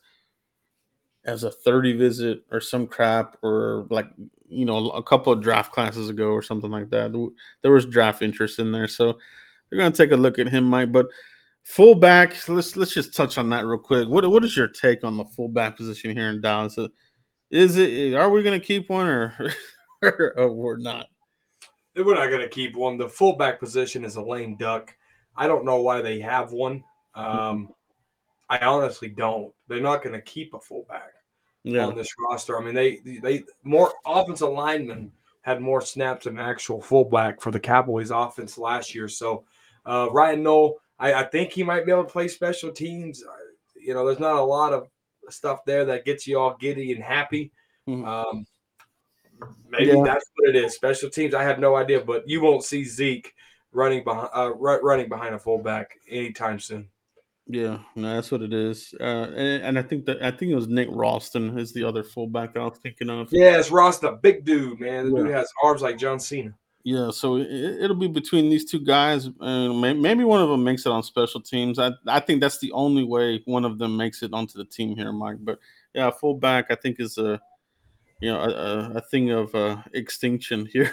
as 1.24 1.44
a 1.44 1.50
30 1.50 1.94
visit 1.94 2.44
or 2.50 2.60
some 2.60 2.86
crap 2.86 3.36
or 3.42 3.86
like 3.90 4.06
you 4.48 4.64
know 4.64 4.90
a 4.90 5.02
couple 5.02 5.32
of 5.32 5.42
draft 5.42 5.72
classes 5.72 6.08
ago 6.08 6.28
or 6.28 6.40
something 6.40 6.70
like 6.70 6.88
that 6.90 7.12
there 7.62 7.72
was 7.72 7.84
draft 7.84 8.22
interest 8.22 8.60
in 8.60 8.70
there 8.70 8.86
so 8.86 9.18
we're 9.70 9.78
to 9.90 9.96
take 9.96 10.12
a 10.12 10.16
look 10.16 10.38
at 10.38 10.48
him 10.48 10.62
mike 10.62 10.92
but 10.92 11.06
fullback 11.64 12.48
let's 12.48 12.76
let's 12.76 12.94
just 12.94 13.12
touch 13.12 13.38
on 13.38 13.50
that 13.50 13.66
real 13.66 13.76
quick 13.76 14.08
what, 14.08 14.28
what 14.30 14.44
is 14.44 14.56
your 14.56 14.68
take 14.68 15.02
on 15.02 15.16
the 15.16 15.24
fullback 15.24 15.76
position 15.76 16.16
here 16.16 16.30
in 16.30 16.40
dallas 16.40 16.78
is 17.50 17.76
it 17.76 18.14
are 18.14 18.30
we 18.30 18.40
to 18.58 18.64
keep 18.64 18.88
one 18.88 19.08
or 19.08 19.52
or 20.02 20.52
we're 20.52 20.76
not 20.76 21.08
We're 21.96 22.14
not 22.14 22.26
to 22.42 22.48
keep 22.48 22.76
one. 22.76 22.98
The 22.98 23.08
fullback 23.08 23.58
position 23.58 24.04
is 24.04 24.16
a 24.16 24.22
lame 24.22 24.56
duck. 24.56 24.94
I 25.36 25.46
don't 25.46 25.64
know 25.64 25.80
why 25.80 26.00
they 26.00 26.20
have 26.20 26.52
one. 26.52 26.82
Um, 27.14 27.70
I 28.48 28.58
honestly 28.58 29.08
don't. 29.08 29.52
They're 29.68 29.80
not 29.80 30.02
going 30.02 30.14
to 30.14 30.22
keep 30.22 30.54
a 30.54 30.60
fullback 30.60 31.12
Yeah, 31.64 31.86
on 31.86 31.96
this 31.96 32.14
roster. 32.18 32.58
I 32.58 32.64
mean, 32.64 32.74
they 32.74 33.00
they 33.22 33.44
more 33.64 33.92
offensive 34.04 34.50
linemen 34.50 35.12
had 35.42 35.60
more 35.60 35.80
snaps 35.80 36.24
than 36.24 36.38
actual 36.38 36.80
fullback 36.80 37.40
for 37.40 37.50
the 37.50 37.60
Cowboys 37.60 38.10
offense 38.10 38.58
last 38.58 38.94
year. 38.94 39.08
So 39.08 39.44
uh, 39.84 40.08
Ryan 40.12 40.42
Nall, 40.42 40.74
I, 40.98 41.14
I 41.14 41.22
think 41.24 41.52
he 41.52 41.62
might 41.62 41.86
be 41.86 41.92
able 41.92 42.04
to 42.04 42.10
play 42.10 42.28
special 42.28 42.70
teams. 42.72 43.22
Uh, 43.22 43.32
You 43.76 43.94
know, 43.94 44.04
there's 44.04 44.18
not 44.18 44.36
a 44.36 44.44
lot 44.44 44.72
of 44.72 44.88
stuff 45.28 45.64
there 45.64 45.84
that 45.84 46.04
gets 46.04 46.26
you 46.26 46.38
all 46.38 46.56
giddy 46.58 46.92
and 46.92 47.02
happy. 47.02 47.52
Mhm. 47.88 48.04
Um, 48.06 48.46
maybe 49.68 49.92
Yeah. 49.92 50.02
that's 50.04 50.30
what 50.36 50.48
it 50.48 50.56
is. 50.56 50.74
Special 50.74 51.10
teams. 51.10 51.34
I 51.34 51.42
have 51.44 51.58
no 51.60 51.76
idea, 51.76 52.00
but 52.00 52.28
you 52.28 52.40
won't 52.40 52.64
see 52.64 52.84
Zeke 52.84 53.32
running 53.76 54.02
behind 54.02 54.28
uh, 54.34 54.52
ru- 54.54 54.80
running 54.82 55.08
behind 55.08 55.34
a 55.34 55.38
fullback 55.38 55.98
anytime 56.10 56.58
soon. 56.58 56.88
yeah, 57.46 57.78
no, 57.94 58.14
that's 58.16 58.30
what 58.32 58.42
it 58.42 58.52
is. 58.52 58.92
Uh, 58.98 59.28
and, 59.36 59.62
and 59.62 59.78
I 59.78 59.82
think 59.82 60.04
that 60.06 60.22
I 60.22 60.30
think 60.32 60.50
it 60.50 60.56
was 60.56 60.66
Nick 60.68 60.88
Ralston 60.90 61.58
is 61.58 61.72
the 61.72 61.84
other 61.84 62.02
fullback 62.02 62.54
that 62.54 62.60
I 62.60 62.64
was 62.64 62.78
thinking 62.82 63.10
of. 63.10 63.28
Yeah, 63.30 63.58
it's 63.58 63.70
Ross, 63.70 63.98
the 64.00 64.12
big 64.12 64.44
dude, 64.44 64.80
man. 64.80 65.10
The 65.10 65.16
Yeah. 65.16 65.22
dude 65.24 65.34
has 65.34 65.52
arms 65.62 65.82
like 65.82 65.98
John 65.98 66.18
Cena. 66.18 66.54
Yeah, 66.82 67.10
so 67.10 67.36
it, 67.36 67.48
it'll 67.50 67.96
be 67.96 68.06
between 68.06 68.48
these 68.48 68.64
two 68.64 68.78
guys, 68.78 69.28
and 69.40 69.80
maybe 69.80 70.22
one 70.22 70.40
of 70.40 70.48
them 70.48 70.62
makes 70.62 70.86
it 70.86 70.92
on 70.92 71.02
special 71.02 71.40
teams. 71.40 71.78
I 71.80 71.90
I 72.06 72.20
think 72.20 72.40
that's 72.40 72.58
the 72.58 72.70
only 72.72 73.02
way 73.04 73.42
one 73.44 73.64
of 73.64 73.78
them 73.78 73.96
makes 73.96 74.22
it 74.22 74.32
onto 74.32 74.56
the 74.58 74.64
team 74.64 74.94
here, 74.96 75.12
Mike. 75.12 75.38
But 75.40 75.58
yeah, 75.94 76.10
fullback 76.10 76.66
I 76.70 76.76
think 76.76 77.00
is 77.00 77.18
a 77.18 77.40
you 78.20 78.30
know 78.32 78.38
a, 78.40 78.48
a, 78.50 78.90
a 78.98 79.00
thing 79.00 79.30
of 79.30 79.52
uh, 79.54 79.82
extinction 79.94 80.64
here, 80.72 80.92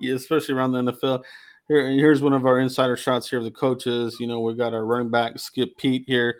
yeah, 0.00 0.14
especially 0.14 0.54
around 0.56 0.72
the 0.72 0.82
NFL. 0.92 1.22
Here, 1.68 1.88
here's 1.88 2.20
one 2.20 2.34
of 2.34 2.44
our 2.44 2.60
insider 2.60 2.96
shots 2.96 3.30
here 3.30 3.38
of 3.38 3.44
the 3.44 3.50
coaches. 3.50 4.18
You 4.20 4.26
know, 4.26 4.40
we've 4.40 4.56
got 4.56 4.74
our 4.74 4.84
running 4.84 5.10
back 5.10 5.38
Skip 5.38 5.76
Peete 5.78 6.04
here, 6.06 6.36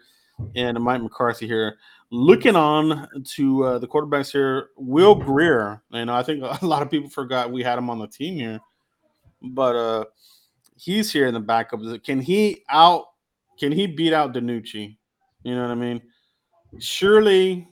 and 0.55 0.79
Mike 0.81 1.03
McCarthy 1.03 1.47
here. 1.47 1.77
Looking 2.11 2.57
on 2.57 3.09
to 3.37 3.65
uh, 3.65 3.79
the 3.79 3.89
quarterbacks 3.89 4.31
here, 4.31 4.69
Will 4.77 5.15
Grier. 5.15 5.83
You 5.91 6.05
know, 6.05 6.15
I 6.15 6.23
think 6.23 6.43
a 6.43 6.59
lot 6.67 6.83
of 6.83 6.91
people 6.91 7.09
forgot 7.09 7.51
we 7.51 7.63
had 7.63 7.79
him 7.79 7.89
on 7.89 7.99
the 7.99 8.07
team 8.07 8.35
here, 8.35 8.61
but 9.43 9.75
uh, 9.75 10.05
he's 10.77 11.11
here 11.11 11.27
in 11.27 11.35
the 11.35 11.41
backup. 11.41 11.81
Can 12.05 12.21
he 12.21 12.63
out? 12.69 13.07
Can 13.59 13.73
he 13.73 13.87
beat 13.87 14.13
out 14.13 14.35
DiNucci? 14.35 14.97
You 15.43 15.55
know 15.55 15.63
what 15.63 15.71
I 15.71 15.75
mean? 15.75 16.03
Surely, 16.81 17.67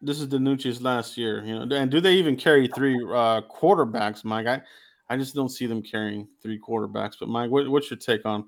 this 0.00 0.18
is 0.18 0.28
DiNucci's 0.28 0.80
last 0.80 1.18
year. 1.18 1.44
You 1.44 1.66
know, 1.66 1.76
and 1.76 1.90
do 1.90 2.00
they 2.00 2.14
even 2.14 2.36
carry 2.36 2.68
three 2.68 2.96
uh, 2.96 3.42
quarterbacks, 3.42 4.24
Mike? 4.24 4.46
I, 4.46 4.62
I 5.10 5.16
just 5.16 5.34
don't 5.34 5.48
see 5.50 5.66
them 5.66 5.82
carrying 5.82 6.26
three 6.42 6.58
quarterbacks. 6.58 7.14
But 7.20 7.28
Mike, 7.28 7.50
what, 7.50 7.68
what's 7.68 7.90
your 7.90 7.98
take 7.98 8.24
on, 8.24 8.46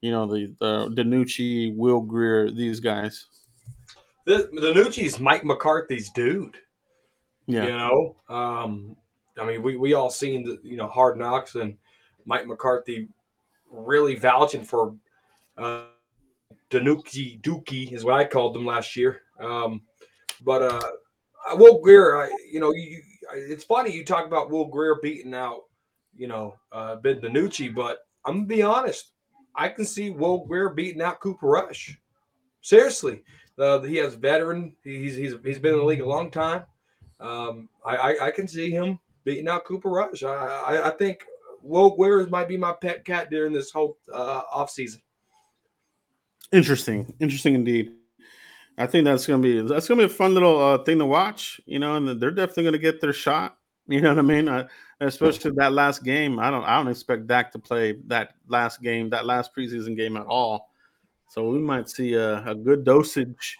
you 0.00 0.10
know, 0.10 0.26
the 0.26 0.54
the 0.60 0.88
DiNucci, 1.02 1.74
Will 1.76 2.00
Grier, 2.00 2.50
these 2.50 2.80
guys? 2.80 3.26
The 4.26 4.48
DiNucci's 4.54 5.20
Mike 5.20 5.44
McCarthy's 5.44 6.10
dude. 6.10 6.56
Yeah, 7.46 7.64
You 7.64 7.72
know, 7.72 8.16
um, 8.28 8.96
I 9.38 9.44
mean, 9.44 9.62
we 9.62 9.76
we 9.76 9.92
all 9.94 10.10
seen 10.10 10.44
the 10.44 10.58
you 10.62 10.76
know 10.76 10.88
Hard 10.88 11.18
Knocks 11.18 11.56
and 11.56 11.76
Mike 12.24 12.46
McCarthy 12.46 13.08
really 13.70 14.14
vouching 14.14 14.64
for 14.64 14.94
uh, 15.58 15.82
DiNucci 16.70 17.40
Dookie 17.42 17.92
is 17.92 18.04
what 18.04 18.14
I 18.14 18.24
called 18.24 18.54
them 18.54 18.64
last 18.64 18.96
year. 18.96 19.22
Um, 19.40 19.82
but 20.42 20.62
uh, 20.62 20.80
I- 21.48 21.54
Will 21.54 21.80
Grier, 21.80 22.16
I, 22.22 22.30
you 22.50 22.60
know, 22.60 22.72
you, 22.72 23.02
it's 23.34 23.64
funny 23.64 23.92
you 23.92 24.04
talk 24.04 24.26
about 24.26 24.50
Will 24.50 24.66
Grier 24.66 24.96
beating 25.02 25.34
out, 25.34 25.62
you 26.16 26.28
know, 26.28 26.56
uh, 26.72 26.96
Ben 26.96 27.20
DiNucci, 27.20 27.74
but 27.74 27.98
I'm 28.24 28.34
gonna 28.34 28.46
be 28.46 28.62
honest, 28.62 29.12
I 29.54 29.68
can 29.68 29.84
see 29.84 30.10
Will 30.10 30.44
Grier 30.46 30.70
beating 30.70 31.02
out 31.02 31.20
Cooper 31.20 31.46
Rush. 31.46 31.96
Seriously, 32.60 33.22
uh, 33.58 33.80
he 33.80 33.96
has 33.96 34.14
veteran. 34.14 34.74
He's 34.82 35.16
he's 35.16 35.34
he's 35.44 35.58
been 35.58 35.74
in 35.74 35.80
the 35.80 35.84
league 35.84 36.00
a 36.00 36.08
long 36.08 36.30
time. 36.30 36.64
Um, 37.20 37.68
I, 37.84 37.96
I 37.96 38.26
I 38.26 38.30
can 38.30 38.48
see 38.48 38.70
him 38.70 38.98
beating 39.24 39.48
out 39.48 39.64
Cooper 39.64 39.90
Rush. 39.90 40.22
I 40.22 40.34
I, 40.34 40.88
I 40.88 40.90
think 40.90 41.24
Will 41.62 41.96
Grier 41.96 42.26
might 42.26 42.48
be 42.48 42.56
my 42.56 42.72
pet 42.72 43.04
cat 43.04 43.30
during 43.30 43.52
this 43.52 43.70
whole 43.70 43.98
uh, 44.12 44.42
off 44.52 44.70
season. 44.70 45.00
interesting, 46.52 47.12
interesting 47.20 47.54
indeed. 47.54 47.92
I 48.76 48.86
think 48.86 49.04
that's 49.04 49.26
gonna 49.26 49.42
be 49.42 49.60
that's 49.62 49.86
gonna 49.88 50.00
be 50.00 50.06
a 50.06 50.08
fun 50.08 50.34
little 50.34 50.60
uh, 50.60 50.78
thing 50.78 50.98
to 50.98 51.06
watch. 51.06 51.60
You 51.66 51.78
know, 51.78 51.96
and 51.96 52.20
they're 52.20 52.30
definitely 52.30 52.64
gonna 52.64 52.78
get 52.78 53.00
their 53.00 53.12
shot. 53.12 53.56
You 53.86 54.00
know 54.00 54.08
what 54.08 54.18
I 54.18 54.22
mean? 54.22 54.48
Uh, 54.48 54.66
especially 55.06 55.52
that 55.52 55.72
last 55.72 56.04
game. 56.04 56.38
I 56.38 56.50
don't 56.50 56.64
I 56.64 56.76
don't 56.76 56.88
expect 56.88 57.26
Dak 57.26 57.52
to 57.52 57.58
play 57.58 57.96
that 58.06 58.34
last 58.48 58.82
game, 58.82 59.10
that 59.10 59.26
last 59.26 59.54
preseason 59.54 59.96
game 59.96 60.16
at 60.16 60.26
all. 60.26 60.70
So 61.28 61.48
we 61.48 61.58
might 61.58 61.88
see 61.88 62.14
a, 62.14 62.44
a 62.46 62.54
good 62.54 62.84
dosage 62.84 63.58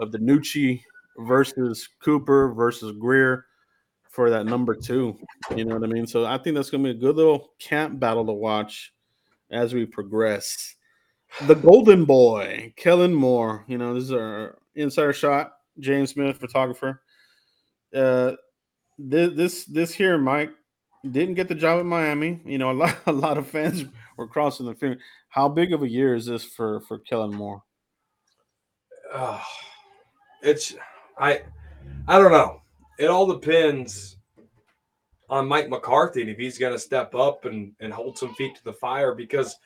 of 0.00 0.12
the 0.12 0.18
Nucci 0.18 0.82
versus 1.18 1.88
Cooper 2.00 2.52
versus 2.52 2.92
Grier 2.92 3.46
for 4.08 4.30
that 4.30 4.46
number 4.46 4.74
two. 4.74 5.18
You 5.56 5.64
know 5.64 5.76
what 5.76 5.88
I 5.88 5.92
mean? 5.92 6.06
So 6.06 6.24
I 6.24 6.38
think 6.38 6.56
that's 6.56 6.70
gonna 6.70 6.84
be 6.84 6.90
a 6.90 6.94
good 6.94 7.16
little 7.16 7.52
camp 7.58 7.98
battle 7.98 8.26
to 8.26 8.32
watch 8.32 8.92
as 9.50 9.74
we 9.74 9.86
progress. 9.86 10.76
The 11.46 11.54
Golden 11.54 12.04
Boy, 12.04 12.72
Kellen 12.76 13.14
Moore. 13.14 13.64
You 13.68 13.78
know, 13.78 13.94
this 13.94 14.04
is 14.04 14.12
our 14.12 14.58
insider 14.74 15.12
shot. 15.12 15.52
James 15.78 16.10
Smith, 16.10 16.38
photographer. 16.38 17.02
Uh, 17.94 18.32
this 18.98 19.34
this 19.34 19.64
this 19.64 19.94
here, 19.94 20.18
Mike 20.18 20.50
didn't 21.08 21.34
get 21.34 21.48
the 21.48 21.54
job 21.54 21.80
in 21.80 21.86
Miami. 21.86 22.40
You 22.44 22.58
know, 22.58 22.70
a 22.70 22.72
lot 22.72 22.96
a 23.06 23.12
lot 23.12 23.38
of 23.38 23.46
fans 23.46 23.84
were 24.16 24.26
crossing 24.26 24.66
the 24.66 24.74
finger. 24.74 24.98
How 25.28 25.48
big 25.48 25.72
of 25.72 25.82
a 25.82 25.88
year 25.88 26.14
is 26.14 26.26
this 26.26 26.44
for 26.44 26.80
for 26.80 26.98
Kellen 26.98 27.34
Moore? 27.34 27.62
Oh, 29.12 29.42
it's 30.42 30.74
I 31.18 31.42
I 32.06 32.18
don't 32.18 32.32
know. 32.32 32.62
It 32.98 33.06
all 33.06 33.26
depends 33.26 34.16
on 35.28 35.48
Mike 35.48 35.68
McCarthy 35.68 36.22
and 36.22 36.30
if 36.30 36.38
he's 36.38 36.58
going 36.58 36.72
to 36.72 36.78
step 36.78 37.14
up 37.14 37.44
and 37.44 37.72
and 37.80 37.92
hold 37.92 38.18
some 38.18 38.34
feet 38.34 38.56
to 38.56 38.64
the 38.64 38.72
fire 38.72 39.14
because 39.14 39.56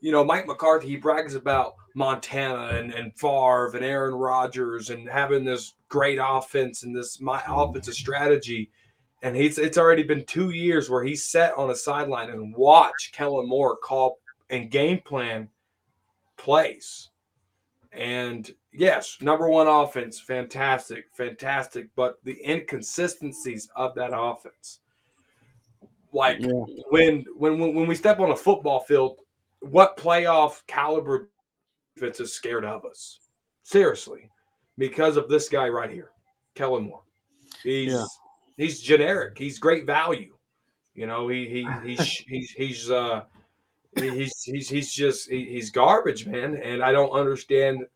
you 0.00 0.12
know 0.12 0.22
Mike 0.22 0.46
McCarthy 0.46 0.86
he 0.88 0.96
brags 0.96 1.34
about 1.34 1.74
Montana 1.94 2.78
and 2.78 2.92
and 2.92 3.12
Favre 3.18 3.72
and 3.74 3.84
Aaron 3.84 4.14
Rodgers 4.14 4.90
and 4.90 5.08
having 5.08 5.44
this 5.44 5.74
great 5.88 6.18
offense 6.22 6.82
and 6.82 6.94
this 6.94 7.20
my 7.20 7.42
offensive 7.48 7.94
strategy 7.94 8.70
and 9.22 9.34
he's 9.36 9.58
it's 9.58 9.78
already 9.78 10.02
been 10.02 10.24
2 10.24 10.50
years 10.50 10.88
where 10.88 11.04
he's 11.04 11.26
sat 11.26 11.54
on 11.54 11.70
a 11.70 11.74
sideline 11.74 12.30
and 12.30 12.54
watch 12.54 13.10
Kellen 13.12 13.48
Moore 13.48 13.76
call 13.76 14.18
and 14.50 14.70
game 14.70 15.00
plan 15.04 15.48
plays 16.36 17.10
and 17.92 18.54
yes, 18.72 19.18
number 19.20 19.48
one 19.48 19.66
offense, 19.66 20.20
fantastic, 20.20 21.06
fantastic. 21.12 21.88
But 21.96 22.18
the 22.24 22.38
inconsistencies 22.48 23.68
of 23.74 23.94
that 23.94 24.10
offense, 24.12 24.80
like 26.12 26.38
Yeah. 26.40 26.50
when 26.90 27.24
when 27.36 27.58
when 27.58 27.74
when 27.74 27.86
we 27.86 27.94
step 27.94 28.20
on 28.20 28.30
a 28.30 28.36
football 28.36 28.80
field, 28.80 29.20
what 29.60 29.96
playoff 29.96 30.66
caliber 30.66 31.30
defense 31.94 32.20
is 32.20 32.32
scared 32.32 32.64
of 32.64 32.84
us? 32.84 33.20
Seriously, 33.62 34.30
because 34.76 35.16
of 35.16 35.28
this 35.28 35.48
guy 35.48 35.68
right 35.68 35.90
here, 35.90 36.12
Kellen 36.54 36.84
Moore. 36.84 37.02
He's 37.62 37.92
Yeah. 37.92 38.04
He's 38.58 38.80
generic. 38.80 39.38
He's 39.38 39.58
great 39.58 39.86
value. 39.86 40.34
You 40.94 41.06
know, 41.06 41.28
he 41.28 41.48
he 41.48 41.66
he's 41.96 42.06
he's 42.28 42.50
he's 42.50 42.90
uh 42.90 43.22
he- 43.98 44.10
he's 44.10 44.42
he's 44.42 44.68
he's 44.68 44.92
just 44.92 45.30
he, 45.30 45.44
he's 45.46 45.70
garbage, 45.70 46.26
man. 46.26 46.56
And 46.56 46.82
I 46.82 46.92
don't 46.92 47.10
understand 47.12 47.86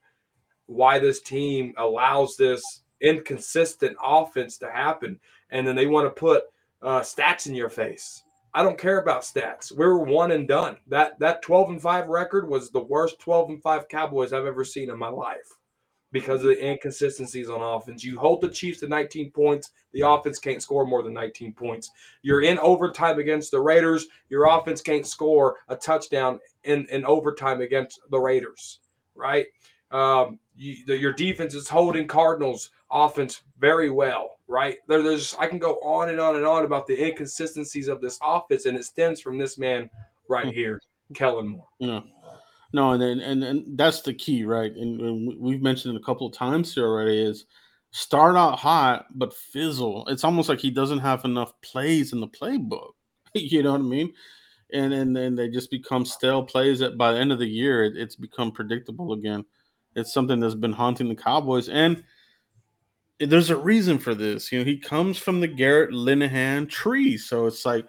why 0.66 0.98
this 0.98 1.20
team 1.20 1.74
allows 1.76 2.36
this 2.36 2.62
inconsistent 3.02 3.96
offense 4.02 4.56
to 4.58 4.70
happen. 4.70 5.20
And 5.50 5.66
then 5.66 5.76
they 5.76 5.86
want 5.86 6.06
to 6.06 6.18
put 6.18 6.44
uh, 6.80 7.00
stats 7.00 7.46
in 7.46 7.54
your 7.54 7.68
face. 7.68 8.22
I 8.54 8.62
don't 8.62 8.78
care 8.78 8.98
about 9.00 9.22
stats. 9.22 9.70
We 9.70 9.84
were 9.84 9.98
one 9.98 10.32
and 10.32 10.46
done. 10.46 10.76
That 10.88 11.18
that 11.18 11.42
12 11.42 11.70
and 11.70 11.82
5 11.82 12.08
record 12.08 12.48
was 12.48 12.70
the 12.70 12.80
worst 12.80 13.18
12 13.18 13.50
and 13.50 13.62
5 13.62 13.88
Cowboys 13.88 14.32
I've 14.32 14.46
ever 14.46 14.64
seen 14.64 14.90
in 14.90 14.98
my 14.98 15.08
life 15.08 15.48
because 16.12 16.42
of 16.42 16.48
the 16.48 16.64
inconsistencies 16.64 17.48
on 17.48 17.60
offense. 17.60 18.04
You 18.04 18.18
hold 18.18 18.40
the 18.40 18.48
Chiefs 18.48 18.80
to 18.80 18.88
19 18.88 19.30
points, 19.30 19.70
the 19.92 20.02
offense 20.02 20.38
can't 20.38 20.62
score 20.62 20.86
more 20.86 21.02
than 21.02 21.14
19 21.14 21.54
points. 21.54 21.90
You're 22.22 22.42
in 22.42 22.58
overtime 22.58 23.18
against 23.18 23.50
the 23.50 23.60
Raiders, 23.60 24.06
your 24.28 24.44
offense 24.44 24.80
can't 24.80 25.06
score 25.06 25.56
a 25.68 25.76
touchdown 25.76 26.38
in, 26.64 26.86
in 26.90 27.04
overtime 27.04 27.60
against 27.60 28.00
the 28.10 28.20
Raiders, 28.20 28.80
right? 29.14 29.46
Um, 29.90 30.38
you, 30.54 30.84
the, 30.86 30.96
your 30.96 31.12
defense 31.12 31.54
is 31.54 31.68
holding 31.68 32.06
Cardinals 32.06 32.70
offense 32.90 33.42
very 33.58 33.90
well, 33.90 34.38
right? 34.48 34.76
There, 34.86 35.02
there's 35.02 35.34
I 35.38 35.46
can 35.46 35.58
go 35.58 35.74
on 35.82 36.10
and 36.10 36.20
on 36.20 36.36
and 36.36 36.46
on 36.46 36.64
about 36.64 36.86
the 36.86 37.02
inconsistencies 37.02 37.88
of 37.88 38.00
this 38.00 38.18
offense, 38.22 38.66
and 38.66 38.76
it 38.76 38.84
stems 38.84 39.20
from 39.20 39.38
this 39.38 39.58
man 39.58 39.90
right 40.28 40.52
here, 40.52 40.80
Kellen 41.14 41.48
Moore. 41.48 41.68
No, 41.80 42.04
no, 42.72 42.92
and 42.92 43.02
then 43.02 43.20
and, 43.20 43.44
and 43.44 43.78
that's 43.78 44.02
the 44.02 44.14
key, 44.14 44.44
right? 44.44 44.74
And, 44.74 45.00
and 45.00 45.28
we- 45.28 45.36
we've 45.36 45.62
mentioned 45.62 45.94
it 45.94 46.00
a 46.00 46.04
couple 46.04 46.26
of 46.26 46.32
times 46.32 46.74
here 46.74 46.86
already. 46.86 47.22
Is 47.22 47.46
start 47.90 48.36
out 48.36 48.58
hot 48.58 49.06
but 49.14 49.34
fizzle. 49.34 50.06
It's 50.08 50.24
almost 50.24 50.48
like 50.48 50.60
he 50.60 50.70
doesn't 50.70 51.00
have 51.00 51.24
enough 51.24 51.52
plays 51.62 52.12
in 52.12 52.20
the 52.20 52.28
playbook. 52.28 52.92
you 53.34 53.62
know 53.62 53.72
what 53.72 53.80
I 53.80 53.84
mean? 53.84 54.12
And 54.72 54.92
and 54.94 55.14
then 55.16 55.34
they 55.36 55.48
just 55.48 55.70
become 55.70 56.04
stale 56.06 56.42
plays 56.42 56.78
that 56.80 56.96
by 56.98 57.12
the 57.12 57.18
end 57.18 57.32
of 57.32 57.38
the 57.38 57.48
year 57.48 57.84
it, 57.84 57.96
it's 57.96 58.16
become 58.16 58.52
predictable 58.52 59.12
again. 59.12 59.44
It's 59.94 60.14
something 60.14 60.40
that's 60.40 60.54
been 60.54 60.72
haunting 60.72 61.08
the 61.08 61.14
Cowboys, 61.14 61.68
and 61.68 62.02
there's 63.20 63.50
a 63.50 63.56
reason 63.56 63.98
for 63.98 64.14
this. 64.14 64.50
You 64.50 64.60
know, 64.60 64.64
he 64.64 64.78
comes 64.78 65.18
from 65.18 65.40
the 65.40 65.46
Garrett 65.46 65.90
Linehan 65.90 66.68
tree, 66.68 67.16
so 67.16 67.46
it's 67.46 67.64
like, 67.64 67.86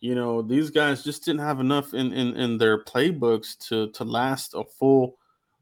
you 0.00 0.14
know, 0.14 0.42
these 0.42 0.70
guys 0.70 1.02
just 1.02 1.24
didn't 1.24 1.40
have 1.40 1.60
enough 1.60 1.94
in 1.94 2.12
in, 2.12 2.36
in 2.36 2.58
their 2.58 2.84
playbooks 2.84 3.58
to 3.68 3.90
to 3.92 4.04
last 4.04 4.54
a 4.54 4.64
full, 4.64 5.16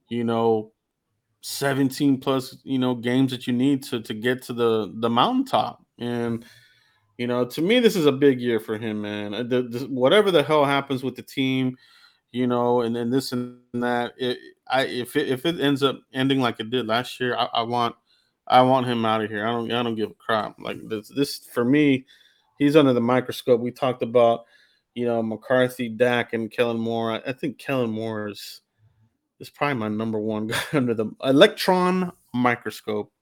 you 0.08 0.24
know, 0.24 0.72
17 1.42 2.18
plus 2.18 2.56
you 2.64 2.78
know 2.78 2.94
games 2.94 3.30
that 3.30 3.46
you 3.46 3.52
need 3.52 3.82
to 3.84 4.00
to 4.00 4.14
get 4.14 4.42
to 4.42 4.52
the 4.52 4.92
the 4.96 5.10
mountaintop. 5.10 5.84
And 5.98 6.44
you 7.18 7.26
know 7.26 7.44
to 7.46 7.62
me 7.62 7.80
this 7.80 7.96
is 7.96 8.06
a 8.06 8.12
big 8.12 8.40
year 8.40 8.60
for 8.60 8.76
him 8.76 9.02
man. 9.02 9.32
Uh, 9.32 9.42
the, 9.42 9.62
the, 9.62 9.78
whatever 9.86 10.30
the 10.30 10.42
hell 10.42 10.64
happens 10.64 11.02
with 11.02 11.16
the 11.16 11.22
team 11.22 11.76
you 12.32 12.46
know 12.46 12.82
and 12.82 12.94
then 12.94 13.08
this 13.08 13.32
and 13.32 13.58
that 13.72 14.12
it, 14.18 14.38
i 14.68 14.82
if 14.82 15.16
it, 15.16 15.28
if 15.28 15.46
it 15.46 15.60
ends 15.60 15.82
up 15.82 15.98
ending 16.12 16.40
like 16.40 16.60
it 16.60 16.70
did 16.70 16.86
last 16.86 17.18
year 17.20 17.36
i, 17.36 17.48
I 17.54 17.62
want 17.62 17.94
i 18.48 18.60
want 18.60 18.86
him 18.86 19.04
out 19.04 19.22
of 19.22 19.30
here. 19.30 19.46
I 19.46 19.50
don't 19.52 19.70
i 19.70 19.82
don't 19.82 19.94
give 19.94 20.10
a 20.10 20.14
crap. 20.14 20.56
Like 20.58 20.78
this 20.88 21.08
this 21.08 21.38
for 21.38 21.64
me 21.64 22.04
he's 22.58 22.76
under 22.76 22.92
the 22.92 23.00
microscope 23.00 23.60
we 23.60 23.70
talked 23.70 24.02
about 24.02 24.44
you 24.94 25.04
know 25.04 25.22
mccarthy 25.22 25.88
dak 25.88 26.32
and 26.32 26.50
kellen 26.50 26.78
moore 26.78 27.20
i, 27.26 27.32
think 27.32 27.58
kellen 27.58 27.90
moore 27.90 28.28
is 28.28 28.60
is 29.40 29.50
probably 29.50 29.74
my 29.74 29.88
number 29.88 30.18
one 30.18 30.46
guy 30.48 30.60
under 30.72 30.94
the 30.94 31.10
electron 31.24 32.12
microscope. 32.34 33.12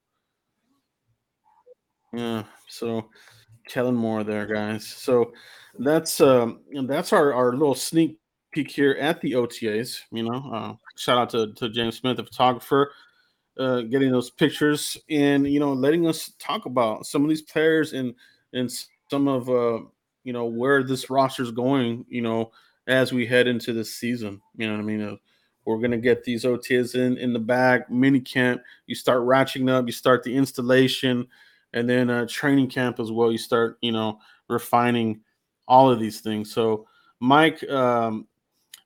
Yeah, 2.13 2.45
so 2.69 3.09
Kellen 3.69 3.97
Moore 3.97 4.25
there, 4.25 4.47
guys. 4.47 4.87
So 4.87 5.33
that's 5.79 6.21
um 6.21 6.61
that's 6.87 7.13
our, 7.13 7.33
our 7.33 7.53
little 7.53 7.75
sneak 7.75 8.19
peek 8.53 8.71
here 8.71 8.97
at 9.01 9.21
the 9.21 9.33
OTAs. 9.33 10.01
You 10.13 10.25
know, 10.25 10.51
uh, 10.53 10.75
shout 10.97 11.19
out 11.19 11.31
to, 11.31 11.53
to 11.55 11.69
James 11.71 11.97
Smith, 11.97 12.19
the 12.19 12.25
photographer, 12.25 12.93
uh, 13.59 13.81
getting 13.83 14.13
those 14.13 14.31
pictures 14.31 14.97
and 15.11 15.47
you 15.49 15.59
know 15.59 15.73
letting 15.73 16.07
us 16.07 16.33
talk 16.39 16.67
about 16.67 17.07
some 17.07 17.23
of 17.23 17.29
these 17.29 17.43
players 17.43 17.93
and 17.93 18.15
and 18.53 18.71
some 19.15 19.29
of 19.29 19.49
uh 19.49 19.79
you 20.25 20.33
know 20.33 20.47
where 20.47 20.83
this 20.83 21.09
roster 21.09 21.45
is 21.45 21.53
going. 21.53 22.05
You 22.09 22.23
know, 22.23 22.51
as 22.89 23.13
we 23.13 23.27
head 23.27 23.47
into 23.47 23.73
this 23.73 23.95
season. 23.95 24.41
You 24.57 24.67
know 24.67 24.73
what 24.75 24.81
I 24.81 24.85
mean? 24.85 25.03
Uh, 25.03 25.17
we're 25.65 25.79
gonna 25.79 25.99
get 25.99 26.25
these 26.25 26.45
OTs 26.45 26.97
in 26.97 27.17
in 27.19 27.33
the 27.33 27.39
back, 27.39 27.89
mini 27.91 28.21
camp. 28.21 28.61
You 28.87 28.97
start 28.97 29.21
ratcheting 29.23 29.71
up, 29.71 29.87
you 29.87 29.93
start 29.93 30.25
the 30.25 30.35
installation, 30.35 31.29
and 31.73 31.89
then 31.89 32.11
uh, 32.11 32.27
training 32.29 32.69
camp 32.69 32.99
as 32.99 33.13
well. 33.13 33.31
You 33.31 33.39
start, 33.39 33.79
you 33.83 33.93
know, 33.93 34.19
refining 34.49 35.21
all 35.69 35.91
of 35.91 36.01
these 36.01 36.21
things. 36.21 36.53
So, 36.53 36.87
Mike, 37.21 37.63
um, 37.71 38.27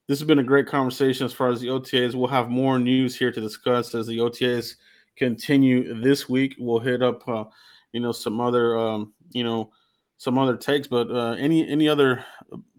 this 0.07 0.19
has 0.19 0.27
been 0.27 0.39
a 0.39 0.43
great 0.43 0.67
conversation 0.67 1.25
as 1.25 1.33
far 1.33 1.49
as 1.49 1.59
the 1.59 1.67
OTAs. 1.67 2.13
We'll 2.13 2.27
have 2.27 2.49
more 2.49 2.77
news 2.77 3.17
here 3.17 3.31
to 3.31 3.41
discuss 3.41 3.95
as 3.95 4.05
the 4.05 4.19
OTAs 4.19 4.75
continue 5.17 5.99
this 6.01 6.29
week. 6.29 6.55
We'll 6.59 6.79
hit 6.79 7.01
up, 7.01 7.27
uh, 7.27 7.45
you 7.93 7.99
know, 7.99 8.11
some 8.11 8.39
other, 8.39 8.77
um, 8.77 9.13
you 9.31 9.43
know, 9.43 9.71
some 10.19 10.37
other 10.37 10.55
takes. 10.55 10.87
But 10.87 11.09
uh, 11.09 11.35
any 11.39 11.67
any 11.67 11.89
other 11.89 12.23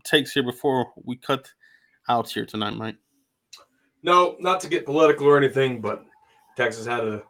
takes 0.04 0.32
here 0.32 0.44
before 0.44 0.92
we 1.02 1.16
cut 1.16 1.50
out 2.08 2.30
here 2.30 2.46
tonight, 2.46 2.76
Mike? 2.76 2.96
No, 4.02 4.36
not 4.38 4.60
to 4.60 4.68
get 4.68 4.86
political 4.86 5.26
or 5.26 5.36
anything, 5.36 5.80
but 5.80 6.04
Texas 6.56 6.86
had 6.86 7.00
a 7.00 7.22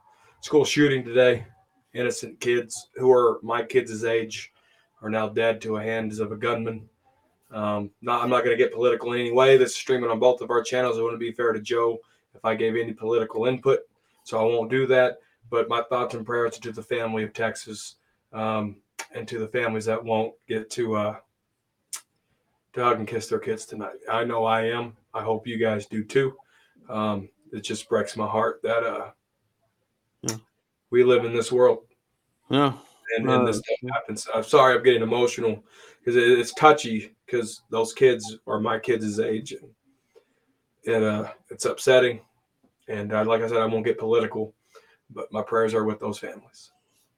school 0.42 0.64
shooting 0.64 1.02
today. 1.02 1.46
Innocent 1.94 2.38
kids 2.38 2.88
who 2.96 3.10
are 3.10 3.40
my 3.42 3.62
kids' 3.62 4.04
age 4.04 4.52
are 5.02 5.10
now 5.10 5.28
dead 5.28 5.60
to 5.62 5.76
the 5.76 5.82
hands 5.82 6.20
of 6.20 6.30
a 6.30 6.36
gunman. 6.36 6.88
Um, 7.50 7.90
not, 8.00 8.22
I'm 8.22 8.30
not 8.30 8.44
going 8.44 8.56
to 8.56 8.62
get 8.62 8.72
political 8.72 9.12
anyway. 9.12 9.56
This 9.56 9.70
is 9.70 9.76
streaming 9.76 10.08
on 10.08 10.20
both 10.20 10.40
of 10.40 10.50
our 10.50 10.62
channels. 10.62 10.98
It 10.98 11.02
wouldn't 11.02 11.18
be 11.18 11.32
fair 11.32 11.52
to 11.52 11.60
Joe 11.60 11.98
if 12.34 12.44
I 12.44 12.54
gave 12.54 12.76
any 12.76 12.92
political 12.92 13.46
input, 13.46 13.80
so 14.22 14.38
I 14.38 14.44
won't 14.44 14.70
do 14.70 14.86
that. 14.86 15.18
But 15.50 15.68
my 15.68 15.82
thoughts 15.88 16.14
and 16.14 16.24
prayers 16.24 16.58
to 16.58 16.70
the 16.70 16.82
family 16.82 17.24
of 17.24 17.32
Texas 17.32 17.96
um, 18.32 18.76
and 19.12 19.26
to 19.28 19.38
the 19.38 19.48
families 19.48 19.84
that 19.86 20.02
won't 20.02 20.34
get 20.48 20.70
to 20.70 20.94
uh, 20.96 21.16
to 22.72 22.84
hug 22.84 22.98
and 22.98 23.08
kiss 23.08 23.26
their 23.26 23.38
kids 23.38 23.66
tonight. 23.66 23.96
I 24.10 24.24
know 24.24 24.44
I 24.44 24.62
am. 24.66 24.96
I 25.12 25.22
hope 25.22 25.46
you 25.46 25.58
guys 25.58 25.86
do 25.86 26.04
too. 26.04 26.36
Um, 26.88 27.28
it 27.52 27.62
just 27.62 27.88
breaks 27.88 28.16
my 28.16 28.26
heart 28.26 28.60
that 28.62 28.84
uh, 28.84 29.10
Yeah. 30.22 30.36
we 30.90 31.02
live 31.04 31.24
in 31.24 31.32
this 31.32 31.50
world 31.50 31.86
Yeah, 32.48 32.74
and, 33.16 33.28
Uh, 33.28 33.44
this 33.44 33.58
stuff 33.58 33.92
happens. 33.92 34.28
I'm 34.32 34.44
sorry, 34.44 34.74
I'm 34.76 34.82
getting 34.84 35.02
emotional 35.02 35.64
because 35.98 36.16
it, 36.16 36.38
it's 36.38 36.54
touchy 36.54 37.14
because 37.26 37.62
those 37.70 37.92
kids 37.92 38.36
are 38.46 38.60
my 38.60 38.78
kids' 38.78 39.18
age, 39.18 39.52
and 39.52 39.70
it 40.84 41.02
uh, 41.02 41.32
it's 41.50 41.64
upsetting. 41.64 42.20
And 42.88 43.12
uh, 43.12 43.24
like 43.24 43.42
I 43.42 43.48
said, 43.48 43.58
I 43.58 43.66
won't 43.66 43.84
get 43.84 43.98
political, 43.98 44.54
but 45.10 45.32
my 45.32 45.42
prayers 45.42 45.74
are 45.74 45.84
with 45.84 46.00
those 46.00 46.18
families. 46.18 46.72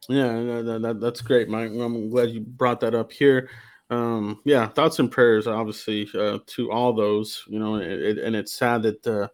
Yeah, 0.08 0.32
that, 0.42 0.62
that- 0.66 0.82
that- 0.82 1.00
that's 1.00 1.20
great, 1.20 1.48
Mike. 1.48 1.70
I'm 1.70 2.10
glad 2.10 2.30
you 2.30 2.40
brought 2.40 2.80
that 2.80 2.94
up 2.94 3.12
here. 3.12 3.48
Um, 3.90 4.40
yeah, 4.44 4.66
thoughts 4.68 4.98
and 4.98 5.10
prayers, 5.10 5.46
obviously, 5.46 6.08
uh, 6.14 6.38
to 6.46 6.72
all 6.72 6.92
those. 6.92 7.44
You 7.46 7.58
know, 7.58 7.76
it- 7.76 8.18
and 8.18 8.34
it's 8.34 8.54
sad 8.54 8.82
that 8.82 9.06
uh, 9.06 9.28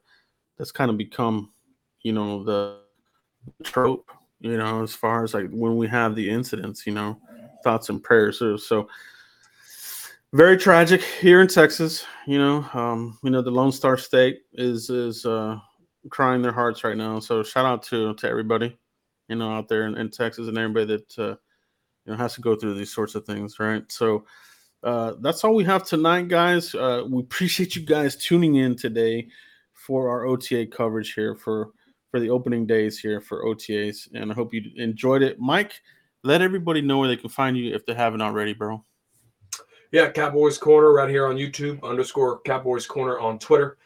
that's 0.56 0.72
kind 0.72 0.90
of 0.90 0.96
become, 0.96 1.52
you 2.02 2.12
know, 2.12 2.42
the 2.44 2.80
trope. 3.64 4.10
You 4.40 4.56
know, 4.56 4.82
as 4.82 4.94
far 4.94 5.24
as 5.24 5.34
like 5.34 5.48
when 5.50 5.76
we 5.76 5.88
have 5.88 6.14
the 6.14 6.28
incidents, 6.28 6.86
you 6.86 6.92
know, 6.92 7.20
thoughts 7.64 7.88
and 7.88 8.02
prayers. 8.02 8.38
So, 8.38 8.56
so 8.56 8.88
very 10.32 10.56
tragic 10.56 11.02
here 11.02 11.40
in 11.40 11.48
Texas. 11.48 12.04
You 12.26 12.38
know, 12.38 12.64
um, 12.74 13.18
you 13.24 13.30
know, 13.30 13.42
the 13.42 13.50
Lone 13.50 13.72
Star 13.72 13.96
State 13.96 14.42
is 14.52 14.90
is 14.90 15.24
uh, 15.26 15.58
crying 16.10 16.42
their 16.42 16.52
hearts 16.52 16.84
right 16.84 16.96
now. 16.96 17.18
So, 17.20 17.42
shout 17.42 17.64
out 17.66 17.82
to 17.84 18.14
to 18.14 18.28
everybody 18.28 18.76
you 19.28 19.36
know, 19.36 19.52
out 19.52 19.68
there 19.68 19.86
in, 19.86 19.96
in 19.96 20.10
Texas 20.10 20.48
and 20.48 20.58
everybody 20.58 20.86
that 20.86 21.18
uh, 21.18 21.36
you 22.04 22.12
know 22.12 22.16
has 22.16 22.34
to 22.34 22.40
go 22.40 22.56
through 22.56 22.74
these 22.74 22.92
sorts 22.92 23.14
of 23.14 23.24
things, 23.24 23.58
right? 23.60 23.84
So 23.90 24.24
uh, 24.82 25.14
that's 25.20 25.44
all 25.44 25.54
we 25.54 25.64
have 25.64 25.84
tonight, 25.84 26.28
guys. 26.28 26.74
Uh, 26.74 27.04
we 27.08 27.20
appreciate 27.22 27.76
you 27.76 27.82
guys 27.82 28.16
tuning 28.16 28.56
in 28.56 28.76
today 28.76 29.28
for 29.72 30.08
our 30.08 30.26
OTA 30.26 30.66
coverage 30.66 31.14
here 31.14 31.34
for 31.34 31.70
for 32.10 32.20
the 32.20 32.30
opening 32.30 32.66
days 32.66 32.98
here 32.98 33.20
for 33.20 33.44
OTAs, 33.44 34.08
and 34.14 34.30
I 34.32 34.34
hope 34.34 34.54
you 34.54 34.62
enjoyed 34.76 35.22
it. 35.22 35.38
Mike, 35.38 35.74
let 36.24 36.40
everybody 36.40 36.80
know 36.80 36.98
where 36.98 37.08
they 37.08 37.16
can 37.16 37.28
find 37.28 37.56
you 37.56 37.74
if 37.74 37.84
they 37.84 37.94
haven't 37.94 38.22
already, 38.22 38.54
bro. 38.54 38.82
Yeah, 39.92 40.10
Cowboys 40.10 40.58
Corner 40.58 40.92
right 40.92 41.08
here 41.08 41.26
on 41.26 41.36
YouTube 41.36 41.82
underscore 41.82 42.40
Cowboys 42.42 42.86
Corner 42.86 43.18
on 43.18 43.38
Twitter. 43.38 43.78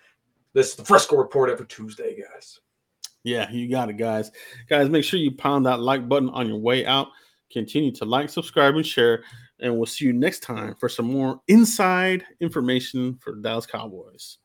This 0.53 0.70
is 0.70 0.76
the 0.76 0.84
Frisco 0.84 1.16
Report 1.16 1.49
every 1.51 1.66
Tuesday, 1.66 2.16
guys. 2.20 2.61
Yeah, 3.25 3.51
you 3.51 3.70
got 3.70 3.89
it, 3.89 3.95
guys. 3.95 4.31
Guys, 4.68 4.89
make 4.89 5.05
sure 5.05 5.20
you 5.20 5.33
pound 5.33 5.66
that 5.66 5.81
like 5.81 6.09
button 6.09 6.29
on 6.31 6.49
your 6.49 6.59
way 6.59 6.85
out. 6.87 7.09
Continue 7.53 7.93
to 7.93 8.05
like, 8.05 8.31
subscribe, 8.31 8.75
and 8.75 8.87
share. 8.87 9.23
And 9.61 9.77
we'll 9.77 9.87
see 9.87 10.07
you 10.07 10.12
next 10.12 10.41
time 10.41 10.75
for 10.81 10.89
some 10.89 11.07
more 11.07 11.41
inside 11.47 12.25
information 12.41 13.18
for 13.23 13.37
Dallas 13.37 13.66
Cowboys. 13.66 14.39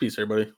Peace, 0.00 0.18
everybody. 0.18 0.52